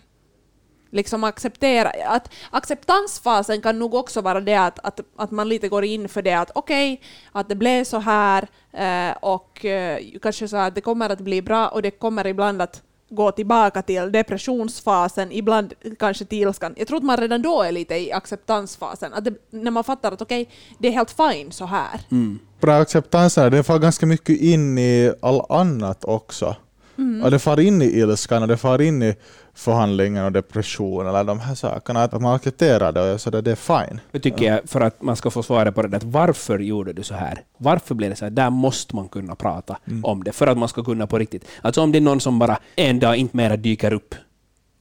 liksom 0.90 1.24
acceptera... 1.24 1.92
Att 2.06 2.30
acceptansfasen 2.50 3.62
kan 3.62 3.78
nog 3.78 3.94
också 3.94 4.20
vara 4.20 4.40
det 4.40 4.54
att, 4.54 4.78
att, 4.78 5.00
att 5.16 5.30
man 5.30 5.48
lite 5.48 5.68
går 5.68 5.84
in 5.84 6.08
för 6.08 6.22
det 6.22 6.32
att 6.32 6.50
okej, 6.54 7.00
att 7.32 7.48
det 7.48 7.54
blev 7.54 7.84
så 7.84 7.98
här 7.98 8.48
eh, 8.72 9.16
och 9.20 9.64
eh, 9.64 9.98
kanske 10.22 10.48
så 10.48 10.56
att 10.56 10.74
det 10.74 10.80
kommer 10.80 11.10
att 11.10 11.20
bli 11.20 11.42
bra 11.42 11.68
och 11.68 11.82
det 11.82 11.90
kommer 11.90 12.26
ibland 12.26 12.62
att 12.62 12.82
gå 13.08 13.32
tillbaka 13.32 13.82
till 13.82 14.12
depressionsfasen, 14.12 15.32
ibland 15.32 15.74
kanske 15.98 16.24
till 16.24 16.38
ilskan. 16.38 16.74
Jag 16.76 16.88
tror 16.88 16.98
att 16.98 17.04
man 17.04 17.16
redan 17.16 17.42
då 17.42 17.62
är 17.62 17.72
lite 17.72 17.94
i 17.94 18.12
acceptansfasen. 18.12 19.14
Att 19.14 19.24
det, 19.24 19.34
när 19.50 19.70
man 19.70 19.84
fattar 19.84 20.12
att 20.12 20.22
okej, 20.22 20.48
det 20.78 20.88
är 20.88 20.92
helt 20.92 21.10
fine 21.10 21.52
så 21.52 21.66
här. 21.66 22.00
Mm. 22.10 22.38
Bra 22.60 22.74
acceptansen, 22.74 23.52
den 23.52 23.64
far 23.64 23.78
ganska 23.78 24.06
mycket 24.06 24.40
in 24.40 24.78
i 24.78 25.12
allt 25.22 25.50
annat 25.50 26.04
också. 26.04 26.56
Mm. 26.98 27.24
Och 27.24 27.30
det 27.30 27.38
far 27.38 27.60
in 27.60 27.82
i 27.82 27.98
ilskan 27.98 28.42
och 28.42 28.48
det 28.48 28.56
far 28.56 28.80
in 28.80 29.02
i 29.02 29.14
förhandlingen 29.56 30.24
och 30.24 30.32
depression 30.32 31.06
eller 31.06 31.24
de 31.24 31.40
här 31.40 31.54
sakerna. 31.54 32.02
Att 32.02 32.20
man 32.20 32.34
accepterar 32.34 32.92
det 32.92 33.00
och 33.00 33.06
är 33.06 33.18
sådär, 33.18 33.42
det 33.42 33.50
är 33.50 33.86
fine. 33.86 34.00
Då 34.12 34.18
tycker 34.18 34.44
jag, 34.46 34.60
för 34.68 34.80
att 34.80 35.02
man 35.02 35.16
ska 35.16 35.30
få 35.30 35.42
svara 35.42 35.72
på 35.72 35.82
det, 35.82 35.88
där, 35.88 35.96
att 35.96 36.04
varför 36.04 36.58
gjorde 36.58 36.92
du 36.92 37.02
så 37.02 37.14
här? 37.14 37.40
Varför 37.58 37.94
blev 37.94 38.10
det 38.10 38.16
så 38.16 38.24
här? 38.24 38.30
Där 38.30 38.50
måste 38.50 38.96
man 38.96 39.08
kunna 39.08 39.34
prata 39.34 39.76
Mm. 39.86 40.04
om 40.04 40.24
det, 40.24 40.32
för 40.32 40.46
att 40.46 40.58
man 40.58 40.68
ska 40.68 40.84
kunna 40.84 41.06
på 41.06 41.18
riktigt. 41.18 41.44
Alltså 41.62 41.80
om 41.82 41.92
det 41.92 41.98
är 41.98 42.00
någon 42.00 42.20
som 42.20 42.38
bara 42.38 42.58
en 42.76 42.98
dag 43.00 43.16
inte 43.16 43.36
mera 43.36 43.56
dyker 43.56 43.92
upp 43.92 44.14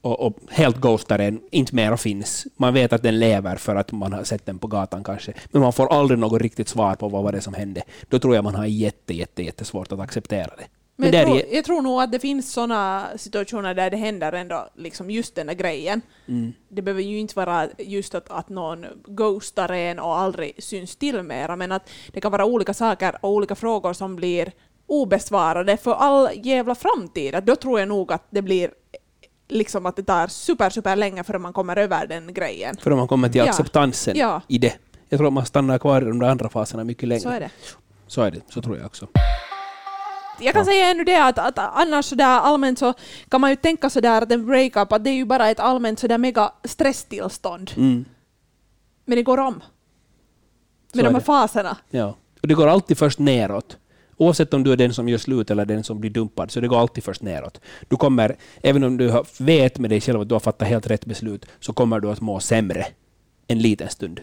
och, 0.01 0.19
och 0.19 0.37
helt 0.49 0.77
ghostar 0.77 1.19
en, 1.19 1.41
inte 1.51 1.75
mera 1.75 1.97
finns. 1.97 2.47
Man 2.57 2.73
vet 2.73 2.93
att 2.93 3.03
den 3.03 3.19
lever 3.19 3.55
för 3.55 3.75
att 3.75 3.91
man 3.91 4.13
har 4.13 4.23
sett 4.23 4.45
den 4.45 4.59
på 4.59 4.67
gatan 4.67 5.03
kanske, 5.03 5.33
men 5.51 5.61
man 5.61 5.73
får 5.73 5.93
aldrig 5.93 6.19
något 6.19 6.41
riktigt 6.41 6.69
svar 6.69 6.95
på 6.95 7.09
vad 7.09 7.23
var 7.23 7.31
det 7.31 7.41
som 7.41 7.53
hände. 7.53 7.81
Då 8.09 8.19
tror 8.19 8.35
jag 8.35 8.43
man 8.43 8.55
har 8.55 8.65
jätte, 8.65 9.13
jätte, 9.13 9.43
jättesvårt 9.43 9.91
att 9.91 9.99
acceptera 9.99 10.51
det. 10.57 10.65
Men 10.97 11.13
jag, 11.13 11.25
tror, 11.25 11.41
jag 11.51 11.65
tror 11.65 11.81
nog 11.81 12.01
att 12.01 12.11
det 12.11 12.19
finns 12.19 12.53
sådana 12.53 13.07
situationer 13.17 13.73
där 13.73 13.89
det 13.89 13.97
händer 13.97 14.31
ändå 14.31 14.69
liksom 14.75 15.09
just 15.11 15.35
den 15.35 15.47
där 15.47 15.53
grejen. 15.53 16.01
Mm. 16.27 16.53
Det 16.69 16.81
behöver 16.81 17.01
ju 17.01 17.19
inte 17.19 17.35
vara 17.35 17.67
just 17.77 18.15
att, 18.15 18.29
att 18.29 18.49
någon 18.49 18.85
ghostar 19.05 19.71
en 19.71 19.99
och 19.99 20.17
aldrig 20.17 20.63
syns 20.63 20.95
till 20.95 21.23
mera, 21.23 21.55
men 21.55 21.71
att 21.71 21.89
det 22.13 22.21
kan 22.21 22.31
vara 22.31 22.45
olika 22.45 22.73
saker 22.73 23.15
och 23.21 23.29
olika 23.29 23.55
frågor 23.55 23.93
som 23.93 24.15
blir 24.15 24.51
obesvarade 24.87 25.77
för 25.77 25.93
all 25.93 26.29
jävla 26.43 26.75
framtid. 26.75 27.35
Att 27.35 27.45
Då 27.45 27.55
tror 27.55 27.79
jag 27.79 27.87
nog 27.87 28.11
att 28.11 28.27
det 28.29 28.41
blir 28.41 28.71
liksom 29.47 29.85
att 29.85 29.95
det 29.95 30.03
tar 30.03 30.27
super, 30.27 30.69
super 30.69 30.95
länge 30.95 31.23
förrän 31.23 31.41
man 31.41 31.53
kommer 31.53 31.77
över 31.77 32.07
den 32.07 32.33
grejen. 32.33 32.77
För 32.77 32.91
om 32.91 32.97
man 32.97 33.07
kommer 33.07 33.29
till 33.29 33.41
acceptansen 33.41 34.17
Ja. 34.17 34.41
i 34.47 34.57
det. 34.57 34.73
Jag 35.09 35.17
tror 35.17 35.27
att 35.27 35.33
man 35.33 35.45
stannar 35.45 35.77
kvar 35.77 36.01
i 36.01 36.05
de 36.05 36.21
andra 36.21 36.49
faserna 36.49 36.83
mycket 36.83 37.09
längre. 37.09 37.21
Så 37.21 37.29
är 37.29 37.39
det. 37.39 37.49
Så 38.07 38.21
är 38.21 38.31
det, 38.31 38.41
så 38.49 38.61
tror 38.61 38.77
jag 38.77 38.85
också. 38.85 39.07
Jag 40.39 40.53
kan 40.53 40.65
säga 40.65 40.89
ännu 40.89 41.03
det 41.03 41.23
att, 41.23 41.37
att 41.37 41.59
annars 41.59 42.05
sådär 42.05 42.39
allmänt 42.39 42.79
så 42.79 42.93
kan 43.29 43.41
man 43.41 43.49
ju 43.49 43.55
tänka 43.55 43.89
sådär 43.89 44.21
att 44.21 44.31
en 44.31 44.45
breakup, 44.45 44.91
att 44.91 45.03
det 45.03 45.09
är 45.09 45.13
ju 45.13 45.25
bara 45.25 45.49
ett 45.49 45.59
allmänt 45.59 45.99
sådär 45.99 46.17
mega 46.17 46.51
stresstillstånd. 46.63 47.71
Mm. 47.77 48.05
Men 49.05 49.15
det 49.15 49.23
går 49.23 49.37
om. 49.37 49.63
Med 50.93 51.05
de 51.05 51.13
här 51.13 51.19
det. 51.19 51.25
faserna. 51.25 51.77
Ja. 51.89 52.15
Och 52.41 52.47
det 52.47 52.53
går 52.53 52.67
alltid 52.67 52.97
först 52.97 53.19
neråt. 53.19 53.77
Oavsett 54.17 54.53
om 54.53 54.63
du 54.63 54.71
är 54.71 54.77
den 54.77 54.93
som 54.93 55.09
gör 55.09 55.17
slut 55.17 55.51
eller 55.51 55.65
den 55.65 55.83
som 55.83 55.99
blir 55.99 56.11
dumpad, 56.11 56.51
så 56.51 56.59
det 56.59 56.67
går 56.67 56.79
alltid 56.79 57.03
först 57.03 57.21
neråt. 57.21 57.61
Du 57.87 57.95
kommer, 57.95 58.35
även 58.61 58.83
om 58.83 58.97
du 58.97 59.23
vet 59.39 59.79
med 59.79 59.89
dig 59.89 60.01
själv 60.01 60.21
att 60.21 60.29
du 60.29 60.35
har 60.35 60.39
fattat 60.39 60.67
helt 60.67 60.87
rätt 60.87 61.05
beslut, 61.05 61.45
så 61.59 61.73
kommer 61.73 61.99
du 61.99 62.11
att 62.11 62.21
må 62.21 62.39
sämre 62.39 62.85
en 63.47 63.59
liten 63.59 63.89
stund. 63.89 64.21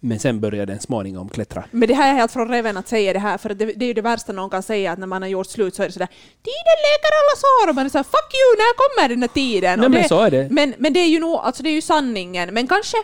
Men 0.00 0.18
sen 0.18 0.40
börjar 0.40 0.66
den 0.66 0.80
småningom 0.80 1.28
klättra. 1.28 1.64
Men 1.70 1.88
det 1.88 1.94
här 1.94 2.10
är 2.10 2.14
helt 2.14 2.32
från 2.32 2.48
reven 2.48 2.76
att 2.76 2.88
säga 2.88 3.12
det 3.12 3.18
här, 3.18 3.38
för 3.38 3.48
det, 3.48 3.64
det 3.64 3.84
är 3.84 3.86
ju 3.86 3.94
det 3.94 4.02
värsta 4.02 4.32
någon 4.32 4.50
kan 4.50 4.62
säga 4.62 4.92
att 4.92 4.98
när 4.98 5.06
man 5.06 5.22
har 5.22 5.28
gjort 5.28 5.46
slut 5.46 5.74
så 5.74 5.82
är 5.82 5.86
det 5.86 5.92
sådär 5.92 6.08
”tiden 6.42 6.78
läker 6.86 7.10
alla 7.20 7.36
sår” 7.36 7.68
och 7.70 7.74
man 7.74 7.86
är 7.86 7.90
såhär 7.90 8.04
”fuck 8.04 8.34
you, 8.34 8.56
när 8.56 8.74
kommer 8.76 9.08
den 9.08 9.22
här 9.22 9.28
tiden?” 9.28 9.78
Nej, 9.78 9.86
Och 9.86 9.92
men 9.92 10.02
det, 10.02 10.08
så 10.08 10.20
är 10.20 10.30
det. 10.30 10.48
Men, 10.50 10.74
men 10.78 10.92
det 10.92 11.00
är 11.00 11.08
ju 11.08 11.20
nog, 11.20 11.34
alltså 11.34 11.62
det 11.62 11.68
är 11.68 11.74
ju 11.74 11.82
sanningen. 11.82 12.54
Men 12.54 12.66
kanske, 12.66 12.96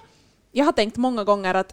jag 0.52 0.64
har 0.64 0.72
tänkt 0.72 0.96
många 0.96 1.24
gånger 1.24 1.55
att 1.55 1.72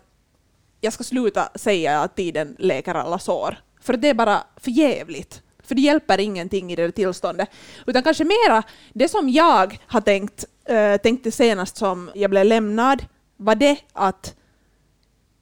jag 0.82 0.94
ska 0.94 1.04
sluta 1.04 1.50
säga 1.56 2.00
att 2.00 2.16
tiden 2.16 2.56
läker 2.60 2.96
alla 2.96 3.20
sår. 3.20 3.56
För 3.82 3.98
det 3.98 4.10
är 4.10 4.14
bara 4.14 4.44
för 4.58 4.72
jävligt. 4.72 5.42
För 5.64 5.76
det 5.76 5.82
hjälper 5.82 6.20
ingenting 6.20 6.72
i 6.72 6.76
det 6.76 6.92
tillståndet. 6.92 7.50
Utan 7.86 8.04
kanske 8.04 8.24
mera, 8.24 8.64
det 8.94 9.08
som 9.08 9.30
jag 9.30 9.80
har 9.88 10.02
tänkt, 10.02 10.46
äh, 10.66 10.98
tänkte 10.98 11.32
senast 11.32 11.78
som 11.78 12.12
jag 12.16 12.30
blev 12.30 12.46
lämnad, 12.46 13.06
var 13.38 13.56
det 13.56 13.78
att 13.94 14.36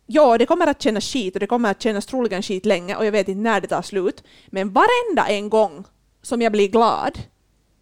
Ja, 0.10 0.38
det 0.38 0.46
kommer 0.46 0.68
att 0.68 0.82
kännas 0.82 1.14
skit 1.14 1.34
och 1.34 1.40
det 1.40 1.48
kommer 1.48 1.72
att 1.72 1.82
kännas 1.82 2.06
troligen 2.06 2.42
skit 2.42 2.66
länge 2.66 2.96
och 2.96 3.06
jag 3.06 3.12
vet 3.12 3.28
inte 3.28 3.42
när 3.42 3.62
det 3.62 3.68
tar 3.68 3.82
slut. 3.82 4.24
Men 4.48 4.74
varenda 4.74 5.28
en 5.28 5.50
gång 5.50 5.86
som 6.22 6.42
jag 6.42 6.52
blir 6.52 6.68
glad 6.68 7.20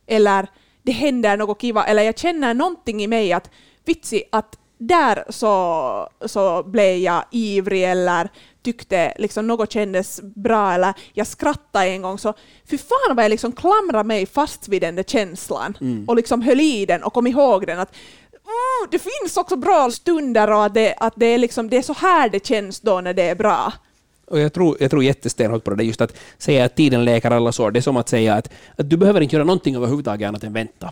eller 0.07 0.47
det 0.83 0.91
händer 0.91 1.37
något 1.37 1.61
kiva 1.61 1.85
eller 1.85 2.03
jag 2.03 2.17
känner 2.17 2.53
någonting 2.53 3.03
i 3.03 3.07
mig 3.07 3.33
att 3.33 3.49
vitsi 3.85 4.23
att 4.31 4.57
där 4.77 5.23
så, 5.29 6.09
så 6.25 6.63
blev 6.63 6.97
jag 6.97 7.23
ivrig 7.31 7.83
eller 7.83 8.29
tyckte 8.63 9.13
liksom 9.17 9.47
något 9.47 9.71
kändes 9.71 10.21
bra 10.21 10.71
eller 10.73 10.93
jag 11.13 11.27
skrattade 11.27 11.85
en 11.85 12.01
gång 12.01 12.19
så 12.19 12.33
fy 12.69 12.77
fan 12.77 13.15
vad 13.15 13.25
jag 13.25 13.29
liksom 13.29 13.51
klamrade 13.51 14.03
mig 14.03 14.25
fast 14.25 14.67
vid 14.67 14.81
den 14.81 14.95
där 14.95 15.03
känslan 15.03 15.77
och 16.07 16.15
liksom 16.15 16.41
höll 16.41 16.59
i 16.59 16.85
den 16.85 17.03
och 17.03 17.13
kom 17.13 17.27
ihåg 17.27 17.67
den 17.67 17.79
att 17.79 17.95
mm, 18.45 18.89
det 18.91 18.99
finns 18.99 19.37
också 19.37 19.55
bra 19.55 19.91
stunder 19.91 20.51
och 20.51 20.65
att, 20.65 20.73
det, 20.73 20.93
att 20.97 21.13
det, 21.15 21.25
är 21.25 21.37
liksom, 21.37 21.69
det 21.69 21.77
är 21.77 21.81
så 21.81 21.93
här 21.93 22.29
det 22.29 22.45
känns 22.45 22.79
då 22.79 23.01
när 23.01 23.13
det 23.13 23.29
är 23.29 23.35
bra. 23.35 23.73
Och 24.27 24.39
jag 24.39 24.53
tror, 24.53 24.77
jag 24.79 24.91
tror 24.91 25.03
jättestenhårt 25.03 25.63
på 25.63 25.75
det, 25.75 25.83
just 25.83 26.01
att 26.01 26.17
säga 26.37 26.65
att 26.65 26.75
tiden 26.75 27.05
läker 27.05 27.31
alla 27.31 27.51
sår. 27.51 27.71
Det 27.71 27.79
är 27.79 27.81
som 27.81 27.97
att 27.97 28.09
säga 28.09 28.33
att, 28.33 28.49
att 28.75 28.89
du 28.89 28.97
behöver 28.97 29.21
inte 29.21 29.35
göra 29.35 29.45
någonting 29.45 29.75
överhuvudtaget 29.75 30.27
annat 30.27 30.43
än 30.43 30.53
vänta. 30.53 30.91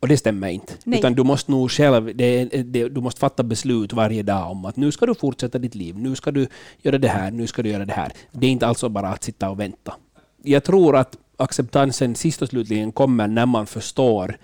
Och 0.00 0.08
det 0.08 0.16
stämmer 0.16 0.48
inte. 0.48 0.72
Nej. 0.84 0.98
Utan 0.98 1.14
du 1.14 1.24
måste 1.24 1.50
nog 1.50 1.70
själv, 1.70 2.16
det, 2.16 2.44
det, 2.44 2.88
du 2.88 3.00
måste 3.00 3.20
fatta 3.20 3.42
beslut 3.42 3.92
varje 3.92 4.22
dag 4.22 4.50
om 4.50 4.64
att 4.64 4.76
nu 4.76 4.92
ska 4.92 5.06
du 5.06 5.14
fortsätta 5.14 5.58
ditt 5.58 5.74
liv, 5.74 5.98
nu 5.98 6.14
ska 6.14 6.30
du 6.30 6.46
göra 6.82 6.98
det 6.98 7.08
här, 7.08 7.30
nu 7.30 7.46
ska 7.46 7.62
du 7.62 7.70
göra 7.70 7.84
det 7.84 7.92
här. 7.92 8.12
Det 8.32 8.46
är 8.46 8.50
inte 8.50 8.66
alltså 8.66 8.88
bara 8.88 9.08
att 9.08 9.24
sitta 9.24 9.50
och 9.50 9.60
vänta. 9.60 9.94
Jag 10.42 10.64
tror 10.64 10.96
att 10.96 11.16
acceptansen 11.36 12.14
sist 12.14 12.42
och 12.42 12.48
slutligen 12.48 12.92
kommer 12.92 13.28
när 13.28 13.46
man 13.46 13.66
förstår 13.66 14.38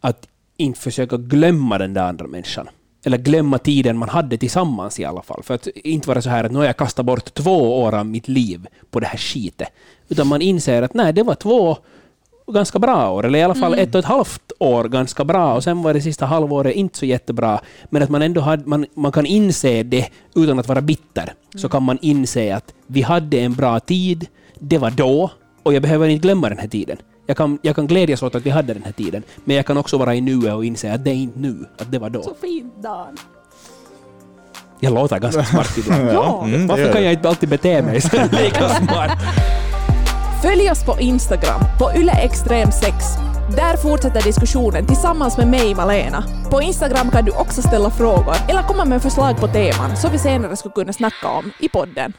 att 0.00 0.28
inte 0.56 0.80
försöka 0.80 1.16
glömma 1.16 1.78
den 1.78 1.94
där 1.94 2.02
andra 2.02 2.26
människan. 2.26 2.68
Eller 3.06 3.18
glömma 3.18 3.58
tiden 3.58 3.98
man 3.98 4.08
hade 4.08 4.38
tillsammans 4.38 5.00
i 5.00 5.04
alla 5.04 5.22
fall. 5.22 5.42
För 5.42 5.54
att 5.54 5.66
inte 5.66 6.08
vara 6.08 6.22
så 6.22 6.30
här 6.30 6.44
att 6.44 6.52
nu 6.52 6.58
har 6.58 6.66
jag 6.66 6.76
kastat 6.76 7.06
bort 7.06 7.34
två 7.34 7.82
år 7.82 7.94
av 7.94 8.06
mitt 8.06 8.28
liv 8.28 8.66
på 8.90 9.00
det 9.00 9.06
här 9.06 9.18
skitet. 9.18 9.68
Utan 10.08 10.26
man 10.26 10.42
inser 10.42 10.82
att 10.82 10.94
nej, 10.94 11.12
det 11.12 11.22
var 11.22 11.34
två 11.34 11.76
ganska 12.46 12.78
bra 12.78 13.10
år, 13.10 13.26
eller 13.26 13.38
i 13.38 13.42
alla 13.42 13.54
fall 13.54 13.74
ett 13.74 13.94
och 13.94 13.98
ett 13.98 14.04
halvt 14.04 14.52
år 14.58 14.84
ganska 14.84 15.24
bra, 15.24 15.54
och 15.54 15.64
sen 15.64 15.82
var 15.82 15.94
det 15.94 16.00
sista 16.00 16.26
halvåret 16.26 16.74
inte 16.74 16.98
så 16.98 17.06
jättebra, 17.06 17.60
men 17.90 18.02
att 18.02 18.10
man 18.10 18.22
ändå 18.22 18.40
hade, 18.40 18.66
man, 18.66 18.86
man 18.94 19.12
kan 19.12 19.26
inse 19.26 19.82
det 19.82 20.08
utan 20.34 20.58
att 20.58 20.68
vara 20.68 20.80
bitter, 20.80 21.32
så 21.54 21.68
kan 21.68 21.82
man 21.82 21.98
inse 22.02 22.56
att 22.56 22.74
vi 22.86 23.02
hade 23.02 23.38
en 23.38 23.54
bra 23.54 23.80
tid, 23.80 24.26
det 24.58 24.78
var 24.78 24.90
då, 24.90 25.30
och 25.62 25.74
jag 25.74 25.82
behöver 25.82 26.08
inte 26.08 26.22
glömma 26.22 26.48
den 26.48 26.58
här 26.58 26.68
tiden. 26.68 26.96
Jag 27.26 27.36
kan, 27.36 27.58
jag 27.62 27.76
kan 27.76 27.86
glädjas 27.86 28.22
åt 28.22 28.34
att 28.34 28.46
vi 28.46 28.50
hade 28.50 28.74
den 28.74 28.82
här 28.82 28.92
tiden, 28.92 29.22
men 29.44 29.56
jag 29.56 29.66
kan 29.66 29.76
också 29.76 29.98
vara 29.98 30.14
i 30.14 30.20
nuet 30.20 30.54
och 30.54 30.64
inse 30.64 30.92
att 30.94 31.04
det 31.04 31.10
är 31.10 31.14
inte 31.14 31.38
nu, 31.38 31.66
att 31.78 31.92
det 31.92 31.98
var 31.98 32.10
då. 32.10 32.22
Så 32.22 32.34
fint 32.40 32.74
Dan. 32.82 33.16
Jag 34.80 34.94
låter 34.94 35.18
ganska 35.18 35.44
smart 35.52 35.78
ibland. 35.78 36.08
Ja. 36.12 36.44
Mm, 36.44 36.66
Varför 36.66 36.92
kan 36.92 37.04
jag 37.04 37.12
inte 37.12 37.28
alltid 37.28 37.48
bete 37.48 37.82
mig 37.82 38.00
så 38.00 38.16
lika 38.32 38.68
smart? 38.68 39.18
Följ 40.42 40.70
oss 40.70 40.84
på 40.84 41.00
Instagram, 41.00 41.60
på 41.78 41.90
yleextrem6. 41.90 42.92
Där 43.56 43.76
fortsätter 43.76 44.22
diskussionen 44.22 44.86
tillsammans 44.86 45.38
med 45.38 45.48
mig, 45.48 45.74
Malena. 45.74 46.24
På 46.50 46.62
Instagram 46.62 47.10
kan 47.10 47.24
du 47.24 47.32
också 47.32 47.62
ställa 47.62 47.90
frågor 47.90 48.34
eller 48.48 48.62
komma 48.62 48.84
med 48.84 49.02
förslag 49.02 49.36
på 49.36 49.48
teman 49.48 49.96
som 49.96 50.12
vi 50.12 50.18
senare 50.18 50.56
skulle 50.56 50.72
kunna 50.74 50.92
snacka 50.92 51.28
om 51.28 51.50
i 51.60 51.68
podden. 51.68 52.12